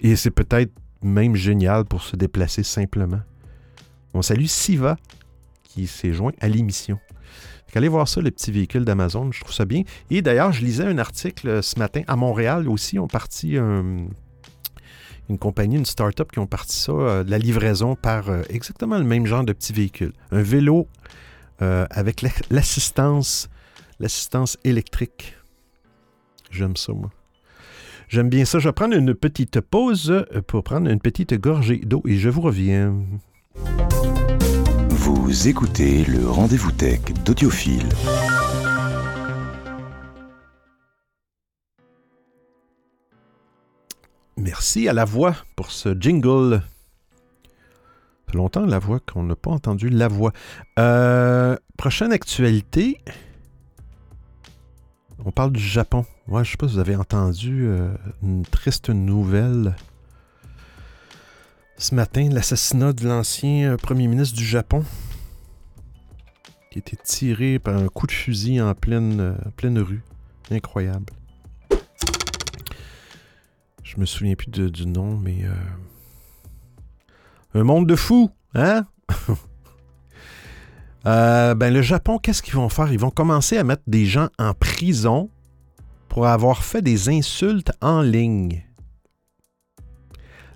Et 0.00 0.16
c'est 0.16 0.30
peut-être 0.30 0.72
même 1.02 1.34
génial 1.34 1.84
pour 1.84 2.02
se 2.02 2.16
déplacer 2.16 2.62
simplement. 2.62 3.20
On 4.14 4.22
salue 4.22 4.46
Siva 4.46 4.96
qui 5.64 5.86
s'est 5.86 6.12
joint 6.12 6.32
à 6.40 6.48
l'émission. 6.48 6.98
Allez 7.74 7.88
voir 7.88 8.08
ça, 8.08 8.20
le 8.20 8.30
petit 8.30 8.50
véhicule 8.50 8.84
d'Amazon, 8.84 9.30
je 9.30 9.40
trouve 9.40 9.52
ça 9.52 9.64
bien. 9.64 9.82
Et 10.10 10.22
d'ailleurs, 10.22 10.52
je 10.52 10.64
lisais 10.64 10.84
un 10.84 10.98
article 10.98 11.62
ce 11.62 11.78
matin 11.78 12.02
à 12.08 12.16
Montréal 12.16 12.68
aussi, 12.68 12.98
on 12.98 13.06
parti 13.06 13.56
euh, 13.56 14.04
une 15.28 15.38
compagnie, 15.38 15.76
une 15.76 15.86
start-up 15.86 16.32
qui 16.32 16.38
ont 16.38 16.46
parti 16.46 16.76
ça, 16.76 16.92
euh, 16.92 17.24
la 17.26 17.38
livraison 17.38 17.94
par 17.94 18.30
euh, 18.30 18.42
exactement 18.48 18.98
le 18.98 19.04
même 19.04 19.26
genre 19.26 19.44
de 19.44 19.52
petit 19.52 19.72
véhicule. 19.72 20.12
Un 20.30 20.42
vélo 20.42 20.88
avec 21.60 22.24
l'assistance 22.50 23.48
l'assistance 24.00 24.56
électrique. 24.64 25.36
J'aime 26.50 26.76
ça, 26.76 26.92
moi. 26.92 27.10
J'aime 28.08 28.30
bien 28.30 28.44
ça. 28.44 28.58
Je 28.58 28.68
vais 28.68 28.72
prendre 28.72 28.94
une 28.94 29.14
petite 29.14 29.60
pause 29.60 30.10
euh, 30.10 30.42
pour 30.46 30.62
prendre 30.62 30.88
une 30.90 31.00
petite 31.00 31.34
gorgée 31.34 31.78
d'eau 31.78 32.02
et 32.06 32.16
je 32.16 32.30
vous 32.30 32.40
reviens. 32.40 32.94
Vous 35.10 35.48
écoutez 35.48 36.04
le 36.04 36.28
rendez-vous 36.28 36.70
tech 36.70 37.00
d'Audiophile. 37.24 37.88
Merci 44.36 44.86
à 44.86 44.92
la 44.92 45.06
voix 45.06 45.34
pour 45.56 45.70
ce 45.70 45.98
jingle. 45.98 46.60
Ça 46.60 48.32
fait 48.32 48.36
longtemps 48.36 48.66
la 48.66 48.78
voix 48.78 49.00
qu'on 49.00 49.22
n'a 49.22 49.34
pas 49.34 49.50
entendu 49.50 49.88
la 49.88 50.08
voix. 50.08 50.34
Euh, 50.78 51.56
prochaine 51.78 52.12
actualité. 52.12 53.00
On 55.24 55.30
parle 55.30 55.52
du 55.52 55.62
Japon. 55.62 56.04
Ouais, 56.26 56.44
je 56.44 56.50
sais 56.50 56.58
pas 56.58 56.68
si 56.68 56.74
vous 56.74 56.80
avez 56.80 56.96
entendu 56.96 57.64
euh, 57.64 57.88
une 58.22 58.42
triste 58.42 58.90
nouvelle 58.90 59.74
ce 61.78 61.94
matin, 61.94 62.28
l'assassinat 62.30 62.92
de 62.92 63.08
l'ancien 63.08 63.72
euh, 63.72 63.76
premier 63.76 64.08
ministre 64.08 64.36
du 64.36 64.44
Japon, 64.44 64.84
qui 66.70 66.78
a 66.78 66.80
été 66.80 66.96
tiré 66.96 67.58
par 67.58 67.76
un 67.76 67.88
coup 67.88 68.06
de 68.06 68.12
fusil 68.12 68.60
en 68.60 68.74
pleine, 68.74 69.20
euh, 69.20 69.82
rue. 69.82 70.02
Incroyable. 70.50 71.12
Je 73.82 73.98
me 73.98 74.06
souviens 74.06 74.34
plus 74.34 74.50
du 74.50 74.86
nom, 74.86 75.16
mais... 75.16 75.44
un 77.54 77.64
monde 77.64 77.86
de 77.86 77.96
fous, 77.96 78.30
hein? 78.54 78.86
Euh, 81.06 81.54
ben, 81.54 81.72
le 81.72 81.80
Japon, 81.80 82.18
qu'est-ce 82.18 82.42
qu'ils 82.42 82.54
vont 82.54 82.68
faire? 82.68 82.92
Ils 82.92 82.98
vont 82.98 83.10
commencer 83.10 83.56
à 83.56 83.64
mettre 83.64 83.84
des 83.86 84.04
gens 84.04 84.28
en 84.38 84.52
prison 84.52 85.30
pour 86.08 86.26
avoir 86.26 86.64
fait 86.64 86.82
des 86.82 87.08
insultes 87.08 87.72
en 87.80 88.02
ligne. 88.02 88.67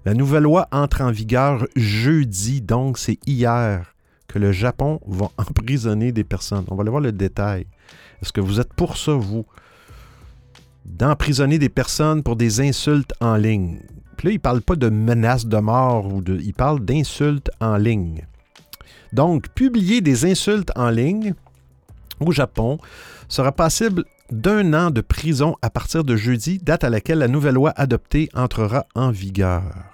La 0.04 0.14
nouvelle 0.14 0.42
loi 0.42 0.66
entre 0.72 1.02
en 1.02 1.12
vigueur 1.12 1.64
jeudi, 1.76 2.60
donc 2.60 2.98
c'est 2.98 3.18
hier 3.24 3.94
que 4.26 4.40
le 4.40 4.50
Japon 4.50 5.00
va 5.06 5.30
emprisonner 5.38 6.10
des 6.10 6.24
personnes. 6.24 6.64
On 6.68 6.74
va 6.74 6.82
aller 6.82 6.90
voir 6.90 7.02
le 7.02 7.12
détail. 7.12 7.66
Est-ce 8.20 8.32
que 8.32 8.40
vous 8.40 8.58
êtes 8.58 8.74
pour 8.74 8.96
ça, 8.96 9.12
vous? 9.12 9.46
D'emprisonner 10.84 11.60
des 11.60 11.68
personnes 11.68 12.24
pour 12.24 12.34
des 12.34 12.60
insultes 12.60 13.12
en 13.20 13.36
ligne. 13.36 13.80
Puis 14.16 14.26
là, 14.26 14.32
il 14.32 14.36
ne 14.36 14.40
parle 14.40 14.60
pas 14.60 14.74
de 14.74 14.88
menaces 14.88 15.46
de 15.46 15.58
mort 15.58 16.12
ou 16.12 16.20
de. 16.20 16.36
Il 16.40 16.54
parle 16.54 16.80
d'insultes 16.80 17.50
en 17.60 17.76
ligne. 17.76 18.26
Donc, 19.12 19.50
publier 19.50 20.00
des 20.00 20.24
insultes 20.24 20.72
en 20.74 20.90
ligne 20.90 21.34
au 22.18 22.32
Japon 22.32 22.78
sera 23.28 23.52
passible 23.52 24.04
d'un 24.32 24.74
an 24.74 24.90
de 24.90 25.00
prison 25.00 25.56
à 25.62 25.70
partir 25.70 26.02
de 26.02 26.16
jeudi, 26.16 26.58
date 26.58 26.82
à 26.82 26.90
laquelle 26.90 27.18
la 27.18 27.28
nouvelle 27.28 27.54
loi 27.54 27.72
adoptée 27.76 28.28
entrera 28.34 28.86
en 28.94 29.10
vigueur. 29.10 29.91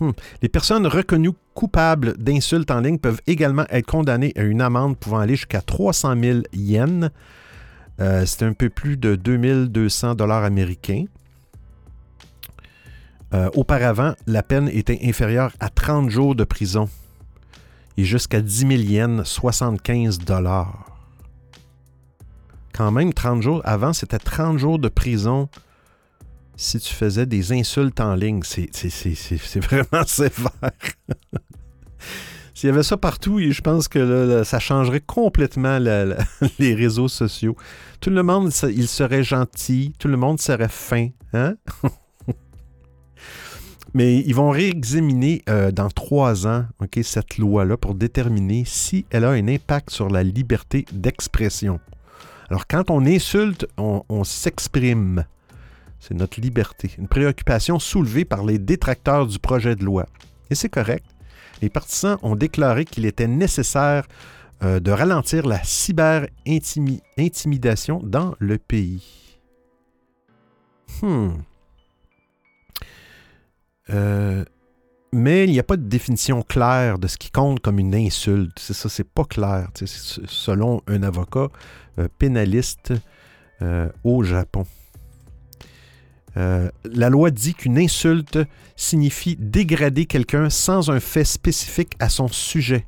Hmm. 0.00 0.10
Les 0.42 0.48
personnes 0.48 0.86
reconnues 0.86 1.32
coupables 1.54 2.16
d'insultes 2.18 2.70
en 2.70 2.80
ligne 2.80 2.98
peuvent 2.98 3.22
également 3.26 3.64
être 3.70 3.86
condamnées 3.86 4.32
à 4.36 4.42
une 4.42 4.60
amende 4.60 4.96
pouvant 4.98 5.18
aller 5.18 5.36
jusqu'à 5.36 5.62
300 5.62 6.14
000 6.22 6.38
yens. 6.52 7.10
Euh, 8.00 8.26
c'est 8.26 8.44
un 8.44 8.52
peu 8.52 8.68
plus 8.68 8.96
de 8.96 9.14
2200 9.14 10.14
dollars 10.14 10.44
américains. 10.44 11.04
Euh, 13.34 13.50
auparavant, 13.54 14.14
la 14.26 14.42
peine 14.42 14.68
était 14.68 15.00
inférieure 15.02 15.52
à 15.60 15.68
30 15.68 16.10
jours 16.10 16.34
de 16.34 16.44
prison 16.44 16.88
et 17.96 18.04
jusqu'à 18.04 18.40
10 18.40 18.58
000 18.58 18.70
yens, 18.72 19.24
75 19.24 20.18
dollars. 20.18 20.84
Quand 22.72 22.92
même, 22.92 23.14
30 23.14 23.42
jours. 23.42 23.62
Avant, 23.64 23.94
c'était 23.94 24.18
30 24.18 24.58
jours 24.58 24.78
de 24.78 24.88
prison 24.88 25.48
si 26.56 26.80
tu 26.80 26.92
faisais 26.92 27.26
des 27.26 27.52
insultes 27.52 28.00
en 28.00 28.14
ligne. 28.14 28.42
C'est 28.42 29.60
vraiment 29.60 30.04
sévère. 30.06 30.72
S'il 32.54 32.70
y 32.70 32.72
avait 32.72 32.82
ça 32.82 32.96
partout, 32.96 33.38
je 33.38 33.60
pense 33.60 33.86
que 33.86 34.42
ça 34.44 34.58
changerait 34.58 35.02
complètement 35.02 35.78
les 36.58 36.74
réseaux 36.74 37.08
sociaux. 37.08 37.54
Tout 38.00 38.08
le 38.08 38.22
monde, 38.22 38.50
il 38.70 38.88
serait 38.88 39.22
gentil, 39.22 39.92
tout 39.98 40.08
le 40.08 40.16
monde 40.16 40.40
serait 40.40 40.70
fin. 40.70 41.08
Hein? 41.34 41.56
Mais 43.94 44.20
ils 44.20 44.34
vont 44.34 44.50
réexaminer 44.50 45.42
euh, 45.48 45.70
dans 45.70 45.88
trois 45.88 46.46
ans 46.46 46.64
cette 47.02 47.38
loi-là 47.38 47.76
pour 47.76 47.94
déterminer 47.94 48.64
si 48.66 49.04
elle 49.10 49.24
a 49.24 49.30
un 49.30 49.48
impact 49.48 49.90
sur 49.90 50.08
la 50.08 50.22
liberté 50.22 50.86
d'expression. 50.92 51.78
Alors, 52.48 52.66
quand 52.66 52.90
on 52.90 53.04
insulte, 53.04 53.66
on 53.76 54.24
s'exprime. 54.24 55.24
C'est 56.00 56.14
notre 56.14 56.40
liberté. 56.40 56.90
Une 56.98 57.08
préoccupation 57.08 57.78
soulevée 57.78 58.24
par 58.24 58.44
les 58.44 58.58
détracteurs 58.58 59.26
du 59.26 59.38
projet 59.38 59.76
de 59.76 59.84
loi. 59.84 60.06
Et 60.50 60.54
c'est 60.54 60.68
correct. 60.68 61.06
Les 61.62 61.70
partisans 61.70 62.18
ont 62.22 62.36
déclaré 62.36 62.84
qu'il 62.84 63.06
était 63.06 63.26
nécessaire 63.26 64.06
euh, 64.62 64.80
de 64.80 64.90
ralentir 64.90 65.46
la 65.46 65.62
cyber-intimidation 65.62 68.00
dans 68.02 68.34
le 68.38 68.56
pays. 68.56 69.38
Hmm. 71.02 71.32
Euh, 73.90 74.42
mais 75.12 75.44
il 75.44 75.50
n'y 75.50 75.58
a 75.58 75.62
pas 75.62 75.76
de 75.76 75.86
définition 75.86 76.40
claire 76.42 76.98
de 76.98 77.06
ce 77.06 77.18
qui 77.18 77.30
compte 77.30 77.60
comme 77.60 77.78
une 77.78 77.94
insulte. 77.94 78.58
C'est 78.58 78.72
ça, 78.72 78.88
c'est 78.88 79.08
pas 79.08 79.24
clair. 79.24 79.68
Selon 79.74 80.80
un 80.86 81.02
avocat 81.02 81.48
euh, 81.98 82.08
pénaliste 82.18 82.94
au 84.04 84.22
Japon. 84.22 84.66
Euh, 86.36 86.70
la 86.84 87.08
loi 87.08 87.30
dit 87.30 87.54
qu'une 87.54 87.78
insulte 87.78 88.38
signifie 88.76 89.36
dégrader 89.36 90.04
quelqu'un 90.04 90.50
sans 90.50 90.90
un 90.90 91.00
fait 91.00 91.24
spécifique 91.24 91.94
à 91.98 92.08
son 92.08 92.28
sujet. 92.28 92.86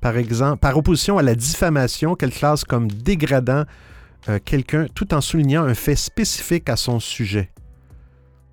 Par 0.00 0.16
exemple, 0.16 0.58
par 0.58 0.76
opposition 0.76 1.18
à 1.18 1.22
la 1.22 1.34
diffamation 1.34 2.14
qu'elle 2.14 2.32
classe 2.32 2.64
comme 2.64 2.90
dégradant 2.90 3.64
euh, 4.28 4.38
quelqu'un 4.44 4.86
tout 4.94 5.14
en 5.14 5.20
soulignant 5.20 5.64
un 5.64 5.74
fait 5.74 5.96
spécifique 5.96 6.68
à 6.68 6.76
son 6.76 6.98
sujet. 6.98 7.50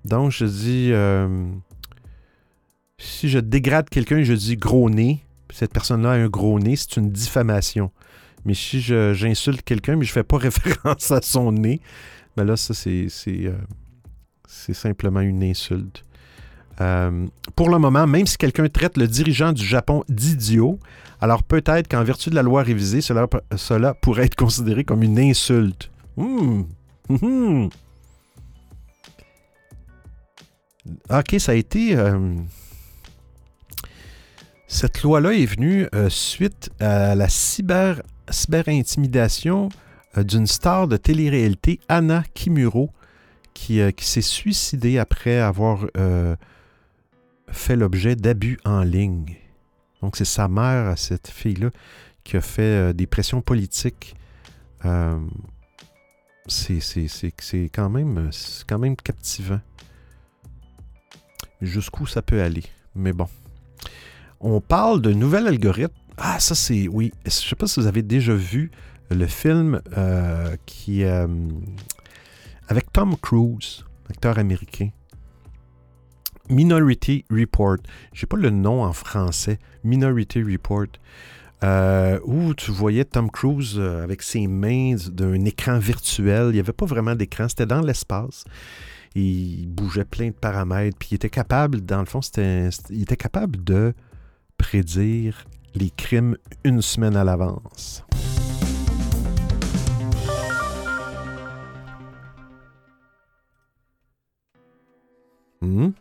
Donc, 0.04 0.30
je 0.30 0.44
dis, 0.44 0.90
euh, 0.92 1.46
si 2.98 3.28
je 3.28 3.40
dégrade 3.40 3.88
quelqu'un, 3.88 4.22
je 4.22 4.32
dis 4.32 4.56
gros 4.56 4.88
nez, 4.88 5.24
cette 5.52 5.72
personne-là 5.72 6.12
a 6.12 6.14
un 6.14 6.28
gros 6.28 6.60
nez, 6.60 6.76
c'est 6.76 6.96
une 6.96 7.10
diffamation. 7.10 7.90
Mais 8.44 8.54
si 8.54 8.80
j'insulte 8.80 9.62
quelqu'un, 9.62 9.96
mais 9.96 10.04
je 10.04 10.10
ne 10.10 10.14
fais 10.14 10.22
pas 10.22 10.38
référence 10.38 11.10
à 11.10 11.20
son 11.20 11.50
nez, 11.50 11.80
ben 12.36 12.44
là, 12.44 12.56
ça, 12.56 12.74
c'est 12.74 13.08
c'est 14.46 14.74
simplement 14.74 15.20
une 15.20 15.42
insulte. 15.42 16.04
Euh, 16.80 17.26
pour 17.54 17.70
le 17.70 17.78
moment, 17.78 18.06
même 18.06 18.26
si 18.26 18.36
quelqu'un 18.36 18.68
traite 18.68 18.96
le 18.96 19.06
dirigeant 19.06 19.52
du 19.52 19.64
Japon 19.64 20.04
d'idiot, 20.08 20.78
alors 21.20 21.42
peut-être 21.42 21.88
qu'en 21.88 22.04
vertu 22.04 22.30
de 22.30 22.34
la 22.34 22.42
loi 22.42 22.62
révisée, 22.62 23.00
cela, 23.00 23.94
pourrait 23.94 24.26
être 24.26 24.34
considéré 24.34 24.84
comme 24.84 25.02
une 25.02 25.18
insulte. 25.18 25.90
Hmm. 26.16 26.62
Hmm. 27.08 27.68
Ok, 31.10 31.36
ça 31.38 31.52
a 31.52 31.54
été... 31.54 31.96
Euh, 31.96 32.34
cette 34.68 35.02
loi-là 35.02 35.32
est 35.32 35.46
venue 35.46 35.86
euh, 35.94 36.08
suite 36.10 36.70
à 36.80 37.14
la 37.14 37.28
cyber, 37.28 38.02
cyber-intimidation 38.28 39.68
d'une 40.16 40.46
star 40.46 40.88
de 40.88 40.96
télé-réalité, 40.96 41.78
Anna 41.88 42.24
Kimuro, 42.34 42.90
euh, 43.70 43.90
qui, 43.90 44.06
s'est 44.06 44.22
suicidé 44.22 44.98
après 44.98 45.38
avoir 45.38 45.86
euh, 45.96 46.36
fait 47.48 47.76
l'objet 47.76 48.16
d'abus 48.16 48.58
en 48.64 48.82
ligne. 48.82 49.36
Donc 50.02 50.16
c'est 50.16 50.24
sa 50.24 50.48
mère 50.48 50.88
à 50.88 50.96
cette 50.96 51.28
fille-là 51.28 51.70
qui 52.22 52.36
a 52.36 52.40
fait 52.40 52.62
euh, 52.62 52.92
des 52.92 53.06
pressions 53.06 53.40
politiques. 53.40 54.14
c'est 56.48 57.70
quand 57.72 57.90
même, 57.90 58.30
quand 58.68 58.78
même 58.78 58.96
captivant. 58.96 59.60
Jusqu'où 61.62 62.06
ça 62.06 62.22
peut 62.22 62.42
aller. 62.42 62.64
Mais 62.94 63.12
bon. 63.12 63.28
On 64.40 64.60
parle 64.60 65.00
de 65.00 65.12
nouvel 65.12 65.46
algorithme. 65.46 65.94
Ah, 66.18 66.38
ça 66.38 66.54
c'est. 66.54 66.88
Oui. 66.88 67.12
Je 67.24 67.28
ne 67.28 67.30
sais 67.30 67.56
pas 67.56 67.66
si 67.66 67.80
vous 67.80 67.86
avez 67.86 68.02
déjà 68.02 68.34
vu 68.34 68.70
le 69.10 69.26
film 69.26 69.80
qui 70.66 71.04
avec 72.68 72.92
Tom 72.92 73.16
Cruise, 73.16 73.84
acteur 74.08 74.38
américain. 74.38 74.90
Minority 76.48 77.24
Report. 77.30 77.78
J'ai 78.12 78.26
pas 78.26 78.36
le 78.36 78.50
nom 78.50 78.84
en 78.84 78.92
français. 78.92 79.58
Minority 79.84 80.42
Report. 80.42 80.86
Euh, 81.64 82.20
où 82.24 82.54
tu 82.54 82.70
voyais 82.70 83.04
Tom 83.04 83.30
Cruise 83.30 83.76
euh, 83.78 84.04
avec 84.04 84.20
ses 84.20 84.46
mains 84.46 84.96
d'un 85.10 85.44
écran 85.46 85.78
virtuel. 85.78 86.48
Il 86.50 86.52
n'y 86.52 86.60
avait 86.60 86.72
pas 86.72 86.84
vraiment 86.84 87.14
d'écran, 87.14 87.48
c'était 87.48 87.66
dans 87.66 87.80
l'espace. 87.80 88.44
Il 89.14 89.66
bougeait 89.68 90.04
plein 90.04 90.28
de 90.28 90.34
paramètres. 90.34 90.98
Puis 90.98 91.08
il 91.12 91.14
était 91.14 91.30
capable, 91.30 91.80
dans 91.80 92.00
le 92.00 92.06
fond, 92.06 92.20
il 92.20 93.02
était 93.02 93.16
capable 93.16 93.64
de 93.64 93.94
prédire 94.58 95.44
les 95.74 95.90
crimes 95.90 96.36
une 96.64 96.82
semaine 96.82 97.16
à 97.16 97.24
l'avance. 97.24 98.04
Hmm? 105.66 105.92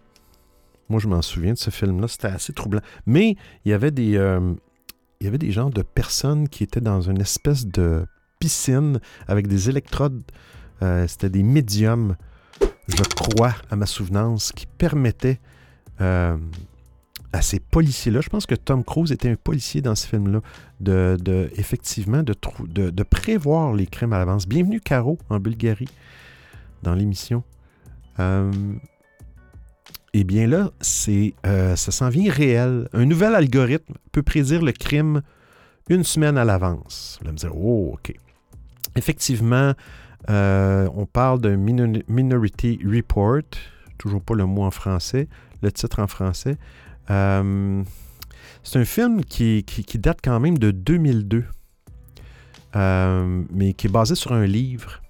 Moi, 0.89 0.99
je 0.99 1.07
m'en 1.07 1.21
souviens 1.21 1.53
de 1.53 1.57
ce 1.57 1.69
film-là. 1.69 2.07
C'était 2.07 2.27
assez 2.27 2.53
troublant. 2.53 2.81
Mais 3.05 3.35
il 3.65 3.71
y 3.71 3.73
avait 3.73 3.91
des, 3.91 4.17
euh, 4.17 4.53
il 5.19 5.25
y 5.25 5.27
avait 5.27 5.37
des 5.37 5.51
gens 5.51 5.69
de 5.69 5.81
personnes 5.81 6.47
qui 6.47 6.63
étaient 6.63 6.81
dans 6.81 7.01
une 7.01 7.19
espèce 7.19 7.65
de 7.65 8.05
piscine 8.39 8.99
avec 9.27 9.47
des 9.47 9.69
électrodes. 9.69 10.21
Euh, 10.83 11.07
c'était 11.07 11.29
des 11.29 11.43
médiums, 11.43 12.15
je 12.87 13.03
crois, 13.15 13.55
à 13.71 13.75
ma 13.75 13.85
souvenance, 13.85 14.51
qui 14.51 14.67
permettaient 14.67 15.39
euh, 16.01 16.37
à 17.31 17.41
ces 17.41 17.59
policiers-là, 17.59 18.21
je 18.21 18.29
pense 18.29 18.45
que 18.45 18.55
Tom 18.55 18.83
Cruise 18.83 19.11
était 19.11 19.29
un 19.29 19.35
policier 19.35 19.81
dans 19.81 19.95
ce 19.95 20.07
film-là, 20.07 20.39
de, 20.79 21.49
effectivement 21.55 22.23
de, 22.23 22.33
de, 22.67 22.89
de, 22.89 23.03
prévoir 23.03 23.73
les 23.73 23.87
crimes 23.87 24.13
à 24.13 24.19
l'avance. 24.19 24.47
Bienvenue, 24.47 24.79
Caro, 24.79 25.17
en 25.29 25.39
Bulgarie, 25.39 25.89
dans 26.83 26.93
l'émission. 26.93 27.43
Eh 30.17 30.23
bien 30.23 30.47
là, 30.47 30.71
c'est, 30.79 31.33
euh, 31.45 31.75
ça 31.75 31.91
s'en 31.91 32.07
vient 32.07 32.31
réel. 32.31 32.87
Un 32.93 33.05
nouvel 33.05 33.35
algorithme 33.35 33.95
peut 34.13 34.23
prédire 34.23 34.61
le 34.61 34.71
crime 34.71 35.21
une 35.89 36.05
semaine 36.05 36.37
à 36.37 36.45
l'avance. 36.45 37.19
Allez 37.21 37.33
me 37.33 37.37
dire, 37.37 37.51
oh, 37.53 37.91
OK. 37.95 38.15
Effectivement, 38.95 39.73
euh, 40.29 40.87
on 40.95 41.05
parle 41.05 41.41
d'un 41.41 41.57
Minority 41.57 42.79
Report, 42.85 43.41
toujours 43.97 44.21
pas 44.21 44.35
le 44.35 44.45
mot 44.45 44.63
en 44.63 44.71
français, 44.71 45.27
le 45.61 45.69
titre 45.69 45.99
en 45.99 46.07
français. 46.07 46.55
Euh, 47.09 47.83
C'est 48.63 48.79
un 48.79 48.85
film 48.85 49.21
qui, 49.25 49.65
qui, 49.65 49.99
date 49.99 50.19
quand 50.23 50.39
même 50.39 50.57
de 50.57 50.71
2002, 50.71 51.43
euh, 52.77 53.43
mais 53.51 53.73
qui 53.73 53.87
est 53.87 53.91
basé 53.91 54.15
sur 54.15 54.31
un 54.31 54.45
livre. 54.45 55.01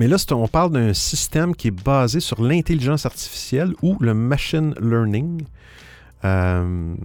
Mais 0.00 0.08
là, 0.08 0.16
on 0.30 0.48
parle 0.48 0.72
d'un 0.72 0.94
système 0.94 1.54
qui 1.54 1.68
est 1.68 1.84
basé 1.84 2.20
sur 2.20 2.42
l'intelligence 2.42 3.04
artificielle 3.04 3.74
ou 3.82 3.98
le 4.00 4.14
machine 4.14 4.74
learning. 4.80 5.42
Euh, 6.24 6.96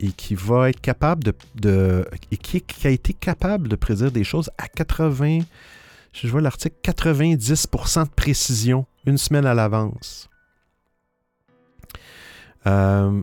et 0.00 0.10
qui 0.10 0.34
va 0.34 0.70
être 0.70 0.80
capable 0.80 1.32
de, 1.54 2.04
et 2.32 2.36
qui, 2.36 2.64
a 2.84 2.90
été 2.90 3.12
capable 3.12 3.68
de 3.68 3.76
prédire 3.76 4.10
des 4.10 4.24
choses 4.24 4.50
à 4.58 4.66
80, 4.66 5.42
je 6.12 6.26
vois 6.26 6.40
l'article, 6.40 6.74
90% 6.82 8.06
de 8.06 8.10
précision 8.10 8.84
une 9.06 9.16
semaine 9.16 9.46
à 9.46 9.54
l'avance. 9.54 10.28
Euh, 12.66 13.22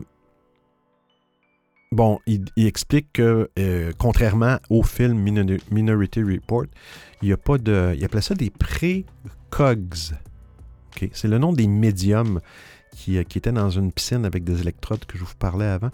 bon, 1.92 2.18
il, 2.26 2.44
explique 2.56 3.12
que, 3.12 3.50
euh, 3.58 3.92
contrairement 3.98 4.58
au 4.68 4.82
film 4.82 5.18
Minority 5.70 6.22
Report, 6.22 6.66
il 7.22 7.28
n'y 7.28 7.32
a 7.32 7.36
pas 7.36 7.58
de. 7.58 7.94
Il 7.96 8.04
appelait 8.04 8.20
ça 8.20 8.34
des 8.34 8.50
pré-cogs. 8.50 10.14
C'est 11.12 11.28
le 11.28 11.38
nom 11.38 11.52
des 11.52 11.66
médiums 11.66 12.40
qui, 12.94 13.16
euh, 13.16 13.22
qui, 13.22 13.38
étaient 13.38 13.52
dans 13.52 13.70
une 13.70 13.90
piscine 13.90 14.24
avec 14.24 14.44
des 14.44 14.60
électrodes 14.60 15.04
que 15.06 15.16
je 15.16 15.24
vous 15.24 15.34
parlais 15.38 15.66
avant. 15.66 15.90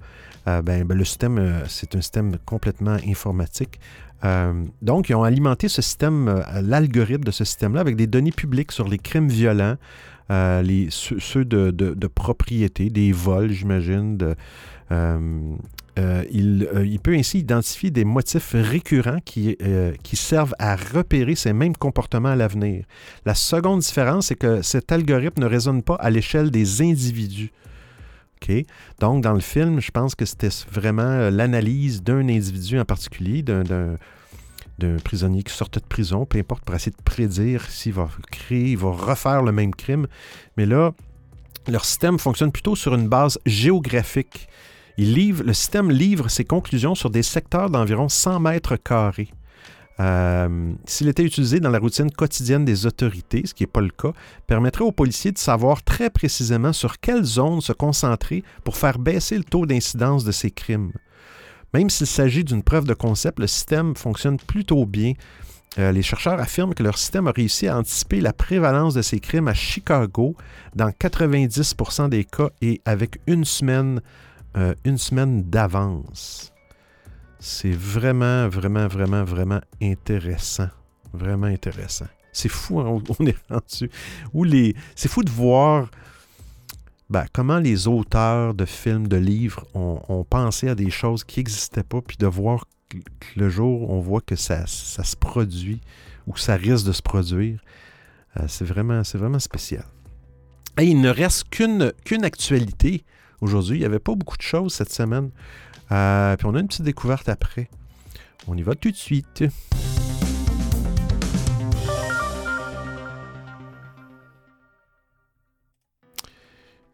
Ben, 0.46 0.62
ben, 0.62 0.96
le 0.96 1.04
système, 1.04 1.64
c'est 1.66 1.96
un 1.96 2.00
système 2.00 2.36
complètement 2.46 2.96
informatique. 3.04 3.80
donc, 4.80 5.08
ils 5.08 5.14
ont 5.16 5.24
alimenté 5.24 5.68
ce 5.68 5.82
système, 5.82 6.44
l'algorithme 6.62 7.24
de 7.24 7.32
ce 7.32 7.44
système-là, 7.44 7.80
avec 7.80 7.96
des 7.96 8.06
données 8.06 8.30
publiques 8.30 8.70
sur 8.70 8.86
les 8.86 8.98
crimes 8.98 9.28
violents, 9.28 9.76
euh, 10.30 10.62
les, 10.62 10.88
ceux, 10.90 11.44
de, 11.44 12.06
propriété, 12.08 12.90
des 12.90 13.12
vols, 13.12 13.50
j'imagine. 13.50 14.18
Euh, 14.90 15.56
euh, 15.98 16.24
il, 16.30 16.98
peut 17.02 17.14
ainsi 17.14 17.38
identifier 17.38 17.90
des 17.90 18.04
motifs 18.04 18.50
récurrents 18.54 19.20
qui, 19.24 19.56
qui, 20.02 20.16
servent 20.16 20.54
à 20.58 20.76
repérer 20.76 21.34
ces 21.34 21.52
mêmes 21.52 21.76
comportements 21.76 22.30
à 22.30 22.36
l'avenir. 22.36 22.84
La 23.24 23.34
seconde 23.34 23.80
différence, 23.80 24.26
c'est 24.26 24.34
que 24.36 24.62
cet 24.62 24.92
algorithme 24.92 25.42
ne 25.42 25.46
raisonne 25.46 25.82
pas 25.82 25.94
à 25.94 26.10
l'échelle 26.10 26.50
des 26.50 26.82
individus. 26.82 27.50
Donc, 29.00 29.22
dans 29.22 29.32
le 29.32 29.40
film, 29.40 29.80
je 29.80 29.90
pense 29.90 30.14
que 30.14 30.24
c'était 30.24 30.50
vraiment 30.70 31.30
l'analyse 31.30 32.02
d'un 32.02 32.28
individu 32.28 32.78
en 32.78 32.84
particulier, 32.84 33.42
d'un 33.42 33.96
d'un 34.78 34.96
prisonnier 34.96 35.42
qui 35.42 35.54
sortait 35.54 35.80
de 35.80 35.86
prison, 35.86 36.26
peu 36.26 36.38
importe, 36.38 36.62
pour 36.62 36.74
essayer 36.74 36.92
de 36.92 37.02
prédire 37.02 37.62
s'il 37.70 37.94
va 37.94 38.10
créer, 38.30 38.72
il 38.72 38.76
va 38.76 38.90
refaire 38.90 39.40
le 39.42 39.50
même 39.50 39.74
crime. 39.74 40.06
Mais 40.58 40.66
là, 40.66 40.92
leur 41.66 41.86
système 41.86 42.18
fonctionne 42.18 42.52
plutôt 42.52 42.76
sur 42.76 42.94
une 42.94 43.08
base 43.08 43.38
géographique. 43.46 44.48
Le 44.98 45.52
système 45.52 45.90
livre 45.90 46.28
ses 46.28 46.44
conclusions 46.44 46.94
sur 46.94 47.10
des 47.10 47.22
secteurs 47.22 47.70
d'environ 47.70 48.08
100 48.08 48.40
mètres 48.40 48.76
carrés. 48.76 49.28
Euh, 49.98 50.72
s'il 50.84 51.08
était 51.08 51.22
utilisé 51.22 51.58
dans 51.58 51.70
la 51.70 51.78
routine 51.78 52.10
quotidienne 52.10 52.64
des 52.64 52.84
autorités, 52.84 53.42
ce 53.46 53.54
qui 53.54 53.62
n'est 53.62 53.68
pas 53.68 53.80
le 53.80 53.90
cas, 53.90 54.12
permettrait 54.46 54.84
aux 54.84 54.92
policiers 54.92 55.32
de 55.32 55.38
savoir 55.38 55.82
très 55.82 56.10
précisément 56.10 56.72
sur 56.72 57.00
quelle 57.00 57.24
zone 57.24 57.60
se 57.60 57.72
concentrer 57.72 58.42
pour 58.64 58.76
faire 58.76 58.98
baisser 58.98 59.38
le 59.38 59.44
taux 59.44 59.64
d'incidence 59.64 60.24
de 60.24 60.32
ces 60.32 60.50
crimes. 60.50 60.92
Même 61.72 61.90
s'il 61.90 62.06
s'agit 62.06 62.44
d'une 62.44 62.62
preuve 62.62 62.84
de 62.84 62.94
concept, 62.94 63.38
le 63.38 63.46
système 63.46 63.96
fonctionne 63.96 64.38
plutôt 64.38 64.86
bien. 64.86 65.12
Euh, 65.78 65.92
les 65.92 66.02
chercheurs 66.02 66.40
affirment 66.40 66.74
que 66.74 66.82
leur 66.82 66.96
système 66.96 67.26
a 67.26 67.32
réussi 67.32 67.68
à 67.68 67.76
anticiper 67.76 68.20
la 68.20 68.32
prévalence 68.32 68.94
de 68.94 69.02
ces 69.02 69.20
crimes 69.20 69.48
à 69.48 69.54
Chicago 69.54 70.36
dans 70.74 70.88
90% 70.88 72.08
des 72.08 72.24
cas 72.24 72.48
et 72.62 72.80
avec 72.86 73.18
une 73.26 73.44
semaine, 73.44 74.00
euh, 74.56 74.74
une 74.84 74.98
semaine 74.98 75.42
d'avance. 75.42 76.52
C'est 77.38 77.74
vraiment, 77.74 78.48
vraiment, 78.48 78.86
vraiment, 78.86 79.24
vraiment 79.24 79.60
intéressant. 79.82 80.68
Vraiment 81.12 81.46
intéressant. 81.46 82.06
C'est 82.32 82.48
fou, 82.48 82.80
hein, 82.80 83.02
on 83.18 83.26
est 83.26 83.36
rendu. 83.50 83.90
les... 84.44 84.74
C'est 84.94 85.08
fou 85.08 85.22
de 85.22 85.30
voir 85.30 85.90
ben, 87.08 87.24
comment 87.32 87.58
les 87.58 87.86
auteurs 87.86 88.54
de 88.54 88.64
films, 88.64 89.06
de 89.08 89.16
livres 89.16 89.66
ont, 89.74 90.24
pensé 90.28 90.68
à 90.68 90.74
des 90.74 90.90
choses 90.90 91.22
qui 91.22 91.40
n'existaient 91.40 91.84
pas, 91.84 92.00
puis 92.00 92.16
de 92.16 92.26
voir 92.26 92.66
que 92.88 92.98
le 93.36 93.48
jour 93.48 93.90
on 93.90 94.00
voit 94.00 94.20
que 94.20 94.36
ça, 94.36 94.66
se 94.66 95.16
produit 95.16 95.80
ou 96.26 96.36
ça 96.36 96.56
risque 96.56 96.86
de 96.86 96.92
se 96.92 97.02
produire, 97.02 97.60
euh, 98.38 98.44
c'est 98.48 98.64
vraiment, 98.64 99.02
vraiment 99.14 99.38
spécial. 99.38 99.84
Et 100.78 100.84
il 100.84 101.00
ne 101.00 101.08
reste 101.08 101.48
qu'une 101.48 102.24
actualité 102.24 103.04
aujourd'hui. 103.40 103.76
Il 103.76 103.80
n'y 103.80 103.86
avait 103.86 103.98
pas 103.98 104.14
beaucoup 104.14 104.36
de 104.36 104.42
choses 104.42 104.74
cette 104.74 104.92
semaine. 104.92 105.30
Euh, 105.92 106.36
puis 106.36 106.46
on 106.46 106.54
a 106.54 106.60
une 106.60 106.68
petite 106.68 106.82
découverte 106.82 107.28
après. 107.28 107.68
On 108.48 108.56
y 108.56 108.62
va 108.62 108.74
tout 108.74 108.90
de 108.90 108.96
suite. 108.96 109.44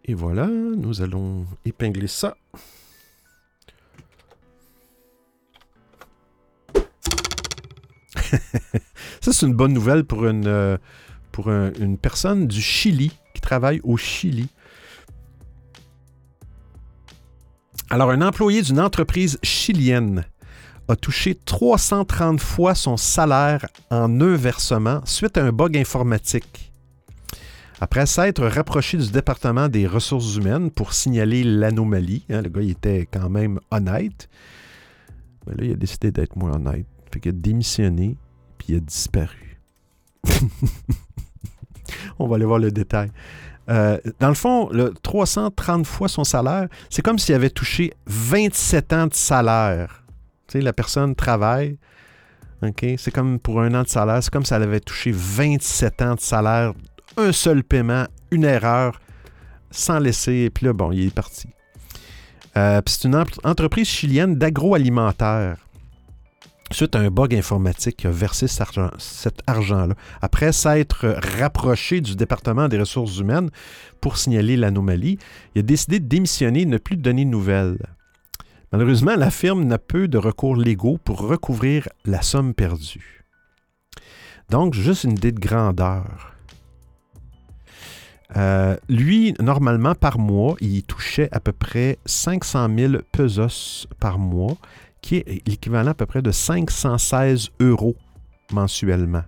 Et 0.04 0.14
voilà, 0.14 0.46
nous 0.46 1.00
allons 1.00 1.46
épingler 1.64 2.08
ça. 2.08 2.36
ça, 9.20 9.32
c'est 9.32 9.46
une 9.46 9.54
bonne 9.54 9.72
nouvelle 9.72 10.04
pour 10.04 10.26
une, 10.26 10.46
euh, 10.46 10.76
pour 11.30 11.50
une 11.50 11.96
personne 11.98 12.48
du 12.48 12.60
Chili 12.60 13.12
qui 13.34 13.40
travaille 13.40 13.80
au 13.84 13.96
Chili. 13.96 14.48
Alors, 17.92 18.10
un 18.10 18.22
employé 18.22 18.62
d'une 18.62 18.80
entreprise 18.80 19.38
chilienne 19.42 20.24
a 20.88 20.96
touché 20.96 21.34
330 21.34 22.40
fois 22.40 22.74
son 22.74 22.96
salaire 22.96 23.66
en 23.90 24.18
un 24.18 24.34
versement 24.34 25.02
suite 25.04 25.36
à 25.36 25.44
un 25.44 25.52
bug 25.52 25.76
informatique. 25.76 26.72
Après 27.82 28.06
s'être 28.06 28.46
rapproché 28.46 28.96
du 28.96 29.10
département 29.10 29.68
des 29.68 29.86
ressources 29.86 30.36
humaines 30.36 30.70
pour 30.70 30.94
signaler 30.94 31.44
l'anomalie, 31.44 32.24
hein, 32.30 32.40
le 32.40 32.48
gars 32.48 32.62
était 32.62 33.06
quand 33.12 33.28
même 33.28 33.60
honnête, 33.70 34.30
mais 35.46 35.52
là 35.56 35.64
il 35.64 35.72
a 35.72 35.76
décidé 35.76 36.10
d'être 36.10 36.34
moins 36.34 36.52
honnête. 36.54 36.86
Fait 37.12 37.20
qu'il 37.20 37.32
a 37.32 37.34
démissionné, 37.34 38.16
puis 38.56 38.68
il 38.70 38.76
a 38.76 38.80
disparu. 38.80 39.60
On 42.18 42.26
va 42.26 42.36
aller 42.36 42.46
voir 42.46 42.58
le 42.58 42.70
détail. 42.70 43.10
Euh, 43.70 43.98
dans 44.18 44.28
le 44.28 44.34
fond, 44.34 44.68
le 44.70 44.92
330 45.02 45.86
fois 45.86 46.08
son 46.08 46.24
salaire, 46.24 46.68
c'est 46.90 47.02
comme 47.02 47.18
s'il 47.18 47.34
avait 47.34 47.50
touché 47.50 47.92
27 48.06 48.92
ans 48.92 49.06
de 49.06 49.14
salaire. 49.14 50.04
La 50.54 50.72
personne 50.74 51.14
travaille, 51.14 51.78
OK? 52.62 52.84
C'est 52.98 53.10
comme 53.10 53.38
pour 53.38 53.62
un 53.62 53.72
an 53.74 53.84
de 53.84 53.88
salaire, 53.88 54.22
c'est 54.22 54.30
comme 54.30 54.44
si 54.44 54.52
elle 54.52 54.64
avait 54.64 54.80
touché 54.80 55.10
27 55.14 56.02
ans 56.02 56.14
de 56.14 56.20
salaire 56.20 56.74
un 57.16 57.32
seul 57.32 57.62
paiement, 57.62 58.06
une 58.30 58.44
erreur, 58.44 59.00
sans 59.70 59.98
laisser. 59.98 60.32
Et 60.32 60.50
puis 60.50 60.66
là, 60.66 60.72
bon, 60.72 60.92
il 60.92 61.06
est 61.06 61.14
parti. 61.14 61.48
Euh, 62.56 62.80
c'est 62.86 63.08
une 63.08 63.24
entreprise 63.44 63.88
chilienne 63.88 64.36
d'agroalimentaire. 64.36 65.61
Suite 66.72 66.96
à 66.96 67.00
un 67.00 67.10
bug 67.10 67.34
informatique 67.34 67.98
qui 67.98 68.06
a 68.06 68.10
versé 68.10 68.46
cet 68.48 69.34
argent-là. 69.46 69.94
Après 70.22 70.52
s'être 70.52 71.06
rapproché 71.38 72.00
du 72.00 72.16
département 72.16 72.68
des 72.68 72.78
ressources 72.78 73.18
humaines 73.18 73.50
pour 74.00 74.16
signaler 74.16 74.56
l'anomalie, 74.56 75.18
il 75.54 75.60
a 75.60 75.62
décidé 75.62 76.00
de 76.00 76.06
démissionner 76.06 76.62
et 76.62 76.66
ne 76.66 76.78
plus 76.78 76.96
donner 76.96 77.24
de 77.24 77.30
nouvelles. 77.30 77.78
Malheureusement, 78.72 79.16
la 79.16 79.30
firme 79.30 79.64
n'a 79.64 79.78
peu 79.78 80.08
de 80.08 80.16
recours 80.16 80.56
légaux 80.56 80.98
pour 81.04 81.20
recouvrir 81.20 81.88
la 82.06 82.22
somme 82.22 82.54
perdue. 82.54 83.22
Donc, 84.48 84.72
juste 84.72 85.04
une 85.04 85.12
idée 85.12 85.32
de 85.32 85.40
grandeur. 85.40 86.32
Euh, 88.36 88.76
lui, 88.88 89.34
normalement, 89.40 89.94
par 89.94 90.18
mois, 90.18 90.56
il 90.60 90.82
touchait 90.84 91.28
à 91.32 91.40
peu 91.40 91.52
près 91.52 91.98
500 92.06 92.68
000 92.76 92.92
pesos 93.12 93.86
par 94.00 94.18
mois, 94.18 94.56
qui 95.02 95.16
est 95.16 95.46
l'équivalent 95.46 95.90
à 95.90 95.94
peu 95.94 96.06
près 96.06 96.22
de 96.22 96.30
516 96.30 97.50
euros 97.60 97.96
mensuellement. 98.52 99.24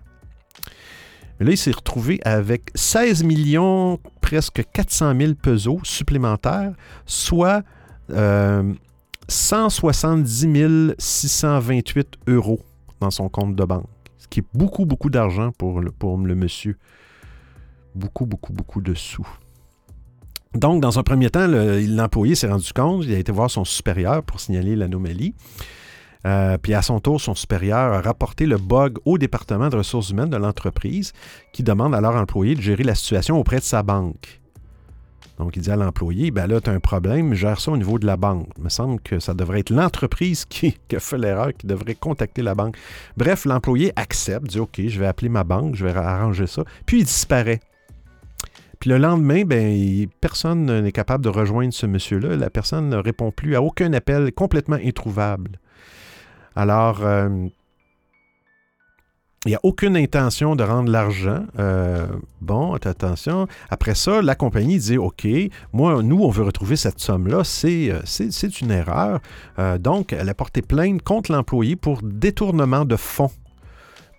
Mais 1.39 1.45
là, 1.47 1.51
il 1.51 1.57
s'est 1.57 1.71
retrouvé 1.71 2.19
avec 2.23 2.71
16 2.75 3.23
millions, 3.23 3.99
presque 4.21 4.63
400 4.73 5.13
000 5.19 5.33
pesos 5.35 5.79
supplémentaires, 5.83 6.73
soit 7.05 7.63
170 9.27 10.95
628 10.97 12.07
euros 12.27 12.61
dans 13.01 13.11
son 13.11 13.27
compte 13.29 13.55
de 13.55 13.63
banque, 13.65 13.89
ce 14.17 14.27
qui 14.27 14.39
est 14.39 14.45
beaucoup, 14.53 14.85
beaucoup 14.85 15.09
d'argent 15.09 15.51
pour 15.51 15.81
pour 15.99 16.17
le 16.17 16.35
monsieur 16.35 16.77
beaucoup, 17.95 18.25
beaucoup, 18.25 18.53
beaucoup 18.53 18.81
de 18.81 18.93
sous. 18.93 19.27
Donc, 20.55 20.81
dans 20.81 20.97
un 20.97 21.03
premier 21.03 21.29
temps, 21.29 21.47
l'employé 21.47 22.33
s'est 22.33 22.47
rendu 22.47 22.71
compte, 22.71 23.03
il 23.05 23.13
a 23.13 23.17
été 23.17 23.31
voir 23.31 23.51
son 23.51 23.65
supérieur 23.65 24.23
pour 24.23 24.39
signaler 24.39 24.77
l'anomalie. 24.77 25.35
Euh, 26.25 26.57
puis 26.57 26.73
à 26.73 26.81
son 26.81 26.99
tour, 26.99 27.19
son 27.19 27.35
supérieur 27.35 27.93
a 27.93 28.01
rapporté 28.01 28.45
le 28.45 28.57
bug 28.57 28.97
au 29.05 29.17
département 29.17 29.69
de 29.69 29.75
ressources 29.75 30.09
humaines 30.09 30.29
de 30.29 30.37
l'entreprise 30.37 31.11
qui 31.51 31.61
demande 31.61 31.93
à 31.93 32.01
leur 32.01 32.15
employé 32.15 32.55
de 32.55 32.61
gérer 32.61 32.83
la 32.83 32.95
situation 32.95 33.37
auprès 33.37 33.57
de 33.57 33.63
sa 33.63 33.83
banque. 33.83 34.41
Donc, 35.37 35.57
il 35.57 35.61
dit 35.61 35.69
à 35.69 35.75
l'employé, 35.75 36.31
ben 36.31 36.47
là, 36.47 36.61
tu 36.61 36.69
as 36.69 36.73
un 36.73 36.79
problème, 36.79 37.33
gère 37.33 37.59
ça 37.59 37.71
au 37.71 37.77
niveau 37.77 37.99
de 37.99 38.05
la 38.05 38.15
banque. 38.15 38.47
Il 38.57 38.63
me 38.63 38.69
semble 38.69 39.01
que 39.01 39.19
ça 39.19 39.33
devrait 39.33 39.59
être 39.59 39.71
l'entreprise 39.71 40.45
qui, 40.49 40.77
qui, 40.87 40.95
a 40.95 41.01
fait 41.01 41.17
l'erreur, 41.17 41.51
qui 41.53 41.67
devrait 41.67 41.95
contacter 41.95 42.41
la 42.41 42.55
banque. 42.55 42.77
Bref, 43.17 43.43
l'employé 43.43 43.91
accepte, 43.97 44.47
dit, 44.47 44.59
OK, 44.59 44.79
je 44.87 44.97
vais 44.97 45.05
appeler 45.05 45.27
ma 45.27 45.43
banque, 45.43 45.75
je 45.75 45.85
vais 45.85 45.93
arranger 45.93 46.47
ça. 46.47 46.63
Puis, 46.85 46.99
il 46.99 47.03
disparaît. 47.03 47.59
Le 48.85 48.97
lendemain, 48.99 49.43
ben, 49.45 50.07
personne 50.21 50.81
n'est 50.81 50.91
capable 50.91 51.23
de 51.23 51.29
rejoindre 51.29 51.73
ce 51.73 51.87
monsieur-là. 51.87 52.35
La 52.35 52.51
personne 52.51 52.89
ne 52.89 52.97
répond 52.97 53.31
plus 53.31 53.55
à 53.55 53.61
aucun 53.61 53.91
appel, 53.93 54.31
complètement 54.31 54.75
introuvable. 54.75 55.59
Alors, 56.55 57.03
euh, 57.03 57.47
il 59.45 59.49
n'y 59.49 59.55
a 59.55 59.59
aucune 59.63 59.97
intention 59.97 60.55
de 60.55 60.63
rendre 60.63 60.91
l'argent. 60.91 61.45
Euh, 61.57 62.05
bon, 62.41 62.73
attention. 62.73 63.47
Après 63.71 63.95
ça, 63.95 64.21
la 64.21 64.35
compagnie 64.35 64.77
dit 64.77 64.97
OK, 64.97 65.27
moi, 65.73 66.03
nous, 66.03 66.23
on 66.23 66.29
veut 66.29 66.43
retrouver 66.43 66.75
cette 66.75 66.99
somme-là. 66.99 67.43
C'est, 67.43 67.89
euh, 67.89 68.01
c'est, 68.05 68.61
une 68.61 68.69
erreur. 68.71 69.19
Donc, 69.79 70.13
elle 70.13 70.29
a 70.29 70.35
porté 70.35 70.61
plainte 70.61 71.01
contre 71.01 71.31
l'employé 71.31 71.75
pour 71.75 72.03
détournement 72.03 72.85
de 72.85 72.95
fonds. 72.95 73.31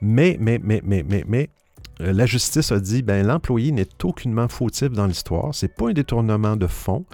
Mais, 0.01 0.37
mais, 0.41 0.61
mais, 0.63 0.83
mais, 0.85 1.05
mais, 1.09 1.25
mais, 1.27 1.51
la 1.99 2.27
justice 2.27 2.73
a 2.73 2.81
dit 2.81 3.03
ben 3.03 3.27
l'employé 3.27 3.73
n'est 3.73 3.89
aucunement 4.05 4.49
fautif 4.49 4.91
dans 4.91 5.07
l'histoire. 5.07 5.55
C'est 5.55 5.75
pas 5.75 5.89
un 5.89 5.93
détournement 5.93 6.57
de 6.57 6.67
fonds, 6.67 7.07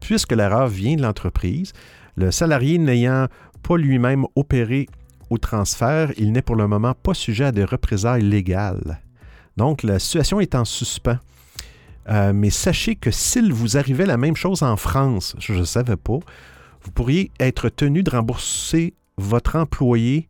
puisque 0.00 0.32
l'erreur 0.32 0.68
vient 0.68 0.96
de 0.96 1.02
l'entreprise. 1.02 1.72
Le 2.16 2.30
salarié 2.30 2.78
n'ayant 2.78 3.28
pas 3.62 3.76
lui-même 3.76 4.26
opéré 4.36 4.88
au 5.28 5.38
transfert, 5.38 6.12
il 6.16 6.32
n'est 6.32 6.42
pour 6.42 6.56
le 6.56 6.66
moment 6.66 6.94
pas 6.94 7.14
sujet 7.14 7.44
à 7.44 7.52
des 7.52 7.64
représailles 7.64 8.22
légales. 8.22 9.00
Donc, 9.56 9.82
la 9.82 9.98
situation 9.98 10.40
est 10.40 10.54
en 10.54 10.64
suspens. 10.64 11.18
Euh, 12.08 12.32
mais 12.32 12.50
sachez 12.50 12.96
que 12.96 13.10
s'il 13.10 13.52
vous 13.52 13.76
arrivait 13.76 14.06
la 14.06 14.16
même 14.16 14.34
chose 14.34 14.62
en 14.62 14.76
France, 14.76 15.36
je 15.38 15.52
ne 15.52 15.64
savais 15.64 15.96
pas, 15.96 16.18
vous 16.82 16.90
pourriez 16.90 17.30
être 17.38 17.68
tenu 17.68 18.02
de 18.02 18.10
rembourser 18.10 18.94
votre 19.16 19.56
employé. 19.56 20.28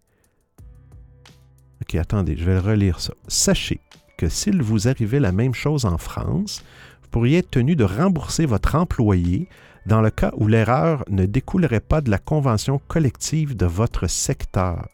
Ok, 1.81 1.95
attendez, 1.95 2.37
je 2.37 2.45
vais 2.45 2.59
relire 2.59 3.01
ça. 3.01 3.15
Sachez 3.29 3.81
que 4.21 4.29
s'il 4.29 4.61
vous 4.61 4.87
arrivait 4.87 5.19
la 5.19 5.33
même 5.33 5.55
chose 5.55 5.87
en 5.87 5.97
France, 5.97 6.63
vous 7.03 7.09
pourriez 7.09 7.39
être 7.39 7.53
tenu 7.53 7.75
de 7.75 7.85
rembourser 7.85 8.45
votre 8.45 8.75
employé 8.75 9.49
dans 9.87 10.03
le 10.03 10.11
cas 10.11 10.31
où 10.37 10.47
l'erreur 10.47 11.07
ne 11.09 11.25
découlerait 11.25 11.81
pas 11.81 12.03
de 12.03 12.11
la 12.11 12.19
convention 12.19 12.83
collective 12.87 13.57
de 13.57 13.65
votre 13.65 14.09
secteur. 14.09 14.91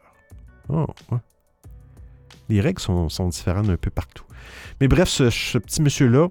Oh, 0.68 0.86
Les 2.48 2.60
règles 2.60 2.80
sont, 2.80 3.08
différentes 3.28 3.68
un 3.68 3.76
peu 3.76 3.90
partout. 3.90 4.22
Mais 4.80 4.86
bref, 4.86 5.08
ce, 5.08 5.58
petit 5.58 5.82
monsieur-là 5.82 6.28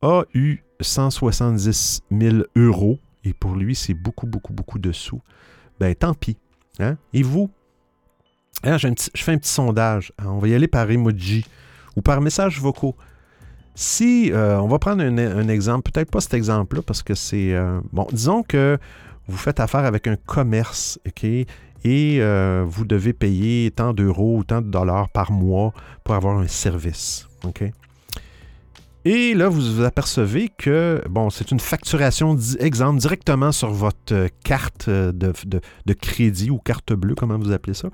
a 0.00 0.22
eu 0.32 0.62
170 0.80 2.02
000 2.12 2.36
euros 2.54 3.00
et 3.24 3.32
pour 3.32 3.56
lui, 3.56 3.74
c'est 3.74 3.94
beaucoup, 3.94 4.28
beaucoup, 4.28 4.52
beaucoup 4.52 4.78
de 4.78 4.92
sous. 4.92 5.20
Ben, 5.80 5.96
tant 5.96 6.14
pis. 6.14 6.36
Hein? 6.78 6.96
Et 7.12 7.24
vous? 7.24 7.50
Hein, 8.62 8.78
je 8.78 8.88
fais 9.16 9.32
un 9.32 9.38
petit 9.38 9.50
sondage. 9.50 10.12
On 10.24 10.38
va 10.38 10.46
y 10.46 10.54
aller 10.54 10.68
par 10.68 10.88
emoji 10.88 11.44
ou 12.00 12.02
par 12.02 12.22
message 12.22 12.58
vocaux. 12.60 12.96
Si, 13.74 14.32
euh, 14.32 14.58
on 14.58 14.68
va 14.68 14.78
prendre 14.78 15.02
un, 15.04 15.48
exemple, 15.48 15.90
peut-être 15.90 16.10
pas 16.10 16.20
cet 16.20 16.32
exemple-là, 16.32 16.80
parce 16.82 17.02
que 17.02 17.14
c'est... 17.14 17.52
Euh, 17.52 17.78
bon, 17.92 18.06
disons 18.10 18.42
que 18.42 18.78
vous 19.28 19.36
faites 19.36 19.60
affaire 19.60 19.84
avec 19.84 20.06
un 20.06 20.16
commerce, 20.16 20.98
OK? 21.06 21.24
Et 21.24 21.46
euh, 21.84 22.64
vous 22.66 22.86
devez 22.86 23.12
payer 23.12 23.70
tant 23.70 23.92
d'euros 23.92 24.38
ou 24.38 24.44
tant 24.44 24.62
de 24.62 24.70
dollars 24.70 25.10
par 25.10 25.30
mois 25.30 25.74
pour 26.02 26.14
avoir 26.14 26.38
un 26.38 26.48
service, 26.48 27.28
OK? 27.44 27.64
Et 29.04 29.34
là, 29.34 29.48
vous 29.48 29.76
vous 29.76 29.84
apercevez 29.84 30.50
que, 30.56 31.02
bon, 31.08 31.28
c'est 31.28 31.50
une 31.50 31.60
facturation, 31.60 32.36
exemple, 32.60 33.00
directement 33.00 33.52
sur 33.52 33.70
votre 33.70 34.28
carte 34.42 34.88
de, 34.88 35.32
de, 35.44 35.92
crédit 35.92 36.50
ou 36.50 36.58
carte 36.58 36.94
bleue, 36.94 37.14
comment 37.14 37.38
vous 37.38 37.52
appelez 37.52 37.74
ça. 37.74 37.88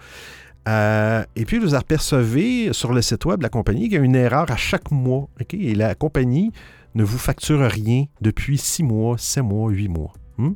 Euh, 0.67 1.25
et 1.37 1.45
puis, 1.45 1.59
vous 1.59 1.75
apercevez 1.75 2.73
sur 2.73 2.93
le 2.93 3.03
site 3.03 3.25
web 3.25 3.39
de 3.39 3.43
la 3.45 3.49
compagnie 3.49 3.85
qu'il 3.85 3.99
y 3.99 4.01
a 4.01 4.05
une 4.05 4.17
erreur 4.17 4.51
à 4.51 4.57
chaque 4.57 4.91
mois. 4.91 5.29
Et 5.53 5.75
la 5.75 5.95
compagnie 5.95 6.53
ne 6.95 7.05
vous 7.05 7.19
facture 7.19 7.61
rien 7.61 8.07
depuis 8.21 8.59
six 8.59 8.83
mois, 8.83 9.17
sept 9.19 9.45
mois, 9.45 9.71
huit 9.71 9.89
mois. 9.89 10.13
Hmm? 10.39 10.53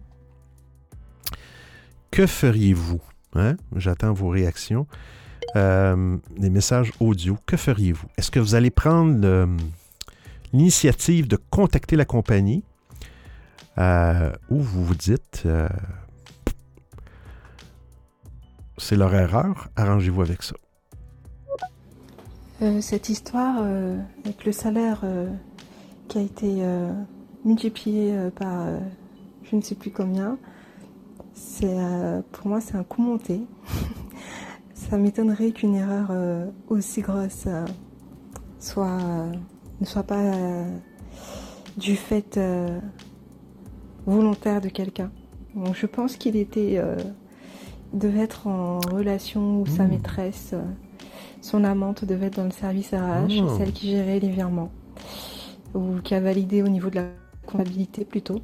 Que 2.11 2.26
feriez-vous? 2.26 3.00
Hein? 3.34 3.56
J'attends 3.76 4.12
vos 4.12 4.28
réactions. 4.28 4.86
Euh, 5.56 6.16
des 6.36 6.50
messages 6.50 6.92
audio. 7.00 7.36
Que 7.46 7.56
feriez-vous? 7.56 8.06
Est-ce 8.16 8.30
que 8.30 8.40
vous 8.40 8.54
allez 8.54 8.70
prendre 8.70 9.20
euh, 9.24 9.46
l'initiative 10.52 11.28
de 11.28 11.38
contacter 11.50 11.96
la 11.96 12.04
compagnie 12.04 12.64
ou 14.50 14.61
vous 14.61 14.84
vous 14.84 14.94
dites 14.94 15.46
c'est 18.81 18.97
leur 18.97 19.14
erreur, 19.14 19.68
arrangez-vous 19.76 20.22
avec 20.22 20.43
ça. 20.43 20.57
Euh, 22.62 22.81
cette 22.81 23.09
histoire 23.09 23.57
euh, 23.61 23.99
avec 24.24 24.45
le 24.45 24.53
salaire 24.53 25.01
euh, 25.05 25.31
qui 26.09 26.18
a 26.18 26.22
été 26.22 26.62
multiplié 27.45 28.12
par 28.35 28.66
je 29.45 29.57
ne 29.57 29.61
sais 29.61 29.76
plus 29.76 29.91
combien, 29.91 30.39
c'est 31.33 31.76
pour 32.33 32.49
moi 32.49 32.61
c'est 32.61 32.74
un 32.74 32.83
coup 32.83 33.01
monté. 33.01 33.43
Ça 34.74 34.97
m'étonnerait 34.97 35.53
qu'une 35.53 35.76
erreur 35.76 36.11
aussi 36.68 37.01
grosse 37.01 37.47
ne 37.47 39.85
soit 39.85 40.03
pas 40.03 40.33
du 41.76 41.95
fait 41.95 42.41
volontaire 44.05 44.61
de 44.61 44.68
quelqu'un. 44.68 45.12
Je 45.72 45.87
pense 45.87 46.16
qu'il 46.16 46.35
était 46.35 46.83
devait 47.93 48.20
être 48.20 48.47
en 48.47 48.78
relation 48.78 49.62
où 49.62 49.66
sa 49.66 49.84
mmh. 49.84 49.88
maîtresse, 49.88 50.51
euh, 50.55 50.62
son 51.41 51.64
amante 51.64 52.05
devait 52.05 52.26
être 52.26 52.36
dans 52.36 52.45
le 52.45 52.51
service 52.51 52.91
RH, 52.93 53.43
mmh. 53.43 53.59
celle 53.59 53.72
qui 53.72 53.91
gérait 53.91 54.20
les 54.20 54.28
virements, 54.28 54.70
ou 55.74 56.01
qui 56.03 56.14
a 56.14 56.20
validé 56.20 56.62
au 56.62 56.68
niveau 56.68 56.91
de 56.91 56.97
la 56.97 57.05
comptabilité 57.47 58.05
plutôt. 58.05 58.41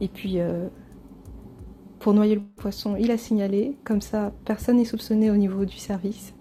Et 0.00 0.08
puis, 0.08 0.40
euh, 0.40 0.68
pour 1.98 2.14
noyer 2.14 2.36
le 2.36 2.40
poisson, 2.40 2.96
il 2.98 3.10
a 3.10 3.18
signalé, 3.18 3.76
comme 3.84 4.00
ça 4.00 4.32
personne 4.44 4.76
n'est 4.76 4.84
soupçonné 4.84 5.30
au 5.30 5.36
niveau 5.36 5.64
du 5.64 5.76
service 5.76 6.32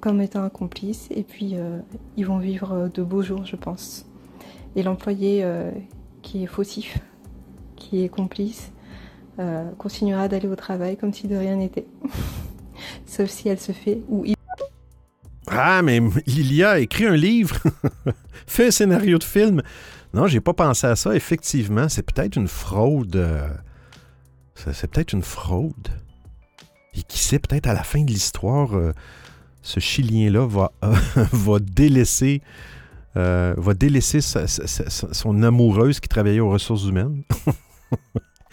comme 0.00 0.20
étant 0.20 0.42
un 0.42 0.48
complice, 0.48 1.06
et 1.12 1.22
puis 1.22 1.52
euh, 1.54 1.78
ils 2.16 2.26
vont 2.26 2.38
vivre 2.38 2.90
de 2.92 3.02
beaux 3.04 3.22
jours, 3.22 3.44
je 3.44 3.54
pense. 3.54 4.04
Et 4.74 4.82
l'employé 4.82 5.46
qui 6.22 6.42
est 6.42 6.46
fautif, 6.46 6.98
qui 7.76 8.02
est 8.02 8.08
complice, 8.08 8.71
euh, 9.38 9.70
continuera 9.78 10.28
d'aller 10.28 10.48
au 10.48 10.56
travail 10.56 10.96
comme 10.96 11.12
si 11.12 11.26
de 11.26 11.36
rien 11.36 11.56
n'était. 11.56 11.86
Sauf 13.06 13.30
si 13.30 13.48
elle 13.48 13.60
se 13.60 13.72
fait 13.72 14.00
ou 14.08 14.24
il... 14.26 14.34
Ah, 15.46 15.82
mais 15.82 16.00
il 16.26 16.52
y 16.52 16.62
a 16.62 16.78
écrit 16.78 17.06
un 17.06 17.16
livre, 17.16 17.56
fait 18.46 18.68
un 18.68 18.70
scénario 18.70 19.18
de 19.18 19.24
film. 19.24 19.62
Non, 20.14 20.26
j'ai 20.26 20.40
pas 20.40 20.52
pensé 20.52 20.86
à 20.86 20.96
ça. 20.96 21.14
Effectivement, 21.14 21.88
c'est 21.88 22.02
peut-être 22.02 22.36
une 22.36 22.48
fraude. 22.48 23.16
Euh, 23.16 23.48
c'est 24.54 24.90
peut-être 24.90 25.12
une 25.12 25.22
fraude. 25.22 25.88
Et 26.94 27.02
qui 27.02 27.18
sait, 27.18 27.38
peut-être 27.38 27.66
à 27.66 27.72
la 27.72 27.82
fin 27.82 28.02
de 28.02 28.10
l'histoire, 28.10 28.74
euh, 28.76 28.92
ce 29.62 29.80
Chilien-là 29.80 30.46
va, 30.46 30.72
va 31.32 31.58
délaisser, 31.58 32.42
va 33.14 33.74
délaisser 33.74 34.20
son 34.20 35.42
amoureuse 35.42 36.00
qui 36.00 36.08
travaillait 36.08 36.40
aux 36.40 36.50
ressources 36.50 36.84
humaines. 36.84 37.22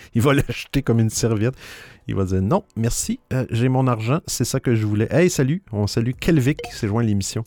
il 0.14 0.22
va 0.22 0.34
l'acheter 0.34 0.82
comme 0.82 1.00
une 1.00 1.10
serviette. 1.10 1.56
Il 2.08 2.16
va 2.16 2.26
dire 2.26 2.42
non, 2.42 2.64
merci, 2.76 3.20
euh, 3.34 3.46
j'ai 3.52 3.70
mon 3.70 3.88
argent, 3.88 4.20
c'est 4.26 4.46
ça 4.46 4.60
que 4.60 4.76
je 4.76 4.86
voulais. 4.86 5.08
Hey, 5.12 5.30
salut, 5.30 5.62
on 5.72 5.88
salue 5.88 6.12
Kelvic 6.20 6.60
qui 6.62 6.76
s'est 6.76 6.88
joint 6.88 7.04
à 7.04 7.06
l'émission. 7.06 7.44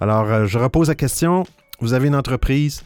Alors, 0.00 0.30
euh, 0.30 0.46
je 0.46 0.58
repose 0.58 0.88
la 0.88 0.94
question. 0.94 1.44
Vous 1.80 1.92
avez 1.92 2.08
une 2.08 2.16
entreprise 2.16 2.82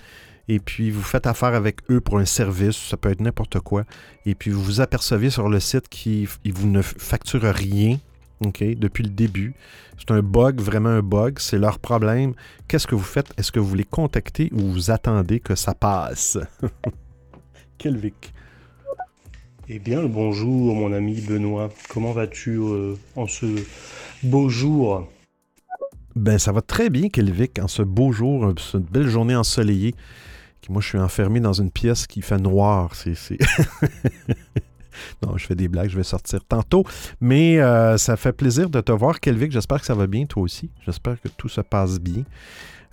et 0.49 0.59
puis 0.59 0.91
vous 0.91 1.03
faites 1.03 1.27
affaire 1.27 1.55
avec 1.55 1.79
eux 1.91 2.01
pour 2.01 2.19
un 2.19 2.25
service, 2.25 2.77
ça 2.77 2.97
peut 2.97 3.11
être 3.11 3.21
n'importe 3.21 3.61
quoi, 3.61 3.85
et 4.27 4.35
puis 4.35 4.51
vous 4.51 4.63
vous 4.63 4.81
apercevez 4.81 5.31
sur 5.31 5.49
le 5.49 5.61
site 5.61 5.89
qu'ils 5.89 6.29
vous 6.53 6.67
ne 6.67 6.83
facturent 6.83 7.55
rien. 7.55 7.99
OK, 8.45 8.65
depuis 8.77 9.05
le 9.05 9.11
début. 9.11 9.55
C'est 9.99 10.11
un 10.11 10.21
bug, 10.21 10.61
vraiment 10.61 10.89
un 10.89 11.03
bug. 11.03 11.39
C'est 11.39 11.59
leur 11.59 11.79
problème. 11.79 12.35
Qu'est-ce 12.67 12.89
que 12.89 12.97
vous 12.97 13.05
faites? 13.05 13.33
Est-ce 13.37 13.53
que 13.53 13.61
vous 13.61 13.77
les 13.77 13.85
contactez 13.85 14.51
ou 14.53 14.73
vous 14.73 14.91
attendez 14.91 15.39
que 15.39 15.55
ça 15.55 15.75
passe? 15.75 16.39
Kelvic. 17.79 18.35
Eh 19.69 19.79
bien, 19.79 20.03
bonjour 20.05 20.75
mon 20.75 20.93
ami 20.93 21.21
Benoît. 21.21 21.71
Comment 21.89 22.11
vas-tu 22.11 22.59
euh, 22.59 22.97
en 23.15 23.29
ce 23.29 23.47
beau 24.25 24.49
jour? 24.49 25.09
Ben, 26.17 26.37
ça 26.37 26.51
va 26.51 26.63
très 26.63 26.91
bien, 26.91 27.09
Kelvic, 27.09 27.61
en 27.61 27.69
ce 27.69 27.83
beau 27.83 28.11
jour, 28.11 28.45
euh, 28.45 28.55
cette 28.59 28.91
belle 28.91 29.07
journée 29.07 29.37
ensoleillée. 29.37 29.95
Moi, 30.69 30.81
je 30.81 30.89
suis 30.89 30.99
enfermé 30.99 31.39
dans 31.39 31.53
une 31.53 31.71
pièce 31.71 32.07
qui 32.07 32.23
fait 32.23 32.39
noir. 32.39 32.93
Non, 35.23 35.39
je 35.39 35.47
fais 35.47 35.55
des 35.55 35.69
blagues, 35.69 35.89
je 35.89 35.97
vais 35.97 36.03
sortir 36.03 36.45
tantôt. 36.45 36.85
Mais 37.21 37.59
euh, 37.61 37.97
ça 37.97 38.17
fait 38.17 38.33
plaisir 38.33 38.69
de 38.69 38.81
te 38.81 38.93
voir, 38.93 39.21
Kelvic. 39.21 39.51
J'espère 39.51 39.81
que 39.81 39.87
ça 39.87 39.95
va 39.95 40.07
bien, 40.07 40.27
toi 40.27 40.43
aussi. 40.43 40.71
J'espère 40.85 41.21
que 41.21 41.29
tout 41.29 41.49
se 41.49 41.63
passe 41.63 41.99
bien. 41.99 42.25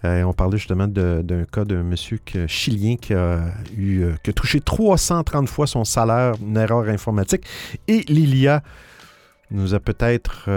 Euh, 0.05 0.23
on 0.23 0.33
parlait 0.33 0.57
justement 0.57 0.87
d'un 0.87 1.43
cas 1.51 1.65
d'un 1.65 1.83
monsieur 1.83 2.19
chilien 2.47 2.95
qui 2.95 3.13
a, 3.13 3.53
eu, 3.75 4.01
euh, 4.01 4.13
qui 4.23 4.29
a 4.29 4.33
touché 4.33 4.61
330 4.61 5.49
fois 5.49 5.67
son 5.67 5.83
salaire, 5.83 6.35
une 6.41 6.55
erreur 6.55 6.87
informatique. 6.87 7.45
Et 7.87 8.01
Lilia 8.07 8.63
nous 9.51 9.73
a 9.73 9.79
peut-être 9.79 10.49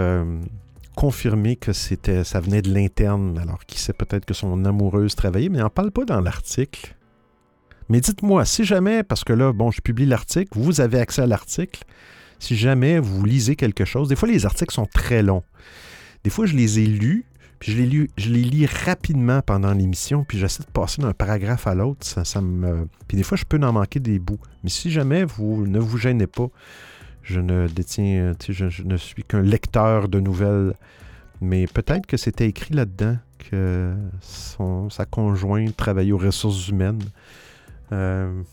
confirmé 0.95 1.55
que 1.55 1.73
c'était, 1.73 2.23
ça 2.23 2.39
venait 2.39 2.61
de 2.61 2.73
l'interne, 2.73 3.39
alors 3.41 3.65
qu'il 3.65 3.79
sait 3.79 3.93
peut-être 3.93 4.25
que 4.25 4.33
son 4.33 4.65
amoureuse 4.65 5.15
travaillait, 5.15 5.49
mais 5.49 5.57
il 5.57 5.61
n'en 5.61 5.69
parle 5.69 5.91
pas 5.91 6.05
dans 6.05 6.21
l'article. 6.21 6.95
Mais 7.89 7.99
dites-moi, 7.99 8.45
si 8.45 8.63
jamais, 8.63 9.03
parce 9.03 9.23
que 9.23 9.33
là, 9.33 9.51
bon, 9.51 9.71
je 9.71 9.81
publie 9.81 10.05
l'article, 10.05 10.51
vous 10.55 10.81
avez 10.81 10.99
accès 10.99 11.21
à 11.21 11.27
l'article, 11.27 11.83
si 12.39 12.55
jamais 12.55 12.99
vous 12.99 13.25
lisez 13.25 13.55
quelque 13.55 13.85
chose, 13.85 14.09
des 14.09 14.15
fois 14.15 14.29
les 14.29 14.45
articles 14.45 14.73
sont 14.73 14.85
très 14.85 15.23
longs. 15.23 15.43
Des 16.23 16.29
fois, 16.29 16.45
je 16.45 16.55
les 16.55 16.79
ai 16.79 16.85
lus, 16.85 17.25
je 17.65 17.77
les, 17.77 18.41
lis 18.43 18.65
rapidement 18.65 19.41
pendant 19.41 19.73
l'émission, 19.73 20.25
puis 20.25 20.37
j'essaie 20.37 20.63
de 20.63 20.69
passer 20.69 21.01
d'un 21.01 21.13
paragraphe 21.13 21.65
à 21.65 21.75
l'autre. 21.75 22.05
Puis 23.07 23.17
des 23.17 23.23
fois, 23.23 23.37
je 23.37 23.45
peux 23.45 23.57
en 23.57 23.71
manquer 23.71 23.99
des 24.01 24.19
bouts. 24.19 24.39
Mais 24.63 24.69
si 24.69 24.91
jamais 24.91 25.23
vous 25.23 25.65
ne 25.65 25.79
vous 25.79 25.97
gênez 25.97 26.27
pas, 26.27 26.47
je 27.21 27.39
ne 27.39 27.67
détiens, 27.67 28.33
je, 28.47 28.69
je 28.69 28.83
ne 28.83 28.97
suis 28.97 29.23
qu'un 29.23 29.41
lecteur 29.41 30.09
de 30.09 30.19
nouvelles. 30.19 30.73
Mais 31.39 31.67
peut-être 31.67 32.05
que 32.05 32.17
c'était 32.17 32.47
écrit 32.47 32.73
là-dedans 32.73 33.17
que 33.49 33.93
sa 34.21 35.05
conjointe 35.05 35.75
travaillait 35.77 36.11
aux 36.11 36.17
ressources 36.17 36.67
humaines. 36.67 37.03
Euh, 37.93 38.43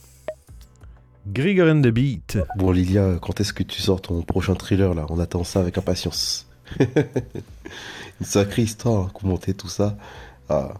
de 1.26 1.90
Beat. 1.90 2.38
Bon, 2.56 2.70
Lilia, 2.70 3.18
quand 3.20 3.40
est-ce 3.40 3.52
que 3.52 3.62
tu 3.62 3.80
sors 3.80 4.00
ton 4.00 4.22
prochain 4.22 4.54
thriller 4.54 4.94
là? 4.94 5.06
On 5.08 5.18
attend 5.18 5.44
ça 5.44 5.60
avec 5.60 5.78
impatience. 5.78 6.49
Une 6.78 8.26
sacrée 8.26 8.62
histoire, 8.62 9.12
commenter 9.12 9.54
tout 9.54 9.68
ça. 9.68 9.96
Ah. 10.48 10.74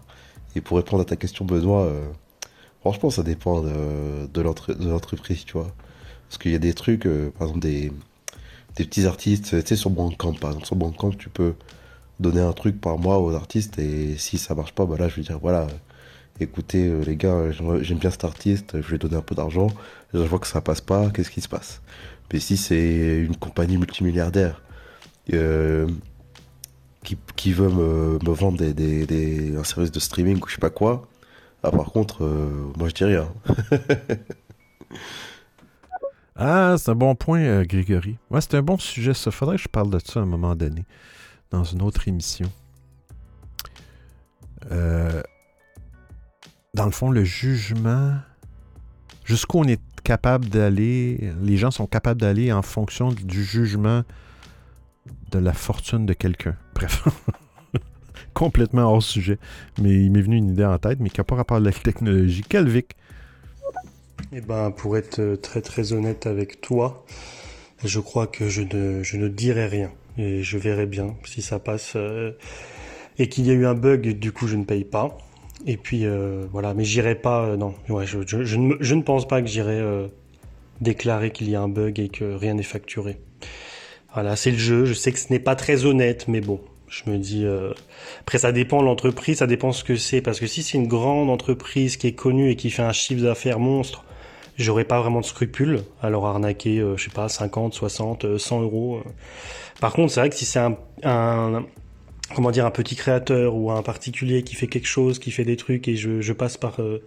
Et 0.55 0.61
pour 0.61 0.77
répondre 0.77 1.01
à 1.01 1.05
ta 1.05 1.15
question, 1.15 1.45
Benoît, 1.45 1.83
euh, 1.83 2.05
franchement, 2.81 3.09
ça 3.09 3.23
dépend 3.23 3.61
de, 3.61 4.41
l'entreprise, 4.41 5.45
tu 5.45 5.53
vois. 5.53 5.71
Parce 6.27 6.37
qu'il 6.37 6.51
y 6.51 6.55
a 6.55 6.59
des 6.59 6.73
trucs, 6.73 7.05
euh, 7.05 7.31
par 7.37 7.47
exemple, 7.47 7.65
des, 7.65 7.91
petits 8.75 9.05
artistes, 9.05 9.61
tu 9.61 9.67
sais, 9.67 9.75
sur 9.75 9.89
Bandcamp, 9.89 10.33
par 10.33 10.51
exemple, 10.51 10.65
sur 10.65 10.75
Bandcamp, 10.75 11.11
tu 11.11 11.29
peux 11.29 11.53
donner 12.19 12.41
un 12.41 12.53
truc 12.53 12.79
par 12.79 12.97
mois 12.97 13.19
aux 13.19 13.33
artistes 13.33 13.79
et 13.79 14.17
si 14.17 14.37
ça 14.37 14.55
marche 14.55 14.73
pas, 14.73 14.85
bah 14.85 14.95
là, 14.97 15.07
je 15.07 15.17
vais 15.17 15.21
dire, 15.23 15.39
voilà, 15.39 15.67
écoutez, 16.39 16.87
euh, 16.87 17.03
les 17.03 17.15
gars, 17.15 17.51
j'aime 17.51 17.97
bien 17.97 18.11
cet 18.11 18.23
artiste, 18.23 18.81
je 18.81 18.87
vais 18.91 18.97
donner 18.97 19.15
un 19.15 19.21
peu 19.21 19.35
d'argent, 19.35 19.67
je 20.13 20.19
vois 20.19 20.39
que 20.39 20.47
ça 20.47 20.61
passe 20.61 20.81
pas, 20.81 21.09
qu'est-ce 21.09 21.31
qui 21.31 21.41
se 21.41 21.49
passe? 21.49 21.81
Mais 22.31 22.39
si 22.39 22.57
c'est 22.57 23.19
une 23.19 23.35
compagnie 23.35 23.77
multimilliardaire 23.77 24.61
qui, 25.25 27.17
qui, 27.35 27.53
veut 27.53 27.69
me, 27.69 28.19
vendre 28.31 28.63
des, 28.63 29.55
un 29.57 29.63
service 29.63 29.91
de 29.91 29.99
streaming 29.99 30.41
ou 30.41 30.47
je 30.47 30.53
sais 30.53 30.59
pas 30.59 30.69
quoi, 30.69 31.07
ah, 31.63 31.71
par 31.71 31.91
contre, 31.91 32.23
moi 32.77 32.89
je 32.89 32.93
dis 32.93 33.03
rien. 33.05 33.31
Ah, 36.43 36.75
c'est 36.77 36.89
un 36.89 36.95
bon 36.95 37.13
point, 37.13 37.41
euh, 37.41 37.63
Grégory. 37.63 38.17
Ouais, 38.31 38.41
c'est 38.41 38.55
un 38.55 38.63
bon 38.63 38.77
sujet, 38.77 39.13
ça. 39.13 39.29
Faudrait 39.29 39.57
que 39.57 39.61
je 39.61 39.67
parle 39.67 39.91
de 39.91 39.99
ça 39.99 40.21
à 40.21 40.23
un 40.23 40.25
moment 40.25 40.55
donné, 40.55 40.85
dans 41.51 41.63
une 41.63 41.83
autre 41.83 42.07
émission. 42.07 42.51
Euh, 44.71 45.21
dans 46.73 46.85
le 46.85 46.91
fond, 46.91 47.11
le 47.11 47.23
jugement, 47.23 48.15
jusqu'où 49.23 49.59
on 49.59 49.65
est 49.65 49.81
capable 50.03 50.45
d'aller, 50.45 51.31
les 51.41 51.57
gens 51.57 51.69
sont 51.69 51.85
capables 51.85 52.19
d'aller 52.19 52.51
en 52.51 52.63
fonction 52.63 53.11
du 53.11 53.43
jugement 53.43 54.01
de 55.31 55.39
la 55.39 55.53
fortune 55.53 56.05
de 56.05 56.13
quelqu'un. 56.13 56.55
Bref. 56.75 57.07
Complètement 58.33 58.83
hors 58.83 59.03
sujet. 59.03 59.37
Mais 59.81 59.91
il 59.91 60.11
m'est 60.11 60.21
venu 60.21 60.37
une 60.37 60.51
idée 60.51 60.65
en 60.65 60.77
tête, 60.77 60.99
mais 60.99 61.09
qui 61.09 61.19
n'a 61.19 61.23
pas 61.23 61.35
rapport 61.35 61.57
à 61.57 61.59
la 61.59 61.71
technologie. 61.71 62.43
Calvic, 62.43 62.95
eh 64.33 64.41
ben, 64.41 64.71
pour 64.71 64.97
être 64.97 65.19
euh, 65.19 65.35
très 65.35 65.61
très 65.61 65.93
honnête 65.93 66.25
avec 66.25 66.61
toi, 66.61 67.05
je 67.83 67.99
crois 67.99 68.27
que 68.27 68.47
je 68.47 68.61
ne, 68.61 69.03
je 69.03 69.17
ne 69.17 69.27
dirai 69.27 69.67
rien. 69.67 69.91
Et 70.17 70.43
je 70.43 70.57
verrai 70.57 70.85
bien 70.85 71.15
si 71.25 71.41
ça 71.41 71.59
passe. 71.59 71.93
Euh, 71.95 72.31
et 73.17 73.27
qu'il 73.27 73.45
y 73.45 73.51
a 73.51 73.53
eu 73.53 73.65
un 73.65 73.73
bug, 73.73 74.17
du 74.19 74.31
coup, 74.31 74.47
je 74.47 74.55
ne 74.55 74.63
paye 74.63 74.85
pas. 74.85 75.17
Et 75.65 75.77
puis, 75.77 76.05
euh, 76.05 76.45
voilà. 76.51 76.73
Mais 76.73 76.85
j'irai 76.85 77.15
pas. 77.15 77.55
non, 77.57 77.75
ouais, 77.89 78.05
je, 78.05 78.19
ne, 78.19 78.77
je, 78.79 78.95
ne, 78.95 79.01
pense 79.01 79.27
pas 79.27 79.41
que 79.41 79.47
j'irai 79.47 79.81
déclarer 80.79 81.31
qu'il 81.31 81.49
y 81.49 81.55
a 81.55 81.61
un 81.61 81.67
bug 81.67 81.99
et 81.99 82.09
que 82.09 82.33
rien 82.35 82.53
n'est 82.53 82.63
facturé. 82.63 83.19
Voilà, 84.13 84.35
c'est 84.35 84.51
le 84.51 84.57
jeu. 84.57 84.85
Je 84.85 84.93
sais 84.93 85.11
que 85.11 85.19
ce 85.19 85.31
n'est 85.31 85.39
pas 85.39 85.55
très 85.55 85.85
honnête, 85.85 86.27
mais 86.27 86.41
bon, 86.41 86.59
je 86.87 87.09
me 87.09 87.17
dis, 87.17 87.45
euh... 87.45 87.73
après 88.21 88.37
ça 88.37 88.51
dépend 88.51 88.81
de 88.81 88.85
l'entreprise, 88.85 89.37
ça 89.39 89.47
dépend 89.47 89.71
ce 89.71 89.83
que 89.83 89.95
c'est, 89.95 90.21
parce 90.21 90.39
que 90.39 90.47
si 90.47 90.63
c'est 90.63 90.77
une 90.77 90.87
grande 90.87 91.29
entreprise 91.29 91.97
qui 91.97 92.07
est 92.07 92.13
connue 92.13 92.49
et 92.51 92.55
qui 92.55 92.69
fait 92.69 92.83
un 92.83 92.91
chiffre 92.91 93.23
d'affaires 93.23 93.59
monstre, 93.59 94.03
j'aurais 94.57 94.83
pas 94.83 94.99
vraiment 95.01 95.21
de 95.21 95.25
scrupules 95.25 95.81
à 96.01 96.09
leur 96.09 96.25
arnaquer, 96.25 96.79
euh, 96.79 96.97
je 96.97 97.05
sais 97.05 97.09
pas, 97.09 97.29
50, 97.29 97.73
60, 97.73 98.37
100 98.37 98.61
euros. 98.61 99.01
Par 99.79 99.93
contre, 99.93 100.11
c'est 100.11 100.19
vrai 100.19 100.29
que 100.29 100.35
si 100.35 100.45
c'est 100.45 100.59
un, 100.59 101.65
comment 102.35 102.51
dire, 102.51 102.65
un 102.65 102.71
petit 102.71 102.95
créateur 102.95 103.55
ou 103.55 103.71
un 103.71 103.81
particulier 103.81 104.43
qui 104.43 104.55
fait 104.55 104.67
quelque 104.67 104.87
chose, 104.87 105.19
qui 105.19 105.31
fait 105.31 105.45
des 105.45 105.57
trucs 105.57 105.87
et 105.87 105.95
je, 105.95 106.21
je 106.21 106.33
passe 106.33 106.57
par, 106.57 106.81
euh, 106.81 107.01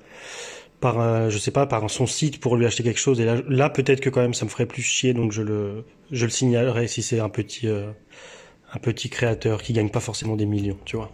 par, 0.92 1.30
je 1.30 1.38
sais 1.38 1.50
pas, 1.50 1.66
par 1.66 1.88
son 1.90 2.06
site 2.06 2.40
pour 2.40 2.56
lui 2.56 2.66
acheter 2.66 2.82
quelque 2.82 3.00
chose 3.00 3.20
et 3.20 3.24
là, 3.24 3.36
là 3.48 3.70
peut-être 3.70 4.00
que 4.00 4.10
quand 4.10 4.20
même 4.20 4.34
ça 4.34 4.44
me 4.44 4.50
ferait 4.50 4.66
plus 4.66 4.82
chier, 4.82 5.14
donc 5.14 5.32
je 5.32 5.42
le, 5.42 5.84
je 6.10 6.24
le 6.24 6.30
signalerai 6.30 6.86
si 6.88 7.02
c'est 7.02 7.20
un 7.20 7.28
petit, 7.28 7.68
un 7.68 8.78
petit 8.80 9.08
créateur 9.08 9.62
qui 9.62 9.72
gagne 9.72 9.88
pas 9.88 10.00
forcément 10.00 10.36
des 10.36 10.46
millions, 10.46 10.78
tu 10.84 10.96
vois. 10.96 11.10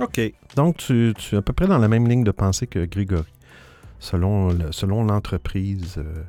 Ok, 0.00 0.20
donc 0.56 0.76
tu, 0.78 1.14
tu 1.16 1.36
es 1.36 1.38
à 1.38 1.42
peu 1.42 1.52
près 1.52 1.68
dans 1.68 1.78
la 1.78 1.88
même 1.88 2.08
ligne 2.08 2.24
de 2.24 2.32
pensée 2.32 2.66
que 2.66 2.84
Grégory 2.84 3.24
selon, 4.04 4.72
selon 4.72 5.04
l'entreprise. 5.04 5.96
Euh, 5.98 6.22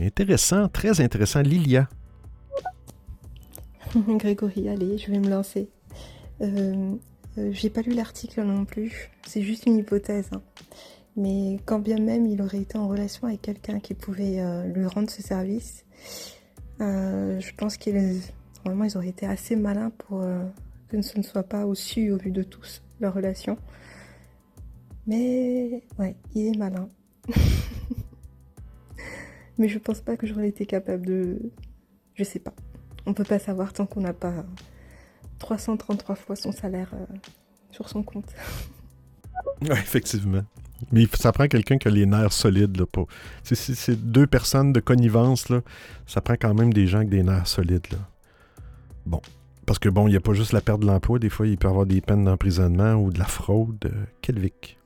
intéressant, 0.00 0.68
très 0.68 1.00
intéressant. 1.00 1.42
Lilia. 1.42 1.88
Grégory, 3.96 4.68
allez, 4.68 4.98
je 4.98 5.10
vais 5.10 5.18
me 5.18 5.28
lancer. 5.28 5.68
Euh, 6.40 6.94
euh, 7.38 7.50
J'ai 7.52 7.70
pas 7.70 7.82
lu 7.82 7.94
l'article 7.94 8.42
non 8.42 8.64
plus, 8.64 9.10
c'est 9.26 9.42
juste 9.42 9.66
une 9.66 9.76
hypothèse. 9.76 10.28
Hein. 10.32 10.42
Mais 11.18 11.58
quand 11.66 11.80
bien 11.80 11.98
même 11.98 12.26
il 12.26 12.40
aurait 12.40 12.60
été 12.60 12.78
en 12.78 12.88
relation 12.88 13.26
avec 13.26 13.42
quelqu'un 13.42 13.80
qui 13.80 13.92
pouvait 13.92 14.40
euh, 14.40 14.64
lui 14.64 14.86
rendre 14.86 15.10
ce 15.10 15.20
service, 15.20 15.84
je 16.78 17.54
pense 17.56 17.76
qu'ils 17.76 18.22
ils 18.64 18.96
auraient 18.96 19.08
été 19.08 19.26
assez 19.26 19.56
malins 19.56 19.90
pour 19.90 20.22
que 20.88 21.02
ce 21.02 21.18
ne 21.18 21.22
soit 21.22 21.42
pas 21.42 21.66
au 21.66 21.74
su 21.74 22.10
au 22.10 22.16
vu 22.16 22.30
de 22.30 22.42
tous 22.42 22.82
leur 23.00 23.14
relation. 23.14 23.58
Mais 25.08 25.82
ouais, 25.98 26.16
il 26.34 26.48
est 26.48 26.58
malin. 26.58 26.88
Mais 29.58 29.68
je 29.68 29.78
pense 29.78 30.00
pas 30.00 30.16
que 30.16 30.26
j'aurais 30.26 30.48
été 30.48 30.66
capable 30.66 31.06
de. 31.06 31.38
Je 32.14 32.24
sais 32.24 32.38
pas. 32.38 32.52
On 33.06 33.14
peut 33.14 33.24
pas 33.24 33.38
savoir 33.38 33.72
tant 33.72 33.86
qu'on 33.86 34.02
n'a 34.02 34.12
pas 34.12 34.44
333 35.38 36.14
fois 36.14 36.36
son 36.36 36.52
salaire 36.52 36.90
euh, 36.92 37.06
sur 37.70 37.88
son 37.88 38.02
compte. 38.02 38.30
ouais, 39.62 39.70
effectivement. 39.70 40.42
Mais 40.92 41.06
ça 41.14 41.32
prend 41.32 41.46
quelqu'un 41.48 41.78
qui 41.78 41.88
a 41.88 41.90
les 41.90 42.06
nerfs 42.06 42.32
solides. 42.32 42.76
Là, 42.78 42.86
pour... 42.86 43.08
C'est 43.42 44.10
deux 44.10 44.26
personnes 44.26 44.72
de 44.72 44.80
connivence, 44.80 45.48
là, 45.48 45.60
ça 46.06 46.20
prend 46.20 46.34
quand 46.34 46.54
même 46.54 46.72
des 46.72 46.86
gens 46.86 46.98
avec 46.98 47.10
des 47.10 47.22
nerfs 47.22 47.48
solides. 47.48 47.86
Là. 47.90 47.98
Bon. 49.06 49.20
Parce 49.66 49.78
que 49.78 49.90
bon, 49.90 50.08
il 50.08 50.12
n'y 50.12 50.16
a 50.16 50.20
pas 50.20 50.32
juste 50.32 50.52
la 50.52 50.62
perte 50.62 50.80
de 50.80 50.86
l'emploi. 50.86 51.18
Des 51.18 51.28
fois, 51.28 51.46
il 51.46 51.58
peut 51.58 51.68
y 51.68 51.70
avoir 51.70 51.84
des 51.84 52.00
peines 52.00 52.24
d'emprisonnement 52.24 52.94
ou 52.94 53.10
de 53.10 53.18
la 53.18 53.26
fraude. 53.26 53.84
Euh, 53.84 54.04
Kelvic. 54.22 54.78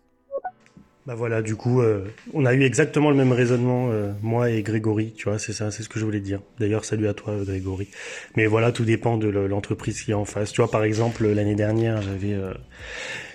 Bah 1.05 1.16
voilà, 1.16 1.43
du 1.43 1.57
coup, 1.57 1.80
euh, 1.80 2.05
on 2.32 2.47
a 2.47 2.55
eu 2.55 2.62
exactement 2.62 3.11
le 3.11 3.16
même 3.16 3.32
raisonnement, 3.32 3.88
euh, 3.90 4.12
moi 4.22 4.51
et 4.51 4.62
Grégory, 4.62 5.12
tu 5.16 5.28
vois, 5.28 5.36
c'est 5.40 5.53
ça, 5.53 5.72
c'est 5.72 5.82
ce 5.82 5.88
que 5.88 5.99
je 5.99 6.05
voulais 6.05 6.20
dire. 6.20 6.40
D'ailleurs, 6.61 6.84
salut 6.84 7.09
à 7.09 7.14
toi, 7.14 7.34
Grégory. 7.45 7.88
Mais 8.36 8.47
voilà, 8.47 8.70
tout 8.70 8.84
dépend 8.84 9.16
de 9.16 9.28
l'entreprise 9.28 10.01
qui 10.01 10.12
est 10.12 10.14
en 10.14 10.24
face. 10.24 10.53
Tu 10.53 10.61
vois, 10.61 10.70
par 10.70 10.84
exemple, 10.84 11.26
l'année 11.26 11.57
dernière, 11.57 12.03
j'avais 12.03 12.34
euh, 12.34 12.55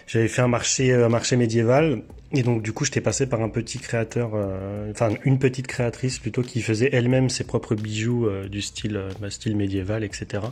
j'avais 0.08 0.28
fait 0.28 0.42
un 0.42 0.48
marché, 0.48 0.94
un 0.94 1.10
marché 1.10 1.36
médiéval 1.36 2.02
et 2.34 2.44
donc 2.44 2.62
du 2.62 2.74
coup, 2.74 2.84
j'étais 2.84 3.00
passé 3.00 3.26
par 3.26 3.42
un 3.42 3.48
petit 3.48 3.80
créateur, 3.80 4.32
euh, 4.34 4.92
enfin 4.92 5.12
une 5.24 5.40
petite 5.40 5.66
créatrice 5.66 6.20
plutôt 6.20 6.42
qui 6.42 6.62
faisait 6.62 6.90
elle-même 6.92 7.30
ses 7.30 7.46
propres 7.46 7.74
bijoux 7.74 8.28
euh, 8.28 8.50
du 8.50 8.62
style, 8.62 8.98
euh, 8.98 9.30
style 9.30 9.56
médiéval, 9.56 10.04
etc. 10.04 10.44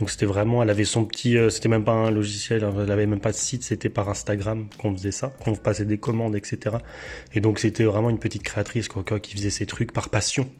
Donc 0.00 0.10
c'était 0.10 0.26
vraiment, 0.26 0.64
elle 0.64 0.70
avait 0.70 0.84
son 0.84 1.04
petit, 1.04 1.36
c'était 1.48 1.68
même 1.68 1.84
pas 1.84 1.92
un 1.92 2.10
logiciel, 2.10 2.66
elle 2.82 2.90
avait 2.90 3.06
même 3.06 3.20
pas 3.20 3.30
de 3.30 3.36
site, 3.36 3.62
c'était 3.62 3.88
par 3.88 4.08
Instagram 4.08 4.66
qu'on 4.78 4.96
faisait 4.96 5.12
ça, 5.12 5.32
qu'on 5.44 5.54
passait 5.54 5.84
des 5.84 5.98
commandes, 5.98 6.34
etc. 6.34 6.76
Et 7.34 7.40
donc 7.40 7.60
c'était 7.60 7.84
vraiment 7.84 8.10
une 8.10 8.18
petite 8.18 8.42
créatrice 8.42 8.88
quoi, 8.88 9.04
qui 9.20 9.36
faisait 9.36 9.50
ses 9.50 9.66
trucs 9.66 9.92
par 9.92 10.08
passion. 10.08 10.50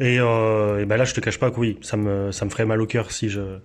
Et, 0.00 0.16
et 0.16 0.18
ben 0.18 0.96
là, 0.96 1.04
je 1.04 1.14
te 1.14 1.20
cache 1.20 1.38
pas 1.38 1.50
que 1.50 1.58
oui, 1.58 1.78
ça 1.80 1.96
me, 1.96 2.30
ça 2.30 2.44
me 2.44 2.50
ferait 2.50 2.66
mal 2.66 2.82
au 2.82 2.86
cœur 2.86 3.10
si 3.12 3.30
je, 3.30 3.58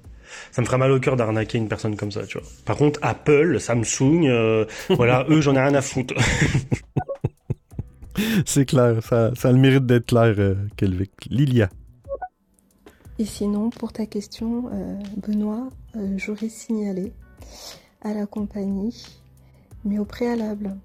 ça 0.51 0.61
me 0.61 0.65
ferait 0.65 0.77
mal 0.77 0.91
au 0.91 0.99
cœur 0.99 1.15
d'arnaquer 1.15 1.57
une 1.57 1.67
personne 1.67 1.95
comme 1.95 2.11
ça, 2.11 2.25
tu 2.25 2.37
vois. 2.37 2.47
Par 2.65 2.77
contre, 2.77 2.99
Apple, 3.03 3.59
Samsung, 3.59 4.27
euh, 4.27 4.65
voilà, 4.89 5.25
eux, 5.29 5.41
j'en 5.41 5.55
ai 5.55 5.61
rien 5.61 5.75
à 5.75 5.81
foutre. 5.81 6.15
C'est 8.45 8.65
clair, 8.65 9.01
ça, 9.03 9.31
ça 9.35 9.49
a 9.49 9.51
le 9.51 9.57
mérite 9.57 9.85
d'être 9.85 10.07
clair, 10.07 10.35
euh, 10.37 10.55
Kelvic. 10.77 11.11
Lilia. 11.29 11.69
Et 13.19 13.25
sinon, 13.25 13.69
pour 13.69 13.93
ta 13.93 14.05
question, 14.05 14.69
euh, 14.73 14.95
Benoît, 15.17 15.69
euh, 15.95 16.15
j'aurais 16.17 16.49
signalé 16.49 17.13
à 18.01 18.13
la 18.13 18.25
compagnie, 18.25 19.05
mais 19.85 19.99
au 19.99 20.05
préalable, 20.05 20.75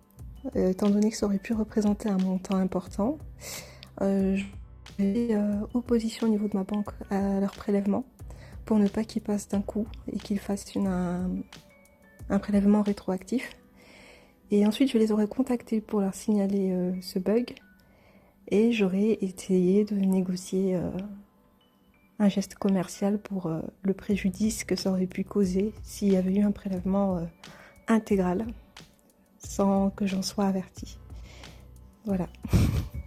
euh, 0.55 0.71
étant 0.71 0.91
donné 0.91 1.11
que 1.11 1.17
ça 1.17 1.27
aurait 1.27 1.39
pu 1.39 1.55
représenter 1.55 2.09
un 2.09 2.19
montant 2.19 2.57
important, 2.57 3.19
euh, 4.03 4.37
j'ai 4.99 5.35
euh, 5.35 5.55
opposition 5.75 6.27
au 6.27 6.31
niveau 6.31 6.49
de 6.49 6.57
ma 6.57 6.65
banque 6.65 6.91
à 7.11 7.41
leur 7.41 7.53
prélèvement 7.53 8.05
pour 8.67 8.79
ne 8.79 8.89
pas 8.89 9.05
qu'ils 9.05 9.23
passent 9.23 9.49
d'un 9.49 9.63
coup 9.63 9.87
et 10.13 10.19
qu'ils 10.19 10.41
fassent 10.41 10.77
un, 10.77 11.31
prélèvement 12.41 12.83
rétroactif. 12.83 13.51
Et 14.51 14.67
ensuite, 14.67 14.91
je 14.91 14.99
les 14.99 15.13
aurais 15.13 15.29
contactés 15.29 15.81
pour 15.81 16.01
leur 16.01 16.15
signaler 16.15 16.73
euh, 16.73 16.93
ce 17.01 17.19
bug 17.19 17.55
et 18.49 18.73
j'aurais 18.73 19.19
essayé 19.21 19.85
de 19.85 19.95
négocier 19.95 20.77
euh, 20.77 20.91
un 22.19 22.29
geste 22.29 22.57
commercial 22.57 23.19
pour 23.19 23.47
euh, 23.47 23.61
le 23.83 23.95
préjudice 23.95 24.65
que 24.65 24.77
ça 24.77 24.91
aurait 24.91 25.07
pu 25.07 25.25
causer 25.25 25.73
s'il 25.83 26.13
y 26.13 26.17
avait 26.17 26.35
eu 26.35 26.43
un 26.43 26.53
prélèvement 26.53 27.27
intégral 27.89 28.47
sans 29.39 29.91
que 29.91 30.07
j'en 30.07 30.23
sois 30.23 30.47
averti. 30.47 30.99
Voilà. 32.05 32.29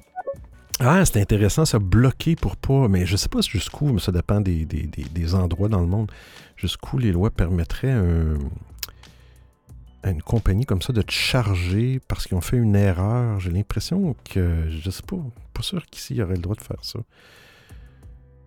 Ah, 0.79 1.03
c'est 1.05 1.19
intéressant, 1.19 1.65
ça, 1.65 1.77
bloquer 1.79 2.35
pour 2.35 2.55
pas. 2.55 2.87
Mais 2.87 3.05
je 3.05 3.17
sais 3.17 3.29
pas 3.29 3.41
jusqu'où, 3.41 3.91
mais 3.91 3.99
ça 3.99 4.11
dépend 4.11 4.39
des, 4.41 5.35
endroits 5.35 5.67
dans 5.67 5.81
le 5.81 5.87
monde, 5.87 6.11
jusqu'où 6.55 6.97
les 6.97 7.11
lois 7.11 7.31
permettraient 7.31 7.95
à 10.03 10.11
une 10.11 10.21
compagnie 10.21 10.65
comme 10.65 10.81
ça 10.81 10.93
de 10.93 11.01
te 11.01 11.11
charger 11.11 11.99
parce 12.07 12.25
qu'ils 12.25 12.37
ont 12.37 12.41
fait 12.41 12.57
une 12.57 12.75
erreur. 12.75 13.39
J'ai 13.39 13.51
l'impression 13.51 14.15
que. 14.23 14.69
Je 14.69 14.89
sais 14.89 15.03
pas, 15.03 15.17
pas 15.53 15.63
sûr 15.63 15.85
qu'ici, 15.85 16.13
il 16.13 16.17
y 16.17 16.21
aurait 16.21 16.35
le 16.35 16.41
droit 16.41 16.55
de 16.55 16.61
faire 16.61 16.83
ça. 16.83 16.99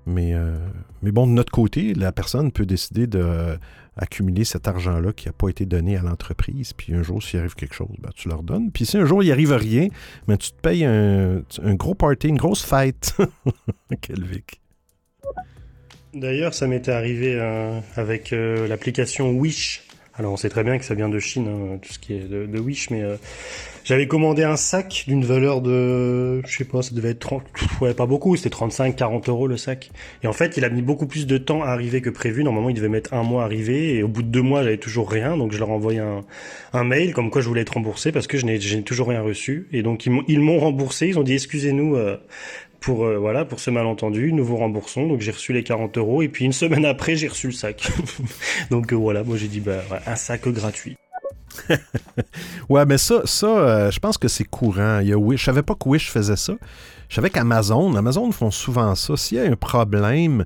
Mais, 0.07 0.35
euh, 0.35 0.57
mais 1.03 1.13
bon, 1.13 1.27
de 1.27 1.33
notre 1.33 1.53
côté, 1.53 1.95
la 1.95 2.13
personne 2.13 2.51
peut 2.51 2.67
décider 2.67 3.07
de 3.07 3.21
euh, 3.21 4.45
cet 4.45 4.67
argent-là 4.67 5.13
qui 5.13 5.29
n'a 5.29 5.33
pas 5.33 5.49
été 5.49 5.65
donné 5.65 5.97
à 5.97 6.03
l'entreprise. 6.03 6.73
Puis 6.73 6.95
un 6.95 7.03
jour, 7.03 7.23
s'il 7.23 7.39
arrive 7.39 7.55
quelque 7.55 7.75
chose, 7.75 7.95
ben, 8.01 8.11
tu 8.15 8.29
leur 8.29 8.43
donnes. 8.43 8.73
Puis 8.73 8.87
si 8.87 8.97
un 8.97 9.05
jour, 9.05 9.23
il 9.23 9.31
arrive 9.31 9.53
rien, 9.53 9.89
ben, 10.27 10.37
tu 10.37 10.51
te 10.51 10.61
payes 10.61 10.85
un, 10.85 11.43
un 11.63 11.75
gros 11.75 11.95
party, 11.95 12.29
une 12.29 12.37
grosse 12.37 12.65
fête. 12.65 13.17
Kelvic. 14.01 14.63
D'ailleurs, 16.15 16.53
ça 16.53 16.67
m'était 16.67 16.93
arrivé 16.93 17.37
euh, 17.39 17.81
avec 17.97 18.33
euh, 18.33 18.69
l'application 18.69 19.31
Wish. 19.31 19.83
Alors, 20.15 20.33
on 20.33 20.37
sait 20.37 20.51
très 20.51 20.63
bien 20.63 20.77
que 20.79 20.85
ça 20.85 20.95
vient 20.95 21.09
de 21.09 21.19
Chine, 21.19 21.49
hein, 21.49 21.79
tout 21.81 21.91
ce 21.91 21.99
qui 21.99 22.13
est 22.13 22.29
de, 22.29 22.45
de 22.45 22.59
Wish, 22.59 22.91
mais 22.91 23.03
euh, 23.03 23.17
j'avais 23.83 24.07
commandé 24.07 24.43
un 24.43 24.57
sac 24.57 25.05
d'une 25.09 25.25
valeur 25.25 25.63
de, 25.63 26.43
je 26.47 26.55
sais 26.55 26.67
pas, 26.67 26.83
ça 26.83 26.95
devait 26.95 27.11
être 27.11 27.21
30, 27.21 27.43
ouais, 27.81 27.95
pas 27.95 28.05
beaucoup, 28.05 28.37
c'était 28.37 28.51
35, 28.51 28.95
40 28.95 29.31
euros 29.31 29.47
le 29.47 29.57
sac. 29.57 29.91
Et 30.23 30.27
en 30.27 30.35
fait, 30.35 30.59
il 30.59 30.67
a 30.67 30.69
mis 30.69 30.83
beaucoup 30.83 31.07
plus 31.07 31.27
de 31.27 31.39
temps 31.39 31.63
à 31.63 31.69
arriver 31.69 32.03
que 32.03 32.11
prévu. 32.11 32.45
Normalement, 32.45 32.69
il 32.69 32.77
devait 32.77 32.91
mettre 32.91 33.15
un 33.15 33.23
mois 33.23 33.43
à 33.43 33.47
arriver, 33.47 33.95
et 33.95 34.03
au 34.03 34.09
bout 34.09 34.23
de 34.23 34.29
deux 34.29 34.43
mois, 34.43 34.63
j'avais 34.63 34.77
toujours 34.77 35.11
rien, 35.11 35.39
donc 35.39 35.53
je 35.53 35.59
leur 35.59 35.71
ai 35.71 35.73
envoyé 35.73 36.01
un, 36.01 36.25
un 36.75 36.85
mail 36.85 37.15
comme 37.15 37.31
quoi 37.31 37.41
je 37.41 37.49
voulais 37.49 37.63
être 37.63 37.73
remboursé 37.73 38.13
parce 38.13 38.27
que 38.27 38.37
je 38.37 38.45
n'ai, 38.45 38.59
toujours 38.83 39.09
rien 39.09 39.23
reçu. 39.23 39.67
Et 39.73 39.83
donc, 39.83 40.05
ils 40.05 40.11
m'ont, 40.11 40.25
ils 40.29 40.41
m'ont 40.41 40.59
remboursé, 40.59 41.09
ils 41.09 41.19
ont 41.19 41.23
dit, 41.23 41.33
excusez-nous, 41.33 41.97
euh, 41.97 42.19
pour 42.83 43.07
euh, 43.07 43.17
voilà 43.17 43.45
pour 43.47 43.61
ce 43.61 43.71
malentendu, 43.71 44.33
nous 44.33 44.45
vous 44.45 44.57
remboursons. 44.57 45.07
Donc 45.07 45.21
j'ai 45.21 45.31
reçu 45.31 45.53
les 45.55 45.63
40 45.63 45.97
euros 45.97 46.21
et 46.21 46.29
puis 46.29 46.45
une 46.45 46.53
semaine 46.53 46.85
après 46.85 47.17
j'ai 47.17 47.29
reçu 47.29 47.47
le 47.47 47.53
sac. 47.53 47.91
donc 48.71 48.93
euh, 48.93 48.97
voilà, 48.97 49.25
moi 49.25 49.39
j'ai 49.39 49.49
dit 49.49 49.61
bah 49.61 49.81
un 50.07 50.17
sac 50.17 50.47
gratuit. 50.49 50.97
Ouais, 52.69 52.87
mais 52.87 52.97
ça, 52.99 53.23
ça 53.25 53.47
euh, 53.47 53.91
je 53.91 53.99
pense 53.99 54.19
que 54.19 54.29
c'est 54.29 54.45
courant. 54.45 55.01
Il 55.01 55.09
y 55.09 55.13
a 55.13 55.19
Wish. 55.19 55.41
Je 55.41 55.45
savais 55.47 55.63
pas 55.63 55.75
que 55.75 55.89
Wish 55.89 56.11
faisait 56.11 56.37
ça. 56.37 56.55
Je 57.09 57.15
savais 57.15 57.31
qu'Amazon, 57.31 57.95
Amazon 57.95 58.33
font 58.33 58.51
souvent 58.51 58.95
ça. 58.95 59.17
S'il 59.17 59.39
y 59.39 59.41
a 59.41 59.45
un 59.45 59.57
problème, 59.57 60.45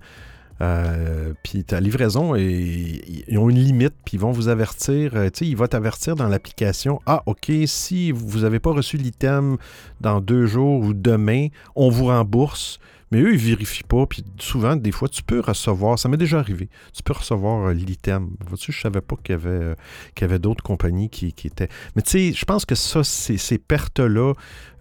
euh, 0.62 1.32
puis 1.42 1.64
ta 1.64 1.80
livraison, 1.80 2.34
est- 2.34 3.02
ils 3.28 3.38
ont 3.38 3.48
une 3.50 3.58
limite, 3.58 3.94
puis 4.04 4.16
ils 4.16 4.20
vont 4.20 4.32
vous 4.32 4.48
avertir. 4.48 5.12
euh, 5.14 5.26
tu 5.30 5.40
sais, 5.40 5.46
ils 5.46 5.56
vont 5.56 5.66
t'avertir 5.66 6.16
dans 6.16 6.28
l'application. 6.28 7.00
Ah, 7.06 7.22
OK, 7.26 7.50
si 7.66 8.10
vous 8.12 8.40
n'avez 8.40 8.58
pas 8.58 8.72
reçu 8.72 8.96
l'item 8.96 9.56
dans 10.00 10.20
deux 10.20 10.46
jours 10.46 10.80
ou 10.80 10.94
demain, 10.94 11.48
on 11.74 11.88
vous 11.90 12.06
rembourse. 12.06 12.78
Mais 13.12 13.20
eux, 13.20 13.32
ils 13.32 13.38
vérifient 13.38 13.84
pas. 13.84 14.06
Puis 14.06 14.24
souvent, 14.38 14.74
des 14.76 14.90
fois, 14.90 15.08
tu 15.08 15.22
peux 15.22 15.40
recevoir. 15.40 15.98
Ça 15.98 16.08
m'est 16.08 16.16
déjà 16.16 16.38
arrivé. 16.38 16.68
Tu 16.92 17.02
peux 17.02 17.12
recevoir 17.12 17.68
euh, 17.68 17.72
l'item. 17.72 18.30
Vois-tu, 18.48 18.72
savais 18.72 19.00
pas 19.00 19.16
qu'il 19.16 19.32
y 19.32 19.34
avait, 19.34 19.74
euh, 20.22 20.38
d'autres 20.38 20.64
compagnies 20.64 21.08
qui, 21.08 21.28
étaient. 21.44 21.68
Mais 21.94 22.02
tu 22.02 22.10
sais, 22.10 22.32
je 22.32 22.44
pense 22.44 22.64
que 22.64 22.74
ça, 22.74 23.04
ces 23.04 23.58
pertes-là, 23.58 24.34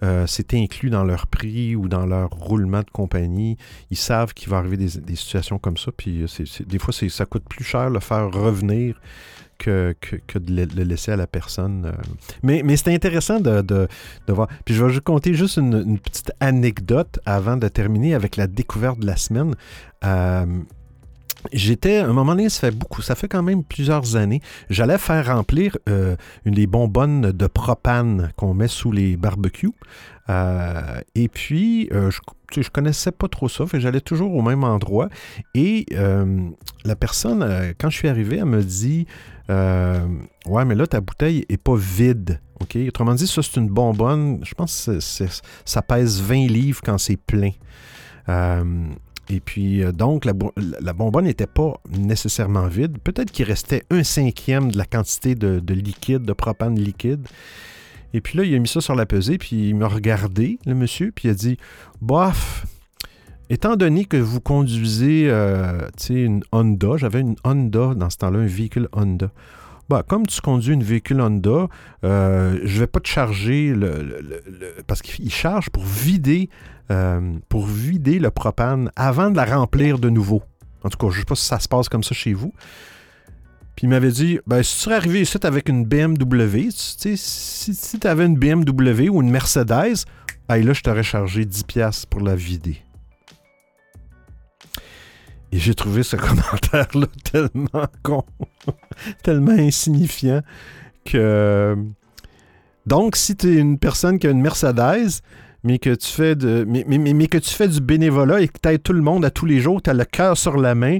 euh, 0.03 0.27
c'est 0.27 0.53
inclus 0.53 0.89
dans 0.89 1.03
leur 1.03 1.27
prix 1.27 1.75
ou 1.75 1.87
dans 1.87 2.05
leur 2.05 2.29
roulement 2.29 2.81
de 2.81 2.89
compagnie. 2.91 3.57
Ils 3.91 3.97
savent 3.97 4.33
qu'il 4.33 4.49
va 4.49 4.57
arriver 4.57 4.77
des, 4.77 5.15
situations 5.15 5.59
comme 5.59 5.77
ça. 5.77 5.91
Puis 5.95 6.25
des 6.65 6.79
fois, 6.79 6.93
ça 6.93 7.25
coûte 7.25 7.45
plus 7.47 7.63
cher 7.63 7.89
le 7.89 7.99
faire 7.99 8.31
revenir 8.31 8.99
que, 9.57 9.95
de 10.35 10.67
le, 10.75 10.83
laisser 10.83 11.11
à 11.11 11.15
la 11.15 11.27
personne. 11.27 11.85
euh. 11.85 11.91
Mais, 12.43 12.61
mais 12.63 12.77
c'est 12.77 12.93
intéressant 12.93 13.39
de, 13.39 13.61
de, 13.61 13.87
de 14.27 14.33
voir. 14.33 14.47
Puis 14.65 14.73
je 14.73 14.83
vais 14.83 14.89
juste 14.91 15.03
compter 15.03 15.33
juste 15.33 15.57
une, 15.57 15.99
petite 15.99 16.31
anecdote 16.39 17.19
avant 17.25 17.57
de 17.57 17.67
terminer 17.67 18.13
avec 18.15 18.35
la 18.37 18.47
découverte 18.47 18.99
de 18.99 19.05
la 19.05 19.17
semaine. 19.17 19.55
Euh, 20.03 20.45
J'étais, 21.53 21.97
à 21.97 22.05
un 22.05 22.13
moment 22.13 22.33
donné, 22.33 22.49
ça 22.49 22.61
fait 22.61 22.75
beaucoup, 22.75 23.03
ça 23.03 23.13
fait 23.13 23.27
quand 23.27 23.43
même 23.43 23.63
plusieurs 23.63 24.15
années, 24.15 24.41
j'allais 24.71 24.97
faire 24.97 25.27
remplir 25.27 25.77
euh, 25.87 26.15
une 26.43 26.55
des 26.55 26.65
bonbonnes 26.65 27.31
de 27.31 27.45
propane 27.45 28.31
qu'on 28.35 28.55
met 28.55 28.67
sous 28.67 28.91
les 28.91 29.15
barbecues. 29.15 29.69
Et 30.27 31.27
puis, 31.27 31.87
je, 31.91 32.61
je 32.61 32.69
connaissais 32.71 33.11
pas 33.11 33.27
trop 33.27 33.47
ça, 33.47 33.65
j'allais 33.75 34.01
toujours 34.01 34.33
au 34.33 34.41
même 34.41 34.63
endroit. 34.63 35.09
Et 35.53 35.85
la 36.83 36.95
personne, 36.95 37.75
quand 37.79 37.91
je 37.91 37.97
suis 37.97 38.07
arrivé, 38.07 38.37
elle 38.37 38.45
me 38.45 38.63
dit 38.63 39.05
euh, 39.49 40.07
Ouais, 40.45 40.65
mais 40.65 40.75
là, 40.75 40.87
ta 40.87 41.01
bouteille 41.01 41.45
est 41.49 41.57
pas 41.57 41.75
vide. 41.75 42.39
Autrement 42.87 43.13
dit, 43.13 43.27
ça, 43.27 43.41
c'est 43.43 43.57
une 43.57 43.69
bonbonne. 43.69 44.39
Je 44.43 44.53
pense 44.53 44.85
que 44.85 44.99
ça 45.65 45.81
pèse 45.81 46.21
20 46.21 46.47
livres 46.47 46.81
quand 46.83 46.97
c'est 46.97 47.17
plein. 47.17 47.51
Euh, 48.29 48.87
et 49.29 49.39
puis, 49.39 49.83
euh, 49.83 49.91
donc, 49.91 50.25
la 50.25 50.93
bonbonne 50.93 51.25
n'était 51.25 51.47
pas 51.47 51.73
nécessairement 51.89 52.67
vide. 52.67 52.97
Peut-être 52.99 53.31
qu'il 53.31 53.45
restait 53.45 53.83
un 53.89 54.03
cinquième 54.03 54.71
de 54.71 54.77
la 54.77 54.85
quantité 54.85 55.35
de, 55.35 55.59
de 55.59 55.73
liquide, 55.73 56.23
de 56.23 56.33
propane 56.33 56.79
liquide. 56.79 57.27
Et 58.13 58.21
puis 58.21 58.37
là, 58.37 58.45
il 58.45 58.55
a 58.55 58.59
mis 58.59 58.67
ça 58.67 58.79
sur 58.79 58.95
la 58.95 59.05
pesée, 59.05 59.37
puis 59.37 59.69
il 59.69 59.75
m'a 59.75 59.89
regardé, 59.89 60.57
le 60.65 60.73
monsieur, 60.73 61.11
puis 61.13 61.27
il 61.27 61.31
a 61.31 61.33
dit 61.33 61.57
Bof, 62.01 62.65
étant 63.49 63.75
donné 63.75 64.05
que 64.05 64.17
vous 64.17 64.41
conduisez, 64.41 65.27
euh, 65.29 65.89
une 66.09 66.43
Honda, 66.51 66.97
j'avais 66.97 67.21
une 67.21 67.35
Honda 67.43 67.93
dans 67.95 68.09
ce 68.09 68.17
temps-là, 68.17 68.39
un 68.39 68.45
véhicule 68.45 68.87
Honda. 68.93 69.29
Bah, 69.87 70.03
comme 70.07 70.25
tu 70.25 70.41
conduis 70.41 70.73
une 70.73 70.83
véhicule 70.83 71.21
Honda, 71.21 71.67
euh, 72.03 72.59
je 72.63 72.79
vais 72.79 72.87
pas 72.87 72.99
te 72.99 73.07
charger 73.07 73.73
le, 73.73 74.41
parce 74.87 75.01
qu'il 75.03 75.31
charge 75.31 75.69
pour 75.69 75.83
vider 75.83 76.49
euh, 76.91 77.37
pour 77.49 77.65
vider 77.65 78.19
le 78.19 78.31
propane 78.31 78.91
avant 78.95 79.29
de 79.29 79.35
la 79.35 79.45
remplir 79.45 79.99
de 79.99 80.09
nouveau. 80.09 80.43
En 80.83 80.89
tout 80.89 80.97
cas, 80.97 81.11
je 81.11 81.19
sais 81.19 81.25
pas 81.25 81.35
si 81.35 81.45
ça 81.45 81.59
se 81.59 81.67
passe 81.67 81.89
comme 81.89 82.03
ça 82.03 82.13
chez 82.13 82.33
vous. 82.33 82.53
Puis 83.75 83.87
il 83.87 83.89
m'avait 83.89 84.11
dit, 84.11 84.39
ben, 84.47 84.63
si 84.63 84.75
tu 84.75 84.81
serais 84.83 84.95
arrivé 84.95 85.21
ici 85.21 85.37
avec 85.43 85.67
une 85.67 85.83
BMW, 85.83 86.69
si, 86.69 87.17
si 87.17 87.99
tu 87.99 88.07
avais 88.07 88.25
une 88.25 88.37
BMW 88.37 89.09
ou 89.09 89.21
une 89.21 89.29
Mercedes, 89.29 90.05
là, 90.47 90.73
je 90.73 90.81
t'aurais 90.81 91.03
chargé 91.03 91.43
10$ 91.43 92.05
pour 92.07 92.21
la 92.21 92.35
vider. 92.35 92.84
Et 95.55 95.59
j'ai 95.59 95.73
trouvé 95.73 96.03
ce 96.03 96.15
commentaire-là 96.17 97.07
tellement 97.31 97.87
con, 98.03 98.23
tellement 99.23 99.51
insignifiant 99.51 100.41
que. 101.05 101.77
Donc, 102.85 103.15
si 103.15 103.37
tu 103.37 103.55
es 103.55 103.59
une 103.59 103.79
personne 103.79 104.19
qui 104.19 104.27
a 104.27 104.31
une 104.31 104.41
Mercedes, 104.41 105.21
mais 105.63 105.79
que 105.79 105.95
tu 105.95 106.07
fais 106.07 106.35
de. 106.35 106.65
Mais, 106.67 106.83
mais- 106.85 107.13
mais- 107.13 107.27
que 107.27 107.37
tu 107.37 107.51
fais 107.51 107.69
du 107.69 107.79
bénévolat 107.79 108.41
et 108.41 108.49
que 108.49 108.59
tu 108.61 108.67
aides 108.67 108.83
tout 108.83 108.91
le 108.91 109.01
monde 109.01 109.23
à 109.23 109.31
tous 109.31 109.45
les 109.45 109.61
jours, 109.61 109.81
tu 109.81 109.89
as 109.89 109.93
le 109.93 110.03
cœur 110.03 110.37
sur 110.37 110.57
la 110.57 110.75
main, 110.75 110.99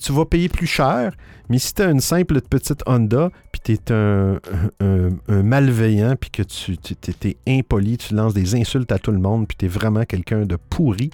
tu 0.00 0.12
vas 0.12 0.24
payer 0.24 0.48
plus 0.48 0.68
cher. 0.68 1.12
Mais 1.48 1.58
si 1.58 1.74
tu 1.74 1.82
as 1.82 1.90
une 1.90 2.00
simple 2.00 2.40
petite 2.40 2.82
Honda, 2.86 3.30
puis 3.50 3.60
tu 3.64 3.72
es 3.72 3.92
un 3.92 5.42
malveillant, 5.42 6.14
puis 6.14 6.30
que 6.30 6.42
tu 6.42 6.76
es, 7.24 7.36
impoli, 7.48 7.98
tu 7.98 8.14
lances 8.14 8.34
des 8.34 8.54
insultes 8.54 8.92
à 8.92 8.98
tout 9.00 9.10
le 9.10 9.18
monde, 9.18 9.48
puis 9.48 9.56
tu 9.56 9.64
es 9.64 9.68
vraiment 9.68 10.04
quelqu'un 10.04 10.44
de 10.44 10.56
pourri, 10.56 11.10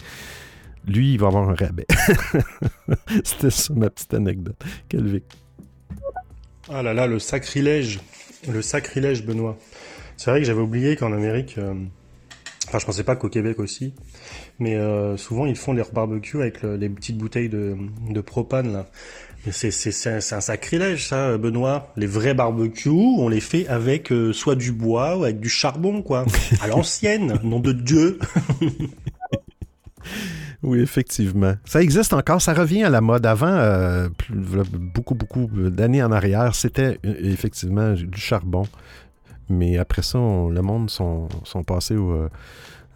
lui, 0.87 1.15
il 1.15 1.19
va 1.21 1.29
avoir 1.29 1.49
un 1.49 1.55
rabais. 1.55 1.87
C'était 3.25 3.51
ça 3.51 3.73
ma 3.75 3.91
petite 3.91 4.15
anecdote. 4.15 4.57
Quel 4.89 5.07
vic. 5.07 5.25
Ah 6.71 6.83
là 6.83 6.95
là, 6.95 7.07
le 7.07 7.19
sacrilège, 7.19 8.01
le 8.51 8.63
sacrilège, 8.63 9.25
Benoît. 9.25 9.57
C'est 10.17 10.31
vrai 10.31 10.41
que 10.41 10.47
j'avais 10.47 10.61
oublié 10.63 10.97
qu'en 10.97 11.13
Amérique, 11.13 11.57
euh, 11.59 11.75
enfin 12.69 12.79
je 12.79 12.87
pensais 12.87 13.05
pas 13.05 13.17
qu'au 13.17 13.29
Québec 13.29 13.59
aussi, 13.59 13.95
mais 14.59 14.77
euh, 14.77 15.17
souvent 15.17 15.45
ils 15.47 15.57
font 15.57 15.73
leur 15.73 15.93
barbecue 15.93 16.41
avec 16.41 16.63
le- 16.63 16.77
les 16.77 16.89
petites 16.89 17.19
bouteilles 17.19 17.49
de, 17.49 17.77
de 18.11 18.21
propane 18.21 18.73
là. 18.73 18.87
C'est 19.51 19.69
un, 20.07 20.17
un, 20.17 20.41
sacrilège, 20.41 21.07
ça, 21.07 21.37
Benoît. 21.37 21.93
Les 21.99 22.07
vrais 22.07 22.33
barbecues, 22.33 22.89
on 22.89 23.29
les 23.29 23.41
fait 23.41 23.67
avec 23.69 24.11
euh, 24.11 24.33
soit 24.33 24.55
du 24.55 24.73
bois 24.73 25.19
ou 25.19 25.25
avec 25.25 25.39
du 25.39 25.51
charbon, 25.51 26.01
quoi. 26.01 26.25
À 26.63 26.67
l'ancienne, 26.67 27.39
nom 27.43 27.61
de 27.61 27.73
Dieu. 27.73 28.19
oui, 30.65 30.81
effectivement. 30.81 31.55
Ça 31.67 31.83
existe 31.83 32.15
encore. 32.15 32.41
Ça 32.41 32.55
revient 32.55 32.85
à 32.85 32.91
la 32.91 33.03
mode. 33.03 33.27
Avant, 33.27 33.47
euh, 33.47 34.09
beaucoup, 34.73 35.15
beaucoup 35.15 35.47
d'années 35.47 36.03
en 36.03 36.11
arrière, 36.11 36.55
c'était 36.55 36.99
euh, 37.05 37.15
effectivement 37.21 37.93
du 37.93 38.19
charbon. 38.19 38.67
Mais 39.51 39.77
après 39.77 40.01
ça, 40.01 40.19
le 40.19 40.61
monde 40.63 40.89
sont, 40.89 41.29
sont 41.45 41.63
passés 41.63 41.97
au 41.97 42.29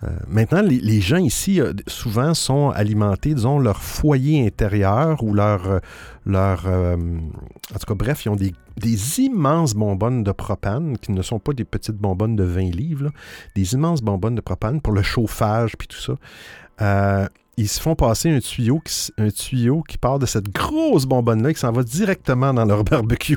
euh, 0.05 0.11
maintenant, 0.29 0.63
les, 0.63 1.01
gens 1.01 1.17
ici, 1.17 1.61
souvent, 1.89 2.33
sont 2.33 2.71
alimentés, 2.71 3.35
disons, 3.35 3.59
leur 3.59 3.83
foyer 3.83 4.47
intérieur 4.47 5.23
ou 5.23 5.35
leur... 5.35 5.81
Leur 6.25 6.67
en 6.67 7.79
tout 7.79 7.87
cas, 7.87 7.95
bref, 7.95 8.25
ils 8.25 8.29
ont 8.29 8.37
des, 8.37 8.53
immenses 9.21 9.75
bonbonnes 9.75 10.23
de 10.23 10.31
propane, 10.31 10.97
qui 10.99 11.11
ne 11.11 11.21
sont 11.21 11.41
pas 11.41 11.53
des 11.53 11.65
petites 11.65 11.97
bonbonnes 11.97 12.37
de 12.37 12.45
20 12.45 12.75
livres, 12.75 13.11
des 13.57 13.75
immenses 13.75 14.01
bonbonnes 14.01 14.37
de 14.37 14.41
propane 14.41 14.81
pour 14.81 14.93
le 14.93 15.03
chauffage, 15.03 15.77
puis 15.77 15.89
tout 15.89 15.99
ça. 16.79 17.29
Ils 17.59 17.69
se 17.69 17.81
font 17.81 17.97
passer 17.97 18.31
un 18.31 18.39
tuyau, 18.39 18.79
qui, 18.79 19.13
un 19.19 19.31
tuyau 19.31 19.83
qui 19.83 19.99
part 19.99 20.21
de 20.21 20.27
cette 20.27 20.49
grosse 20.49 21.07
bonbonne-là, 21.07 21.53
qui 21.53 21.59
s'en 21.59 21.73
va 21.73 21.83
directement 21.83 22.55
dans 22.55 22.65
leur 22.65 22.85
barbecue. 22.85 23.37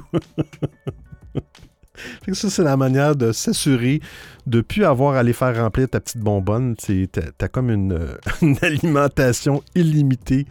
ça, 2.31 2.49
c'est 2.51 2.63
la 2.63 2.77
manière 2.77 3.15
de 3.15 3.31
s'assurer 3.31 3.99
de 4.45 4.57
ne 4.57 4.61
plus 4.61 4.85
avoir 4.85 5.15
à 5.15 5.19
aller 5.19 5.33
faire 5.33 5.55
remplir 5.55 5.89
ta 5.89 5.99
petite 5.99 6.21
bonbonne. 6.21 6.75
Tu 6.75 7.09
as, 7.39 7.47
comme 7.47 7.71
une, 8.41 8.57
alimentation 8.61 9.63
illimitée 9.73 10.45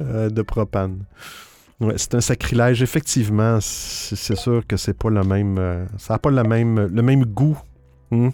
euh, 0.00 0.28
de 0.28 0.42
propane. 0.42 1.04
c'est 1.96 2.16
un 2.16 2.20
sacrilège. 2.20 2.82
Effectivement, 2.82 3.58
c'est 3.60 4.36
sûr 4.36 4.66
que 4.66 4.76
c'est 4.76 4.98
pas 4.98 5.10
le 5.10 5.22
même. 5.22 5.58
Euh, 5.58 5.86
ça 5.96 6.14
n'a 6.14 6.18
pas 6.18 6.30
le 6.32 6.42
même, 6.42 6.88
le 6.92 7.02
même 7.02 7.24
goût. 7.24 7.56
Hmm? 8.10 8.30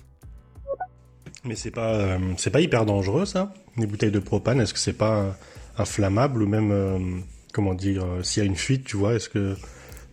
Mais 1.49 1.57
c'est 1.57 1.71
pas, 1.71 1.95
euh, 1.95 2.19
pas 2.53 2.61
hyper 2.61 2.87
dangereux, 2.87 3.25
ça 3.25 3.53
Les 3.77 3.87
bouteilles 3.87 4.13
de 4.13 4.21
propane, 4.21 4.61
est-ce 4.61 4.75
que 4.75 4.79
c'est 4.79 4.93
pas 4.93 5.37
inflammable 5.79 6.43
ou 6.43 6.47
même, 6.47 7.23
comment 7.53 7.75
dire, 7.75 8.05
s'il 8.23 8.43
y 8.43 8.47
a 8.47 8.49
une 8.49 8.57
fuite, 8.57 8.85
tu 8.85 8.97
vois, 8.97 9.15
est-ce 9.15 9.29
que 9.29 9.57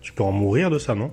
tu 0.01 0.13
peux 0.13 0.23
en 0.23 0.31
mourir 0.31 0.69
de 0.69 0.79
ça, 0.79 0.95
non? 0.95 1.11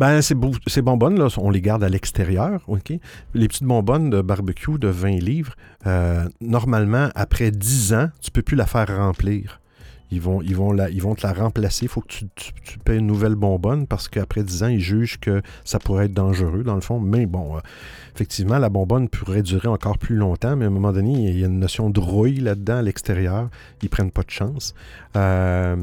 Ben, 0.00 0.22
ces, 0.22 0.34
bonbonnes, 0.80 1.18
là, 1.18 1.28
on 1.36 1.50
les 1.50 1.60
garde 1.60 1.84
à 1.84 1.90
l'extérieur, 1.90 2.62
OK? 2.68 2.90
Les 3.34 3.48
petites 3.48 3.64
bonbonnes 3.64 4.08
de 4.08 4.22
barbecue 4.22 4.78
de 4.78 4.88
20 4.88 5.18
livres, 5.18 5.54
euh, 5.86 6.26
normalement, 6.40 7.10
après 7.14 7.50
10 7.50 7.92
ans, 7.92 8.08
tu 8.22 8.30
ne 8.30 8.32
peux 8.32 8.40
plus 8.40 8.56
la 8.56 8.64
faire 8.64 8.86
remplir. 8.96 9.59
Ils 10.10 10.20
vont, 10.20 10.72
la, 10.72 10.90
ils 10.90 11.02
te 11.02 11.26
la 11.26 11.32
remplacer. 11.32 11.84
Il 11.84 11.88
faut 11.88 12.00
que 12.00 12.08
tu, 12.08 12.26
tu, 12.34 12.78
payes 12.78 12.98
une 12.98 13.06
nouvelle 13.06 13.34
bonbonne 13.34 13.86
parce 13.86 14.08
qu'après 14.08 14.42
10 14.42 14.62
ans, 14.62 14.68
ils 14.68 14.80
jugent 14.80 15.18
que 15.20 15.42
ça 15.64 15.78
pourrait 15.78 16.06
être 16.06 16.14
dangereux, 16.14 16.62
dans 16.62 16.74
le 16.74 16.80
fond. 16.80 16.98
Mais 16.98 17.26
bon, 17.26 17.56
euh, 17.56 17.60
effectivement, 18.14 18.58
la 18.58 18.68
bonbonne 18.68 19.08
pourrait 19.08 19.42
durer 19.42 19.68
encore 19.68 19.98
plus 19.98 20.16
longtemps, 20.16 20.56
mais 20.56 20.64
à 20.64 20.68
un 20.68 20.72
moment 20.72 20.92
donné, 20.92 21.12
il 21.12 21.38
y 21.38 21.44
a 21.44 21.46
une 21.46 21.60
notion 21.60 21.90
de 21.90 22.00
rouille 22.00 22.40
là-dedans, 22.40 22.78
à 22.78 22.82
l'extérieur. 22.82 23.48
Ils 23.82 23.88
prennent 23.88 24.10
pas 24.10 24.22
de 24.22 24.30
chance. 24.30 24.74
Euh, 25.16 25.76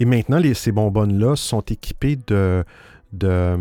et 0.00 0.04
maintenant, 0.04 0.40
ces 0.54 0.72
bonbonnes-là 0.72 1.36
sont 1.36 1.62
équipées 1.62 2.18
de 2.26 2.64
de 3.12 3.56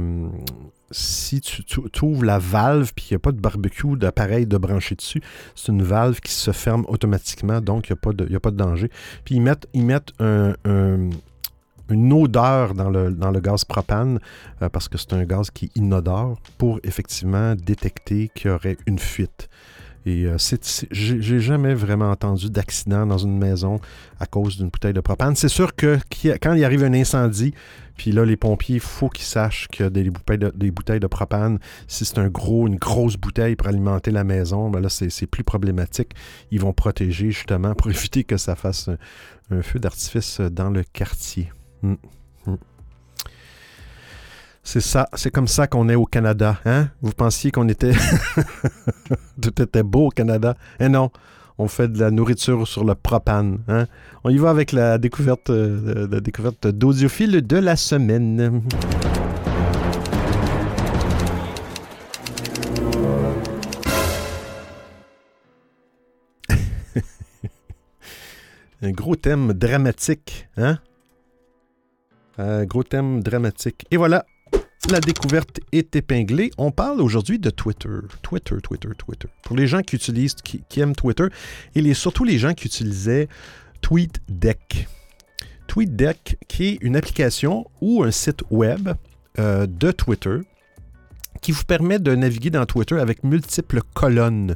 si 0.91 1.41
tu, 1.41 1.63
ouvres 2.01 2.23
la 2.23 2.39
valve 2.39 2.93
puis 2.95 3.07
il 3.09 3.13
n'y 3.13 3.17
a 3.17 3.19
pas 3.19 3.31
de 3.31 3.39
barbecue 3.39 3.97
d'appareil 3.97 4.45
de 4.45 4.57
brancher 4.57 4.95
dessus, 4.95 5.21
c'est 5.55 5.71
une 5.71 5.83
valve 5.83 6.19
qui 6.19 6.31
se 6.31 6.51
ferme 6.51 6.85
automatiquement, 6.87 7.61
donc 7.61 7.89
il 7.89 7.93
n'y 7.93 8.35
a, 8.35 8.39
pas 8.39 8.51
de, 8.51 8.57
danger. 8.57 8.89
Puis 9.25 9.35
ils 9.35 9.41
mettent, 9.41 9.67
ils 9.73 9.85
une 11.89 12.13
odeur 12.13 12.73
dans 12.73 12.89
le, 12.89 13.11
dans 13.11 13.31
le 13.31 13.39
gaz 13.39 13.63
propane, 13.65 14.19
euh, 14.61 14.69
parce 14.69 14.87
que 14.87 14.97
c'est 14.97 15.13
un 15.13 15.23
gaz 15.25 15.51
qui 15.51 15.65
est 15.65 15.77
inodore, 15.77 16.39
pour 16.57 16.79
effectivement 16.83 17.55
détecter 17.55 18.29
qu'il 18.33 18.51
y 18.51 18.53
aurait 18.53 18.77
une 18.85 18.99
fuite. 18.99 19.49
Et 20.07 20.25
euh, 20.25 20.37
j'ai 20.91 21.39
jamais 21.41 21.73
vraiment 21.73 22.09
entendu 22.09 22.49
d'accident 22.49 23.05
dans 23.05 23.17
une 23.17 23.37
maison 23.37 23.81
à 24.21 24.25
cause 24.25 24.55
d'une 24.55 24.69
bouteille 24.69 24.93
de 24.93 25.01
propane. 25.01 25.35
C'est 25.35 25.49
sûr 25.49 25.75
que 25.75 25.99
quand 26.41 26.53
il 26.53 26.63
arrive 26.63 26.85
un 26.85 26.93
incendie, 26.93 27.53
puis 27.97 28.13
là, 28.13 28.23
les 28.23 28.37
pompiers, 28.37 28.75
il 28.75 28.81
faut 28.81 29.09
qu'ils 29.09 29.25
sachent 29.25 29.67
que 29.67 29.89
des 29.89 30.09
bouteilles 30.09 30.37
de, 30.37 30.49
des 30.55 30.71
bouteilles 30.71 31.01
de 31.01 31.07
propane, 31.07 31.59
si 31.87 32.05
c'est 32.05 32.19
un 32.19 32.29
gros, 32.29 32.67
une 32.67 32.77
grosse 32.77 33.17
bouteille 33.17 33.57
pour 33.57 33.67
alimenter 33.67 34.11
la 34.11 34.23
maison, 34.23 34.69
ben 34.69 34.79
là, 34.79 34.87
c'est 34.87 35.27
plus 35.27 35.43
problématique. 35.43 36.11
Ils 36.51 36.61
vont 36.61 36.71
protéger 36.71 37.31
justement 37.31 37.75
pour 37.75 37.89
éviter 37.91 38.23
que 38.23 38.37
ça 38.37 38.55
fasse 38.55 38.89
un, 39.51 39.61
feu 39.61 39.79
d'artifice 39.79 40.39
dans 40.39 40.69
le 40.69 40.83
quartier. 40.83 41.51
Hum, 41.83 41.97
hum. 42.45 42.57
C'est 44.69 44.81
ça, 44.81 45.07
c'est 45.13 45.31
comme 45.31 45.47
ça 45.47 45.65
qu'on 45.65 45.87
est 45.87 45.95
au 45.95 46.03
Canada, 46.03 46.59
hein? 46.65 46.89
Vous 47.01 47.13
pensiez 47.13 47.51
qu'on 47.51 47.69
était... 47.69 47.93
Tout 49.41 49.61
était 49.61 49.81
beau 49.81 50.07
au 50.07 50.09
Canada. 50.09 50.57
Eh 50.81 50.89
non, 50.89 51.09
on 51.57 51.69
fait 51.69 51.87
de 51.87 51.97
la 51.97 52.11
nourriture 52.11 52.67
sur 52.67 52.83
le 52.83 52.93
propane. 52.93 53.59
Hein? 53.69 53.85
On 54.25 54.29
y 54.29 54.37
va 54.37 54.49
avec 54.49 54.73
la 54.73 54.97
découverte, 54.97 55.51
euh, 55.51 56.05
la 56.11 56.19
découverte 56.19 56.67
d'audiophile 56.67 57.47
de 57.47 57.55
la 57.55 57.77
semaine. 57.77 58.61
Un 68.81 68.91
gros 68.91 69.15
thème 69.15 69.53
dramatique, 69.53 70.49
hein? 70.57 70.79
Un 72.37 72.65
gros 72.65 72.83
thème 72.83 73.23
dramatique. 73.23 73.85
Et 73.91 73.97
voilà, 73.97 74.25
la 74.89 74.99
découverte 74.99 75.59
est 75.71 75.95
épinglée. 75.95 76.51
On 76.57 76.71
parle 76.71 77.01
aujourd'hui 77.01 77.39
de 77.39 77.49
Twitter. 77.49 77.89
Twitter, 78.21 78.55
Twitter, 78.61 78.89
Twitter. 78.97 79.27
Pour 79.43 79.55
les 79.55 79.67
gens 79.67 79.81
qui 79.81 79.95
utilisent, 79.95 80.35
qui, 80.35 80.79
aiment 80.79 80.95
Twitter, 80.95 81.27
et 81.75 81.93
surtout 81.93 82.23
les 82.23 82.37
gens 82.37 82.53
qui 82.53 82.67
utilisaient 82.67 83.27
TweetDeck. 83.81 84.87
TweetDeck, 85.67 86.37
qui 86.47 86.67
est 86.67 86.77
une 86.81 86.95
application 86.95 87.65
ou 87.81 88.03
un 88.03 88.11
site 88.11 88.43
web 88.49 88.89
euh, 89.39 89.67
de 89.67 89.91
Twitter 89.91 90.39
qui 91.41 91.51
vous 91.51 91.63
permet 91.63 91.99
de 91.99 92.15
naviguer 92.15 92.49
dans 92.49 92.65
Twitter 92.65 92.99
avec 92.99 93.23
multiples 93.23 93.81
colonnes. 93.93 94.55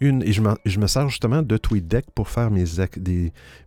Une, 0.00 0.22
et 0.22 0.32
je, 0.32 0.40
me 0.40 0.86
sers 0.86 1.08
justement 1.10 1.42
de 1.42 1.56
TweetDeck 1.58 2.06
pour 2.14 2.28
faire 2.28 2.50
mes, 2.50 2.64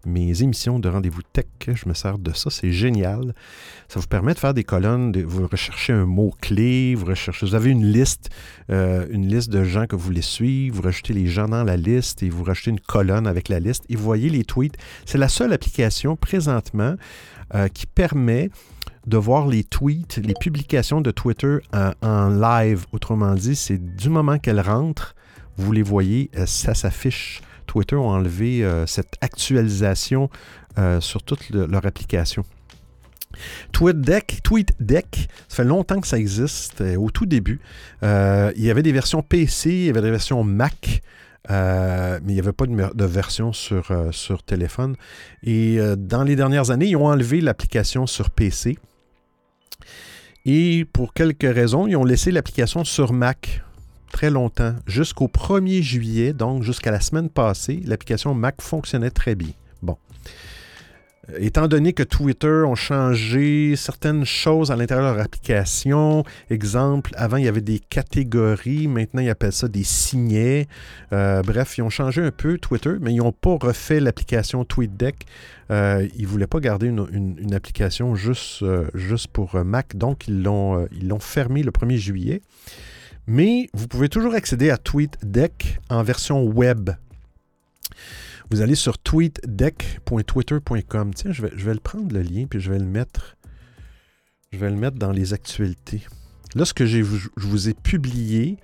mes 0.06 0.42
émissions 0.42 0.80
de 0.80 0.90
rendez-vous 0.90 1.22
tech. 1.22 1.46
Je 1.68 1.88
me 1.88 1.94
sers 1.94 2.18
de 2.18 2.34
ça, 2.34 2.50
c'est 2.50 2.72
génial. 2.72 3.36
Ça 3.88 4.00
vous 4.00 4.08
permet 4.08 4.34
de 4.34 4.40
faire 4.40 4.54
des 4.54 4.64
colonnes, 4.64 5.16
vous 5.24 5.48
recherchez 5.48 5.94
un 5.94 6.06
mot-clé, 6.06 6.96
vous 6.96 7.56
avez 7.56 7.70
une 7.70 7.86
liste, 7.86 8.30
euh, 8.72 9.06
une 9.12 9.28
liste 9.28 9.50
de 9.50 9.64
gens 9.64 9.86
que 9.86 9.96
vous 9.96 10.06
voulez 10.06 10.22
suivre, 10.22 10.78
vous 10.78 10.82
rajoutez 10.82 11.14
les 11.14 11.28
gens 11.28 11.48
dans 11.48 11.64
la 11.64 11.78
liste 11.78 12.24
et 12.24 12.30
vous 12.30 12.44
rajoutez 12.44 12.72
une 12.72 12.80
colonne 12.80 13.28
avec 13.28 13.50
la 13.50 13.60
liste 13.60 13.84
et 13.90 13.96
vous 13.96 14.04
voyez 14.04 14.30
les 14.30 14.44
tweets. 14.44 14.76
C'est 15.06 15.20
la 15.20 15.30
seule 15.30 15.54
application 15.54 16.16
présentement 16.16 16.96
euh, 17.54 17.68
qui 17.68 17.86
permet 17.86 18.50
de 19.08 19.18
voir 19.18 19.48
les 19.48 19.64
tweets, 19.64 20.18
les 20.24 20.34
publications 20.34 21.02
de 21.02 21.12
Twitter 21.12 21.58
en, 22.02 22.30
live. 22.30 22.86
Autrement 22.92 23.34
dit, 23.36 23.56
c'est 23.56 23.78
du 23.78 24.10
moment 24.10 24.40
qu'elles 24.40 24.62
rentrent, 24.62 25.16
vous 25.58 25.72
les 25.72 25.84
voyez, 25.84 26.30
euh, 26.38 26.46
ça 26.46 26.74
s'affiche. 26.74 27.42
Twitter 27.68 27.96
a 27.96 28.00
enlevé 28.00 28.64
euh, 28.64 28.86
cette 28.86 29.16
actualisation 29.22 30.30
euh, 30.78 31.00
sur 31.02 31.24
toute 31.24 31.50
leur 31.50 31.86
application. 31.86 32.44
TweetDeck, 33.72 34.42
TweetDeck, 34.44 35.28
ça 35.48 35.58
fait 35.58 35.64
longtemps 35.64 36.00
que 36.00 36.08
ça 36.08 36.20
existe, 36.20 36.84
au 36.98 37.10
tout 37.10 37.26
début. 37.26 37.60
il 38.04 38.54
y 38.58 38.70
avait 38.70 38.84
des 38.84 38.92
versions 38.92 39.24
PC, 39.24 39.72
il 39.72 39.86
y 39.86 39.90
avait 39.90 40.04
des 40.04 40.12
versions 40.12 40.44
Mac. 40.44 41.02
mais 41.50 42.20
il 42.28 42.34
n'y 42.34 42.40
avait 42.40 42.54
pas 42.54 42.68
de, 42.68 42.94
de 42.94 43.06
version 43.06 43.52
sur, 43.52 43.92
sur 44.12 44.44
téléphone. 44.44 44.96
Et 45.42 45.80
dans 45.98 46.22
les 46.22 46.36
dernières 46.36 46.70
années, 46.70 46.90
ils 46.90 46.96
ont 46.96 47.08
enlevé 47.08 47.42
l'application 47.42 48.06
sur 48.06 48.30
PC. 48.30 48.78
Et 50.46 50.86
pour 50.92 51.14
quelques 51.14 51.44
raisons, 51.44 51.88
ils 51.88 51.96
ont 51.96 52.04
laissé 52.04 52.30
l'application 52.30 52.84
sur 52.84 53.14
Mac 53.14 53.64
très 54.12 54.30
longtemps, 54.30 54.76
jusqu'au 54.86 55.28
1er 55.28 55.82
juillet, 55.82 56.34
donc 56.34 56.64
jusqu'à 56.64 56.92
la 56.92 57.00
semaine 57.00 57.30
passée, 57.30 57.82
l'application 57.86 58.34
Mac 58.36 58.62
fonctionnait 58.62 59.10
très 59.10 59.36
bien. 59.36 59.54
Euh, 61.30 61.38
étant 61.40 61.68
donné 61.68 61.94
que 61.94 62.04
Twitter 62.04 62.64
ont 62.66 62.76
changé 62.76 63.76
certaines 63.76 64.26
choses 64.26 64.72
à 64.72 64.76
l'intérieur 64.76 65.12
de 65.12 65.16
leur 65.18 65.26
application, 65.26 66.24
exemple, 66.50 67.12
avant 67.16 67.38
il 67.38 67.46
y 67.46 67.48
avait 67.48 67.62
des 67.62 67.80
catégories, 67.80 68.88
maintenant 68.88 69.22
ils 69.22 69.30
appellent 69.30 69.54
ça 69.54 69.68
des 69.68 69.84
signets. 69.84 70.68
Euh, 71.14 71.42
bref, 71.42 71.78
ils 71.78 71.82
ont 71.82 71.90
changé 71.90 72.22
un 72.22 72.32
peu 72.32 72.58
Twitter, 72.58 72.96
mais 73.00 73.14
ils 73.14 73.18
n'ont 73.18 73.32
pas 73.32 73.56
refait 73.56 74.00
l'application 74.00 74.66
TweetDeck. 74.66 75.26
Euh, 75.72 76.08
ils 76.16 76.24
ne 76.24 76.28
voulaient 76.28 76.48
pas 76.48 76.60
garder 76.60 76.88
une, 76.88 77.54
application 77.54 78.16
juste, 78.16 78.64
pour 79.32 79.56
Mac, 79.64 79.96
donc 79.96 80.28
ils 80.28 80.44
l'ont, 80.44 80.88
ils 80.92 81.14
fermé 81.20 81.64
le 81.64 81.72
1er 81.72 81.98
juillet. 81.98 82.42
Mais 83.28 83.70
vous 83.74 83.88
pouvez 83.88 84.10
toujours 84.10 84.34
accéder 84.34 84.70
à 84.70 84.78
TweetDeck 84.78 85.80
en 85.90 86.04
version 86.04 86.44
web. 86.44 86.90
Vous 88.54 88.62
allez 88.62 88.76
sur 88.76 89.00
tweetdeck.twitter.com. 89.00 91.14
Tiens, 91.16 91.32
je 91.32 91.42
vais, 91.42 91.50
je 91.56 91.66
vais 91.66 91.74
le 91.74 91.80
prendre 91.80 92.14
le 92.14 92.22
lien, 92.22 92.46
puis 92.48 92.60
je 92.60 92.72
vais 92.72 92.78
le 92.78 92.86
mettre. 92.86 93.36
Je 94.52 94.60
vais 94.60 94.70
le 94.70 94.76
mettre 94.76 94.98
dans 94.98 95.12
les 95.12 95.34
actualités. 95.34 96.04
Là, 96.54 96.64
ce 96.64 96.76
que 96.76 96.86
je 96.86 97.02
vous 97.36 97.70
ai 97.70 97.74
publié 97.74 98.58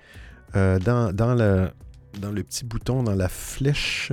euh, 0.54 0.78
dans, 0.78 1.12
dans, 1.12 1.34
le, 1.34 1.70
dans 2.20 2.30
le 2.30 2.44
petit 2.44 2.64
bouton, 2.64 3.02
dans 3.02 3.16
la 3.16 3.28
flèche, 3.28 4.12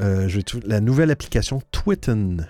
euh, 0.00 0.28
la 0.66 0.80
nouvelle 0.80 1.10
application 1.10 1.62
Twitten. 1.72 2.46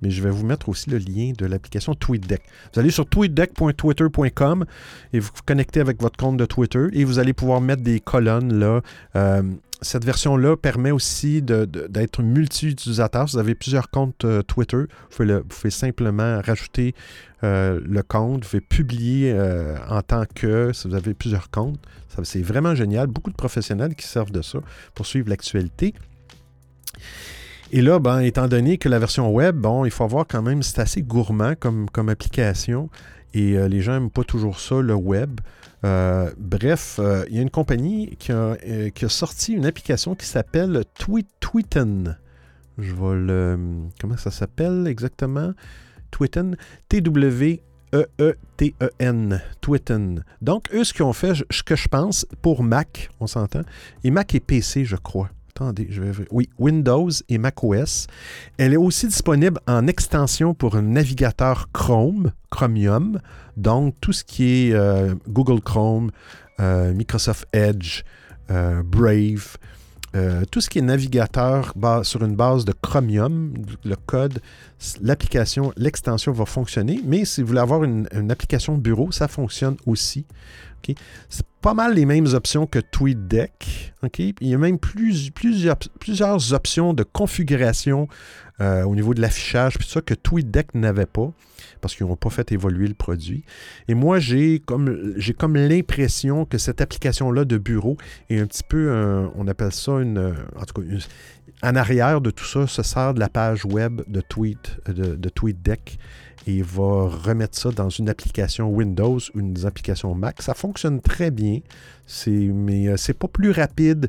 Mais 0.00 0.12
je 0.12 0.22
vais 0.22 0.30
vous 0.30 0.46
mettre 0.46 0.68
aussi 0.68 0.90
le 0.90 0.98
lien 0.98 1.32
de 1.36 1.46
l'application 1.46 1.96
TweetDeck. 1.96 2.42
Vous 2.72 2.78
allez 2.78 2.92
sur 2.92 3.06
tweetdeck.twitter.com 3.06 4.66
et 5.12 5.18
vous 5.18 5.30
vous 5.34 5.42
connectez 5.44 5.80
avec 5.80 6.00
votre 6.00 6.16
compte 6.16 6.36
de 6.36 6.46
Twitter 6.46 6.86
et 6.92 7.02
vous 7.02 7.18
allez 7.18 7.32
pouvoir 7.32 7.60
mettre 7.60 7.82
des 7.82 7.98
colonnes 7.98 8.54
là. 8.54 8.82
Euh, 9.16 9.42
cette 9.80 10.04
version-là 10.04 10.56
permet 10.56 10.90
aussi 10.90 11.42
d'être 11.42 12.22
multi-utilisateur. 12.22 13.26
Vous 13.26 13.38
avez 13.38 13.54
plusieurs 13.54 13.90
comptes 13.90 14.26
Twitter. 14.46 14.84
Vous 15.16 15.42
pouvez, 15.48 15.70
simplement 15.70 16.40
rajouter 16.44 16.94
le 17.42 18.00
compte, 18.02 18.44
vous 18.44 18.50
pouvez 18.50 18.60
publier 18.60 19.38
en 19.88 20.02
tant 20.02 20.24
que, 20.34 20.72
si 20.72 20.88
vous 20.88 20.94
avez 20.94 21.14
plusieurs 21.14 21.50
comptes. 21.50 21.78
C'est 22.24 22.42
vraiment 22.42 22.74
génial. 22.74 23.06
Beaucoup 23.06 23.30
de 23.30 23.36
professionnels 23.36 23.94
qui 23.94 24.06
servent 24.06 24.32
de 24.32 24.42
ça 24.42 24.58
pour 24.94 25.06
suivre 25.06 25.28
l'actualité. 25.28 25.94
Et 27.70 27.82
là, 27.82 27.98
ben, 27.98 28.20
étant 28.20 28.48
donné 28.48 28.78
que 28.78 28.88
la 28.88 28.98
version 28.98 29.30
web, 29.30 29.56
bon, 29.56 29.84
il 29.84 29.90
faut 29.90 30.06
voir 30.06 30.26
quand 30.26 30.40
même, 30.40 30.62
c'est 30.62 30.80
assez 30.80 31.02
gourmand 31.02 31.54
comme, 31.54 31.90
comme 31.90 32.08
application. 32.08 32.88
Et 33.34 33.58
euh, 33.58 33.68
les 33.68 33.82
gens 33.82 33.92
n'aiment 33.92 34.10
pas 34.10 34.24
toujours 34.24 34.58
ça, 34.58 34.80
le 34.80 34.94
web. 34.94 35.40
Euh, 35.84 36.30
bref, 36.38 36.98
euh, 36.98 37.24
il 37.28 37.36
y 37.36 37.38
a 37.38 37.42
une 37.42 37.50
compagnie 37.50 38.16
qui 38.16 38.32
a, 38.32 39.08
sorti 39.08 39.52
une 39.52 39.66
application 39.66 40.14
qui 40.14 40.26
s'appelle 40.26 40.84
Tweet 40.98 41.28
Tweeten. 41.40 42.16
Je 42.78 42.92
vais 42.92 43.14
le. 43.14 43.58
Comment 44.00 44.16
ça 44.16 44.30
s'appelle 44.30 44.86
exactement? 44.86 45.52
Tweeten. 46.10 46.56
T-W 46.88 47.62
E-E-T-E-N, 47.94 49.40
Twitten. 49.60 50.24
Donc, 50.42 50.72
eux, 50.74 50.84
ce 50.84 50.92
qu'ils 50.92 51.04
ont 51.04 51.12
fait, 51.12 51.32
ce 51.50 51.62
que 51.62 51.76
je 51.76 51.88
pense, 51.88 52.26
pour 52.42 52.62
Mac, 52.62 53.10
on 53.20 53.26
s'entend, 53.26 53.62
et 54.04 54.10
Mac 54.10 54.34
et 54.34 54.40
PC, 54.40 54.84
je 54.84 54.96
crois. 54.96 55.30
Attendez, 55.58 55.88
je 55.90 56.00
vais. 56.02 56.24
Oui, 56.30 56.48
Windows 56.60 57.10
et 57.28 57.36
Mac 57.36 57.64
OS. 57.64 58.06
Elle 58.58 58.74
est 58.74 58.76
aussi 58.76 59.08
disponible 59.08 59.58
en 59.66 59.88
extension 59.88 60.54
pour 60.54 60.76
un 60.76 60.82
navigateur 60.82 61.66
Chrome, 61.72 62.30
Chromium. 62.48 63.20
Donc, 63.56 63.96
tout 64.00 64.12
ce 64.12 64.22
qui 64.22 64.68
est 64.68 64.72
euh, 64.72 65.16
Google 65.28 65.60
Chrome, 65.60 66.12
euh, 66.60 66.94
Microsoft 66.94 67.48
Edge, 67.52 68.04
euh, 68.52 68.84
Brave, 68.84 69.56
tout 70.50 70.60
ce 70.60 70.70
qui 70.70 70.78
est 70.78 70.82
navigateur 70.82 71.74
sur 72.02 72.24
une 72.24 72.34
base 72.36 72.64
de 72.64 72.72
Chromium, 72.72 73.52
le 73.84 73.96
code, 73.96 74.40
l'application, 75.00 75.72
l'extension 75.76 76.32
va 76.32 76.44
fonctionner. 76.44 77.00
Mais 77.04 77.24
si 77.24 77.40
vous 77.42 77.48
voulez 77.48 77.60
avoir 77.60 77.84
une, 77.84 78.08
application 78.30 78.76
bureau, 78.78 79.10
ça 79.12 79.28
fonctionne 79.28 79.76
aussi. 79.86 80.24
C'est 81.28 81.46
pas 81.60 81.74
mal 81.74 81.94
les 81.94 82.06
mêmes 82.06 82.26
options 82.26 82.66
que 82.66 82.78
TweetDeck. 82.78 83.94
Il 84.18 84.48
y 84.48 84.54
a 84.54 84.58
même 84.58 84.78
plusieurs 84.78 86.52
options 86.52 86.94
de 86.94 87.02
configuration 87.02 88.08
euh, 88.60 88.82
au 88.84 88.94
niveau 88.94 89.14
de 89.14 89.20
l'affichage, 89.20 89.74
tout 89.74 89.88
ça 89.88 90.00
que 90.00 90.14
TweetDeck 90.14 90.74
n'avait 90.74 91.06
pas 91.06 91.32
parce 91.78 91.94
qu'ils 91.94 92.06
n'ont 92.06 92.16
pas 92.16 92.30
fait 92.30 92.52
évoluer 92.52 92.88
le 92.88 92.94
produit. 92.94 93.44
Et 93.88 93.94
moi, 93.94 94.18
j'ai 94.18 94.60
comme, 94.60 95.14
j'ai 95.16 95.34
comme 95.34 95.56
l'impression 95.56 96.44
que 96.44 96.58
cette 96.58 96.80
application-là 96.80 97.44
de 97.44 97.58
bureau 97.58 97.96
est 98.30 98.38
un 98.38 98.46
petit 98.46 98.64
peu, 98.68 98.90
on 99.36 99.46
appelle 99.48 99.72
ça 99.72 99.92
une, 99.92 100.34
en 100.56 100.64
tout 100.64 100.82
cas, 100.82 100.88
en 101.62 101.76
arrière 101.76 102.20
de 102.20 102.30
tout 102.30 102.44
ça, 102.44 102.66
se 102.66 102.82
sert 102.82 103.14
de 103.14 103.20
la 103.20 103.28
page 103.28 103.64
web 103.64 104.02
de 104.06 104.20
Tweet, 104.20 104.78
de, 104.86 105.14
de 105.16 105.28
TweetDeck 105.28 105.98
et 106.46 106.62
va 106.62 107.08
remettre 107.08 107.58
ça 107.58 107.70
dans 107.70 107.90
une 107.90 108.08
application 108.08 108.70
Windows 108.70 109.18
ou 109.34 109.40
une 109.40 109.54
application 109.66 110.14
Mac. 110.14 110.40
Ça 110.40 110.54
fonctionne 110.54 111.00
très 111.00 111.30
bien, 111.30 111.60
c'est, 112.06 112.30
mais 112.30 112.88
euh, 112.88 112.96
c'est 112.96 113.12
pas 113.12 113.28
plus 113.28 113.50
rapide 113.50 114.08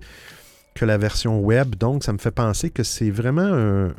que 0.79 0.85
la 0.85 0.97
version 0.97 1.41
web. 1.41 1.75
Donc, 1.75 2.05
ça 2.05 2.13
me 2.13 2.17
fait 2.17 2.31
penser 2.31 2.69
que 2.69 2.83
c'est 2.83 3.09
vraiment 3.09 3.41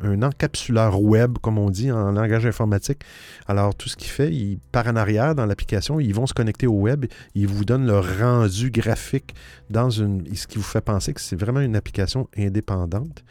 un, 0.03 0.21
encapsuleur 0.23 0.99
web, 0.99 1.37
comme 1.39 1.59
on 1.59 1.69
dit 1.69 1.91
en 1.91 2.11
langage 2.11 2.47
informatique. 2.47 3.03
Alors, 3.47 3.75
tout 3.75 3.87
ce 3.87 3.95
qu'il 3.95 4.09
fait, 4.09 4.33
il 4.33 4.57
part 4.71 4.87
en 4.87 4.95
arrière 4.95 5.35
dans 5.35 5.45
l'application, 5.45 5.99
ils 5.99 6.15
vont 6.15 6.25
se 6.25 6.33
connecter 6.33 6.65
au 6.65 6.73
web, 6.73 7.05
il 7.35 7.47
vous 7.47 7.65
donne 7.65 7.85
le 7.85 7.99
rendu 7.99 8.71
graphique 8.71 9.35
dans 9.69 9.91
une. 9.91 10.25
ce 10.33 10.47
qui 10.47 10.57
vous 10.57 10.63
fait 10.63 10.81
penser 10.81 11.13
que 11.13 11.21
c'est 11.21 11.35
vraiment 11.35 11.59
une 11.59 11.75
application 11.75 12.27
indépendante. 12.35 13.23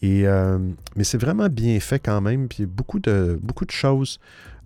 Et, 0.00 0.26
euh, 0.26 0.58
mais 0.94 1.04
c'est 1.04 1.18
vraiment 1.18 1.48
bien 1.48 1.78
fait 1.80 1.98
quand 1.98 2.22
même. 2.22 2.48
Puis 2.48 2.64
beaucoup 2.64 2.98
de, 2.98 3.38
beaucoup 3.42 3.66
de 3.66 3.70
choses 3.72 4.20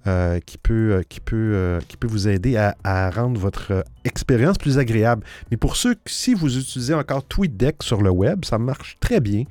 euh, 0.06 0.40
qui, 0.40 0.56
peut, 0.56 0.92
euh, 0.92 1.02
qui, 1.06 1.20
peut, 1.20 1.52
euh, 1.54 1.78
qui 1.86 1.98
peut 1.98 2.06
vous 2.06 2.26
aider 2.26 2.56
à, 2.56 3.10
rendre 3.10 3.38
votre 3.38 3.84
expérience 4.04 4.56
plus 4.56 4.78
agréable. 4.78 5.24
Mais 5.50 5.58
pour 5.58 5.76
ceux, 5.76 5.94
si 6.06 6.32
vous 6.32 6.56
utilisez 6.56 6.94
encore 6.94 7.22
TweetDeck 7.26 7.82
sur 7.82 8.00
le 8.00 8.08
web, 8.08 8.46
ça 8.46 8.56
marche 8.56 8.96
très 9.00 9.20
bien. 9.20 9.44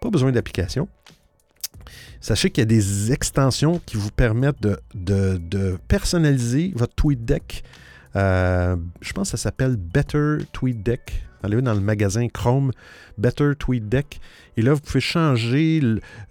Pas 0.00 0.10
besoin 0.10 0.32
d'application. 0.32 0.88
Sachez 2.20 2.50
qu'il 2.50 2.62
y 2.62 2.64
a 2.64 2.66
des 2.66 3.12
extensions 3.12 3.80
qui 3.86 3.96
vous 3.96 4.10
permettent 4.10 4.60
de, 4.62 4.80
de, 4.94 5.78
personnaliser 5.86 6.72
votre 6.74 6.94
TweetDeck. 6.96 7.62
Je 8.14 9.12
pense 9.12 9.30
que 9.30 9.36
ça 9.36 9.42
s'appelle 9.42 9.76
Better 9.76 10.38
TweetDeck. 10.52 11.24
Allez 11.44 11.60
dans 11.60 11.74
le 11.74 11.80
magasin 11.80 12.26
Chrome 12.28 12.70
Better 13.18 13.52
TweetDeck. 13.58 14.18
Et 14.56 14.62
là, 14.62 14.72
vous 14.72 14.80
pouvez 14.80 15.00
changer 15.00 15.80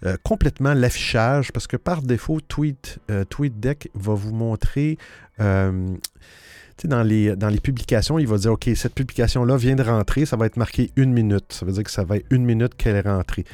euh, 0.04 0.16
complètement 0.24 0.74
l'affichage 0.74 1.52
parce 1.52 1.68
que 1.68 1.76
par 1.76 2.02
défaut, 2.02 2.40
Tweet, 2.40 2.98
euh, 3.10 3.24
TweetDeck 3.24 3.90
va 3.94 4.14
vous 4.14 4.32
montrer. 4.32 4.98
Euh, 5.40 5.96
dans 6.82 7.04
les, 7.04 7.36
dans 7.36 7.48
les 7.48 7.60
publications, 7.60 8.18
il 8.18 8.26
va 8.26 8.36
dire 8.36 8.52
OK, 8.52 8.68
cette 8.74 8.94
publication-là 8.94 9.56
vient 9.56 9.76
de 9.76 9.82
rentrer, 9.82 10.26
ça 10.26 10.36
va 10.36 10.46
être 10.46 10.56
marqué 10.56 10.90
une 10.96 11.12
minute. 11.12 11.52
Ça 11.52 11.64
veut 11.64 11.72
dire 11.72 11.84
que 11.84 11.90
ça 11.90 12.02
va 12.02 12.16
être 12.16 12.26
une 12.30 12.44
minute 12.44 12.74
qu'elle 12.74 12.96
est 12.96 13.08
rentrée. 13.08 13.44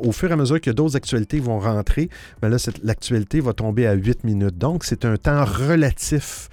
Au 0.00 0.12
fur 0.12 0.30
et 0.30 0.34
à 0.34 0.36
mesure 0.36 0.60
que 0.60 0.70
d'autres 0.70 0.94
actualités 0.94 1.40
vont 1.40 1.58
rentrer, 1.58 2.10
ben 2.42 2.48
là, 2.50 2.58
l'actualité 2.84 3.40
va 3.40 3.54
tomber 3.54 3.86
à 3.86 3.94
8 3.94 4.24
minutes. 4.24 4.58
Donc, 4.58 4.84
c'est 4.84 5.06
un 5.06 5.16
temps 5.16 5.44
relatif 5.44 6.50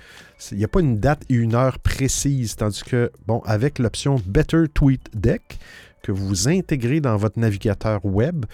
il 0.52 0.58
n'y 0.58 0.64
a 0.64 0.68
pas 0.68 0.80
une 0.80 1.00
date 1.00 1.24
et 1.30 1.36
une 1.36 1.56
heure 1.56 1.80
précise, 1.80 2.56
tandis 2.56 2.84
que, 2.84 3.12
bon, 3.26 3.42
avec 3.46 3.80
l'option 3.80 4.22
Better 4.26 4.64
Tweet 4.74 5.10
Deck, 5.14 5.60
que 6.04 6.12
vous 6.12 6.48
intégrez 6.48 7.02
dans 7.02 7.18
votre 7.18 7.40
navigateur 7.40 8.06
web, 8.06 8.46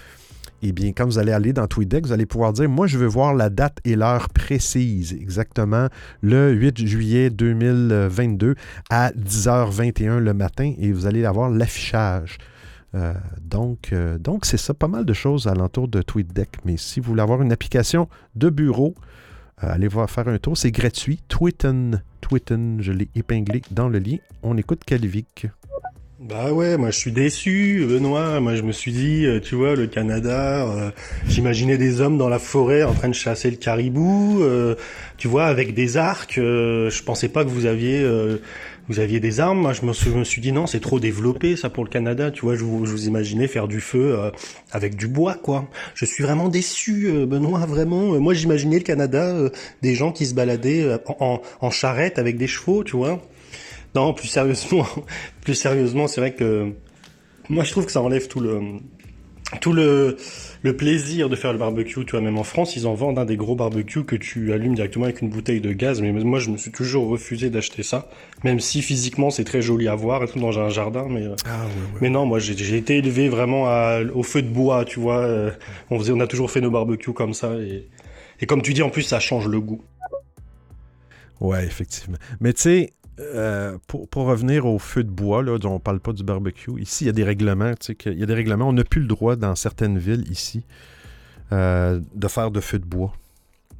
eh 0.65 0.72
bien, 0.72 0.93
quand 0.93 1.05
vous 1.05 1.19
allez 1.19 1.34
aller 1.34 1.51
dans 1.51 1.68
TweetDeck, 1.68 2.05
vous 2.05 2.14
allez 2.14 2.26
pouvoir 2.26 2.53
dire, 2.53 2.69
moi, 2.69 2.88
je 2.88 2.97
veux 2.97 3.07
voir 3.07 3.34
la 3.34 3.49
date 3.49 3.80
et 3.84 3.97
l'heure 3.97 4.30
précise, 4.30 5.11
exactement 5.11 5.88
le 6.22 6.53
8 6.53 6.88
juillet 6.88 7.30
2022 7.30 8.55
à 8.89 9.11
10h21 9.11 10.19
le 10.19 10.34
matin, 10.34 10.73
et 10.77 10.93
vous 10.93 11.05
allez 11.05 11.26
avoir 11.26 11.49
l'affichage. 11.49 12.38
Euh, 12.95 13.14
donc, 13.41 13.89
euh, 13.91 14.18
donc 14.18 14.45
c'est 14.45 14.57
ça, 14.57 14.73
pas 14.73 14.88
mal 14.88 15.03
de 15.03 15.14
choses 15.14 15.47
alentour 15.47 15.89
de 15.89 16.01
TweetDeck. 16.01 16.49
Mais 16.64 16.77
si 16.77 17.01
vous 17.01 17.10
voulez 17.10 17.23
avoir 17.23 17.41
une 17.41 17.51
application 17.51 18.07
de 18.35 18.49
bureau, 18.49 18.95
allez 19.69 19.88
voir 19.88 20.10
faire 20.10 20.27
un 20.27 20.38
tour, 20.38 20.57
c'est 20.57 20.72
gratuit. 20.72 21.19
Twitten, 21.27 22.02
Twitten, 22.22 22.77
je 22.81 22.91
l'ai 22.91 23.10
épinglé 23.15 23.61
dans 23.72 23.90
le 23.90 23.99
lien. 23.99 24.18
On 24.41 24.57
écoute 24.57 24.84
Calvic. 24.85 25.48
Bah 26.19 26.53
ouais, 26.53 26.77
moi 26.77 26.90
je 26.90 26.98
suis 26.98 27.11
déçu, 27.11 27.85
Benoît. 27.88 28.40
Moi 28.40 28.56
je 28.56 28.61
me 28.61 28.72
suis 28.72 28.94
dit, 28.94 29.26
euh, 29.26 29.41
tu 29.41 29.56
vois, 29.56 29.76
le 29.76 29.88
Canada, 29.88 30.65
euh, 30.65 30.91
j'imaginais 31.27 31.77
des 31.77 31.99
hommes 31.99 32.18
dans 32.18 32.30
la 32.30 32.40
forêt 32.40 32.84
en 32.84 32.94
train 32.94 33.10
de 33.10 33.14
chasser 33.14 33.52
le 33.52 33.57
caribou, 33.57 34.41
tu 35.18 35.27
vois, 35.27 35.45
avec 35.45 35.73
des 35.73 35.98
arcs. 35.98 36.35
je 36.35 37.03
pensais 37.03 37.27
pas 37.27 37.44
que 37.44 37.49
vous 37.49 37.65
aviez 37.65 38.07
vous 38.89 38.99
aviez 38.99 39.19
des 39.19 39.39
armes. 39.39 39.60
Moi, 39.60 39.73
je 39.73 39.85
me, 39.85 40.23
suis, 40.23 40.41
dit 40.41 40.51
non, 40.51 40.68
c'est 40.68 40.80
trop 40.80 40.99
développé 40.99 41.55
ça 41.55 41.69
pour 41.69 41.84
le 41.84 41.89
Canada. 41.89 42.31
Tu 42.31 42.41
vois, 42.41 42.55
je 42.55 42.64
vous, 42.64 42.85
je 42.85 42.95
imaginais 43.07 43.47
faire 43.47 43.68
du 43.68 43.80
feu 43.80 44.18
euh, 44.18 44.31
avec 44.72 44.95
du 44.95 45.07
bois, 45.07 45.35
quoi. 45.35 45.68
Je 45.95 46.05
suis 46.05 46.23
vraiment 46.23 46.49
déçu, 46.49 47.07
euh, 47.07 47.26
Benoît, 47.26 47.65
vraiment. 47.65 48.19
moi, 48.19 48.34
j'imaginais 48.34 48.77
le 48.77 48.84
Canada, 48.84 49.23
euh, 49.23 49.49
des 49.81 49.95
gens 49.95 50.11
qui 50.11 50.26
se 50.26 50.34
baladaient 50.34 50.97
en, 51.19 51.41
en, 51.61 51.69
charrette 51.69 52.19
avec 52.19 52.38
des 52.38 52.47
chevaux, 52.47 52.84
tu 52.84 52.97
vois. 52.97 53.22
Non, 53.95 54.14
plus 54.14 54.27
sérieusement, 54.27 54.85
plus 55.41 55.55
sérieusement, 55.55 56.07
c'est 56.07 56.22
vrai 56.22 56.34
que 56.34 56.72
moi, 57.49 57.64
je 57.64 57.72
trouve 57.72 57.85
que 57.85 57.91
ça 57.91 58.01
enlève 58.01 58.27
tout 58.27 58.39
le 58.39 58.60
tout 59.61 59.73
le, 59.73 60.18
le 60.64 60.77
plaisir 60.77 61.30
de 61.30 61.35
faire 61.35 61.52
le 61.52 61.60
barbecue, 61.60 62.06
tu 62.06 62.11
vois, 62.11 62.22
même 62.22 62.38
en 62.38 62.44
France, 62.44 62.76
ils 62.77 62.88
en 62.88 62.94
vendent 62.94 63.19
un 63.19 63.26
des 63.26 63.35
gros 63.35 63.56
barbecues 63.56 64.06
que 64.06 64.15
tu 64.15 64.53
allumes 64.53 64.76
directement 64.76 65.06
avec 65.06 65.22
une 65.22 65.30
bouteille 65.30 65.60
de 65.60 65.73
gaz, 65.73 66.02
mais 66.02 66.11
moi 66.11 66.40
je 66.40 66.49
me 66.49 66.57
suis 66.57 66.72
toujours 66.72 67.10
refusé 67.10 67.49
d'acheter 67.49 67.84
ça, 67.84 68.10
même 68.45 68.61
si 68.61 68.81
physiquement 68.81 69.30
c'est 69.30 69.44
très 69.44 69.61
joli 69.61 69.90
à 69.90 69.95
voir 69.95 70.23
et 70.23 70.27
tout 70.27 70.40
dans 70.40 70.57
un 70.60 70.69
jardin, 70.69 71.07
mais, 71.10 71.23
euh, 71.23 71.35
ah, 71.45 71.65
mais 71.99 72.10
non, 72.10 72.26
moi 72.26 72.40
j'ai 72.40 72.77
été 72.77 72.98
élevé 72.98 73.27
vraiment 73.27 73.65
au 74.15 74.23
feu 74.23 74.41
de 74.41 74.48
bois, 74.48 74.85
tu 74.85 75.02
vois, 75.02 75.18
euh, 75.18 75.52
on, 75.91 75.99
faisait, 75.99 76.14
on 76.14 76.22
a 76.22 76.27
toujours 76.27 76.49
fait 76.49 76.61
nos 76.61 76.72
barbecues 76.72 77.14
comme 77.14 77.34
ça, 77.34 77.56
et, 77.56 77.90
et 78.40 78.45
comme 78.45 78.61
tu 78.61 78.73
dis, 78.73 78.81
en 78.81 78.90
plus 78.90 79.03
ça 79.03 79.19
change 79.19 79.48
le 79.49 79.60
goût. 79.60 79.81
Ouais, 81.41 81.65
effectivement. 81.65 82.18
Mais 82.40 82.53
tu 82.53 82.61
sais, 82.61 82.94
euh, 83.19 83.77
pour, 83.88 84.26
revenir 84.26 84.65
au 84.65 84.80
feu 84.80 85.03
de 85.03 85.10
bois, 85.10 85.40
on 85.40 85.73
ne 85.73 85.77
parle 85.77 85.99
pas 85.99 86.14
du 86.14 86.23
barbecue, 86.23 86.81
ici, 86.81 87.03
il 87.03 87.07
y 87.07 87.10
a 87.10 87.14
des 87.14 87.23
règlements. 87.23 87.73
Sais, 87.80 87.95
il 88.06 88.19
y 88.19 88.23
a 88.23 88.26
des 88.26 88.34
règlements. 88.34 88.69
On 88.69 88.73
n'a 88.73 88.84
plus 88.84 89.02
le 89.02 89.07
droit 89.07 89.35
dans 89.35 89.56
certaines 89.56 89.98
villes 89.98 90.30
ici 90.31 90.64
euh, 91.52 91.99
de 92.15 92.27
faire 92.27 92.49
de 92.49 92.60
feu 92.60 92.80
de 92.80 92.85
bois. 92.85 93.14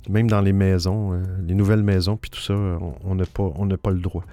Même 0.10 0.30
dans 0.30 0.42
les 0.42 0.54
maisons, 0.54 1.14
euh, 1.14 1.24
les 1.48 1.56
nouvelles 1.56 1.84
maisons, 1.84 2.18
puis 2.18 2.30
tout 2.30 2.42
ça, 2.42 2.54
on 2.54 3.16
n'a 3.16 3.26
pas, 3.26 3.50
pas 3.82 3.92
le 3.92 4.00
droit. 4.00 4.24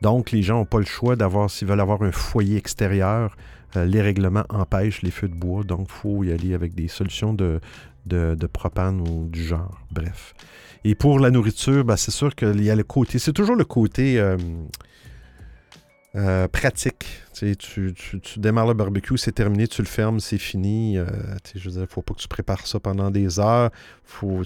Donc, 0.00 0.30
les 0.30 0.42
gens 0.42 0.58
n'ont 0.58 0.64
pas 0.64 0.78
le 0.78 0.86
choix 0.86 1.16
d'avoir, 1.16 1.50
s'ils 1.50 1.66
veulent 1.66 1.80
avoir 1.80 2.02
un 2.02 2.12
foyer 2.12 2.56
extérieur, 2.56 3.36
les 3.74 4.00
règlements 4.00 4.44
empêchent 4.48 5.02
les 5.02 5.10
feux 5.10 5.28
de 5.28 5.34
bois. 5.34 5.64
Donc, 5.64 5.88
il 5.90 5.92
faut 5.92 6.24
y 6.24 6.32
aller 6.32 6.54
avec 6.54 6.74
des 6.74 6.88
solutions 6.88 7.34
de 7.34 8.46
propane 8.46 9.00
ou 9.00 9.28
du 9.28 9.42
genre. 9.42 9.80
Bref. 9.90 10.34
Et 10.84 10.94
pour 10.94 11.18
la 11.18 11.30
nourriture, 11.30 11.84
ben, 11.84 11.96
c'est 11.96 12.10
sûr 12.10 12.34
qu'il 12.34 12.62
y 12.62 12.70
a 12.70 12.76
le 12.76 12.84
côté. 12.84 13.18
C'est 13.18 13.32
toujours 13.32 13.56
le 13.56 13.64
côté 13.64 14.18
euh, 14.18 14.36
euh, 16.14 16.48
pratique. 16.48 17.06
Tu, 17.34 17.94
démarres 18.36 18.66
le 18.66 18.74
barbecue, 18.74 19.16
c'est 19.16 19.32
terminé, 19.32 19.68
tu 19.68 19.80
le 19.80 19.86
fermes, 19.86 20.18
c'est 20.18 20.38
fini. 20.38 20.98
Euh, 20.98 21.06
je 21.54 21.68
veux 21.68 21.78
dire, 21.78 21.86
faut 21.88 22.02
pas 22.02 22.14
que 22.14 22.20
tu 22.20 22.26
prépares 22.26 22.66
ça 22.66 22.80
pendant 22.80 23.10
des 23.10 23.38
heures. 23.38 23.70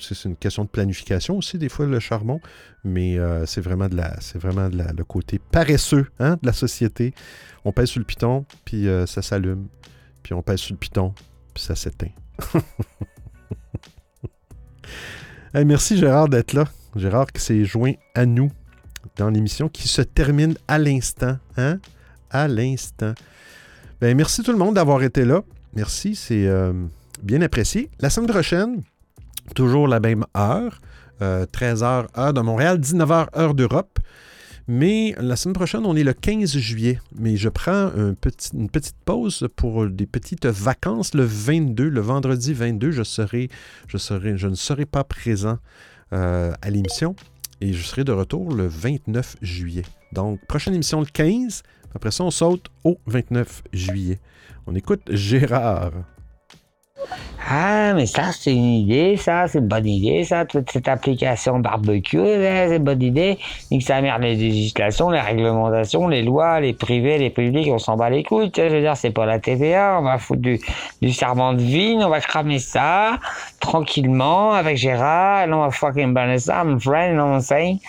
c'est 0.01 0.25
une 0.25 0.37
question 0.37 0.65
de 0.65 0.69
planification 0.69 1.37
aussi, 1.39 1.57
des 1.59 1.71
fois, 1.71 1.87
le 1.87 2.01
charbon. 2.01 2.41
Mais 2.85 3.19
c'est 3.47 3.61
vraiment, 3.61 3.89
de 3.89 3.97
la, 3.97 4.17
vraiment 4.35 4.69
de 4.69 4.77
la, 4.77 4.93
le 4.93 5.05
côté 5.05 5.39
paresseux 5.39 6.07
hein, 6.19 6.37
de 6.43 6.47
la 6.47 6.53
société. 6.53 7.15
On 7.65 7.73
pèse 7.73 7.89
sur 7.89 8.01
le 8.01 8.05
piton, 8.05 8.45
puis 8.65 8.87
ça 9.07 9.23
s'allume. 9.23 9.69
Puis 10.23 10.35
on 10.35 10.43
pèse 10.43 10.61
sur 10.61 10.75
le 10.75 10.79
piton, 10.79 11.15
puis 11.55 11.63
ça 11.63 11.75
s'éteint. 11.75 12.11
merci 15.55 15.97
Gérard 15.97 16.29
d'être 16.29 16.53
là. 16.53 16.65
Gérard 16.97 17.27
qui 17.33 17.41
s'est 17.41 17.65
joint 17.65 17.93
à 18.15 18.27
nous 18.27 18.51
dans 19.17 19.31
l'émission 19.31 19.69
qui 19.69 19.89
se 19.89 20.03
termine 20.03 20.55
à 20.69 20.79
l'instant. 20.79 21.37
Hein? 21.57 21.79
À 22.31 22.49
l'instant. 22.49 23.15
Ben, 24.01 24.17
merci 24.17 24.43
tout 24.43 24.53
le 24.53 24.59
monde 24.59 24.75
d'avoir 24.75 25.03
été 25.03 25.25
là. 25.25 25.43
Merci, 25.75 26.15
c'est 26.15 26.47
euh, 26.47 26.73
bien 27.23 27.41
apprécié. 27.41 27.91
La 28.01 28.11
semaine 28.11 28.31
prochaine, 28.31 28.83
toujours 29.55 29.89
la 29.89 30.01
même 30.01 30.25
heure, 30.37 30.81
13h 31.21 31.85
euh, 31.85 32.03
heure 32.19 32.33
de 32.33 32.41
Montréal, 32.41 32.79
19h 32.79 33.29
heure 33.37 33.55
d'Europe. 33.55 33.99
Mais 34.69 35.15
la 35.19 35.37
semaine 35.37 35.55
prochaine, 35.55 35.85
on 35.85 35.97
est 35.97 36.05
le 36.05 36.13
15 36.13 36.57
juillet. 36.57 37.01
Mais 37.19 37.37
je 37.37 37.49
prends 37.49 37.91
une 37.95 38.69
petite 38.69 38.97
pause 39.05 39.49
pour 39.57 39.87
des 39.87 40.07
petites 40.07 40.47
vacances 40.47 41.15
le 41.15 41.25
22, 41.25 41.89
le 41.89 42.01
vendredi 42.01 42.53
22. 42.53 42.91
Je, 42.93 43.01
ne 43.01 44.55
serai 44.55 44.87
pas 44.87 45.05
présent 45.05 45.59
euh, 46.13 46.53
à 46.63 46.71
l'émission 46.71 47.17
et 47.61 47.73
je 47.73 47.83
serai 47.83 48.05
de 48.05 48.13
retour 48.13 48.53
le 48.53 48.67
29 48.67 49.37
juillet. 49.43 49.85
Donc, 50.13 50.41
prochaine 50.47 50.75
émission 50.75 51.01
le 51.01 51.07
15. 51.07 51.63
Après 51.95 52.11
ça, 52.11 52.25
on 52.25 52.31
saute 52.31 52.67
au 52.85 52.99
29 53.07 53.63
juillet. 53.73 54.21
On 54.67 54.75
écoute 54.75 55.03
Gérard. 55.11 55.93
Ah, 57.49 57.93
mais 57.95 58.07
ça, 58.07 58.31
c'est 58.33 58.55
une 58.55 58.65
idée, 58.65 59.17
ça, 59.17 59.49
c'est 59.49 59.59
une 59.59 59.67
bonne 59.67 59.87
idée, 59.87 60.25
ça, 60.25 60.45
toute 60.45 60.71
cette 60.71 60.87
application 60.87 61.59
barbecue, 61.59 62.19
c'est 62.19 62.77
une 62.77 62.85
bonne 62.85 63.03
idée. 63.03 63.39
Nique 63.71 63.83
sa 63.83 64.01
mère, 64.01 64.19
les 64.19 64.37
législations, 64.37 65.11
les 65.11 65.21
réglementations, 65.21 66.07
les 66.09 66.23
lois, 66.23 66.61
les 66.61 66.73
privés, 66.73 67.19
les 67.19 67.31
publics, 67.31 67.69
on 67.71 67.79
s'en 67.79 67.97
bat 67.97 68.11
les 68.11 68.23
couilles, 68.23 68.53
tu 68.53 68.61
sais, 68.61 68.71
je 68.71 68.77
veux 68.77 68.81
dire, 68.81 68.97
c'est 68.97 69.11
pas 69.11 69.27
la 69.27 69.41
TVA, 69.41 69.99
on 69.99 70.03
va 70.03 70.19
foutre 70.19 70.41
du, 70.41 70.61
du 71.03 71.13
serment 71.13 71.53
de 71.53 71.63
vie, 71.63 71.97
on 72.01 72.09
va 72.09 72.21
cramer 72.21 72.61
ça, 72.61 73.19
tranquillement, 73.61 74.53
avec 74.53 74.77
Gérard, 74.77 75.47
et 75.47 75.53
on 75.53 75.61
va 75.61 75.71
fucking 75.71 76.15
banner 76.15 76.39
ça, 76.39 76.63
mon 76.65 76.79
friend, 76.79 77.17
non, 77.17 77.41
saying. 77.41 77.81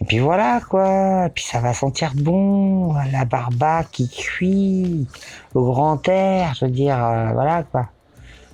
Et 0.00 0.04
puis 0.04 0.18
voilà, 0.18 0.60
quoi. 0.68 1.26
Et 1.26 1.30
puis 1.30 1.44
ça 1.44 1.60
va 1.60 1.74
sentir 1.74 2.12
bon, 2.14 2.94
la 3.12 3.24
barba 3.24 3.84
qui 3.84 4.08
cuit, 4.08 5.06
au 5.54 5.64
grand 5.64 6.08
air, 6.08 6.54
je 6.58 6.64
veux 6.64 6.70
dire, 6.70 6.98
euh, 7.04 7.30
voilà, 7.32 7.62
quoi. 7.64 7.86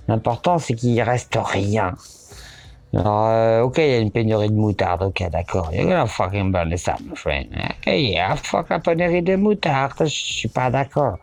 L'important, 0.09 0.59
c'est 0.59 0.75
qu'il 0.75 1.01
reste 1.03 1.39
rien. 1.41 1.95
Alors, 2.95 3.27
euh, 3.29 3.61
ok, 3.63 3.77
il 3.79 3.87
y 3.87 3.95
a 3.95 3.99
une 3.99 4.11
pénurie 4.11 4.49
de 4.49 4.55
moutarde, 4.55 5.03
ok, 5.03 5.29
d'accord. 5.31 5.71
You're 5.75 5.85
gonna 5.85 6.07
fucking 6.07 6.51
burn 6.51 6.71
this 6.71 6.89
up, 6.89 6.97
my 7.05 7.15
friend. 7.15 7.47
Ok, 7.53 7.87
yeah, 7.87 8.35
fuck 8.37 8.71
la 8.71 8.79
pénurie 8.79 9.21
de 9.21 9.37
moutarde, 9.37 9.93
je 10.01 10.07
suis 10.07 10.49
pas 10.49 10.71
d'accord. 10.71 11.19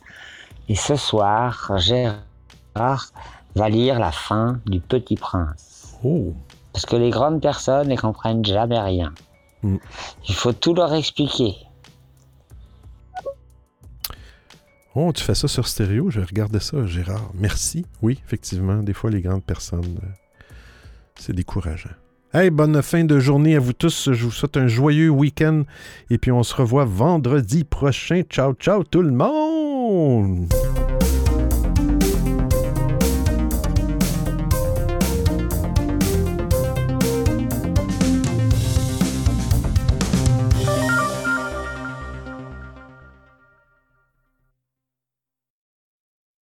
Et 0.68 0.74
ce 0.74 0.96
soir, 0.96 1.72
Gérard 1.78 3.14
va 3.54 3.68
lire 3.70 3.98
la 3.98 4.12
fin 4.12 4.60
du 4.66 4.80
Petit 4.80 5.16
Prince. 5.16 5.69
Oh. 6.04 6.34
Parce 6.72 6.86
que 6.86 6.96
les 6.96 7.10
grandes 7.10 7.42
personnes 7.42 7.88
ne 7.88 7.96
comprennent 7.96 8.44
jamais 8.44 8.80
rien. 8.80 9.12
Hmm. 9.62 9.76
Il 10.28 10.34
faut 10.34 10.52
tout 10.52 10.74
leur 10.74 10.94
expliquer. 10.94 11.56
Oh, 14.94 15.12
tu 15.12 15.22
fais 15.22 15.36
ça 15.36 15.46
sur 15.46 15.68
stéréo, 15.68 16.10
je 16.10 16.20
regardais 16.20 16.60
ça, 16.60 16.84
Gérard. 16.86 17.30
Merci. 17.34 17.86
Oui, 18.02 18.20
effectivement, 18.24 18.82
des 18.82 18.92
fois, 18.92 19.10
les 19.10 19.20
grandes 19.20 19.44
personnes, 19.44 19.98
euh, 20.02 20.54
c'est 21.16 21.32
décourageant. 21.32 21.90
Hey, 22.32 22.50
bonne 22.50 22.80
fin 22.82 23.04
de 23.04 23.18
journée 23.18 23.56
à 23.56 23.60
vous 23.60 23.72
tous. 23.72 24.12
Je 24.12 24.24
vous 24.24 24.30
souhaite 24.30 24.56
un 24.56 24.68
joyeux 24.68 25.10
week-end. 25.10 25.64
Et 26.10 26.18
puis, 26.18 26.30
on 26.32 26.42
se 26.42 26.54
revoit 26.54 26.84
vendredi 26.84 27.64
prochain. 27.64 28.22
Ciao, 28.28 28.54
ciao, 28.54 28.84
tout 28.84 29.02
le 29.02 29.10
monde! 29.10 30.52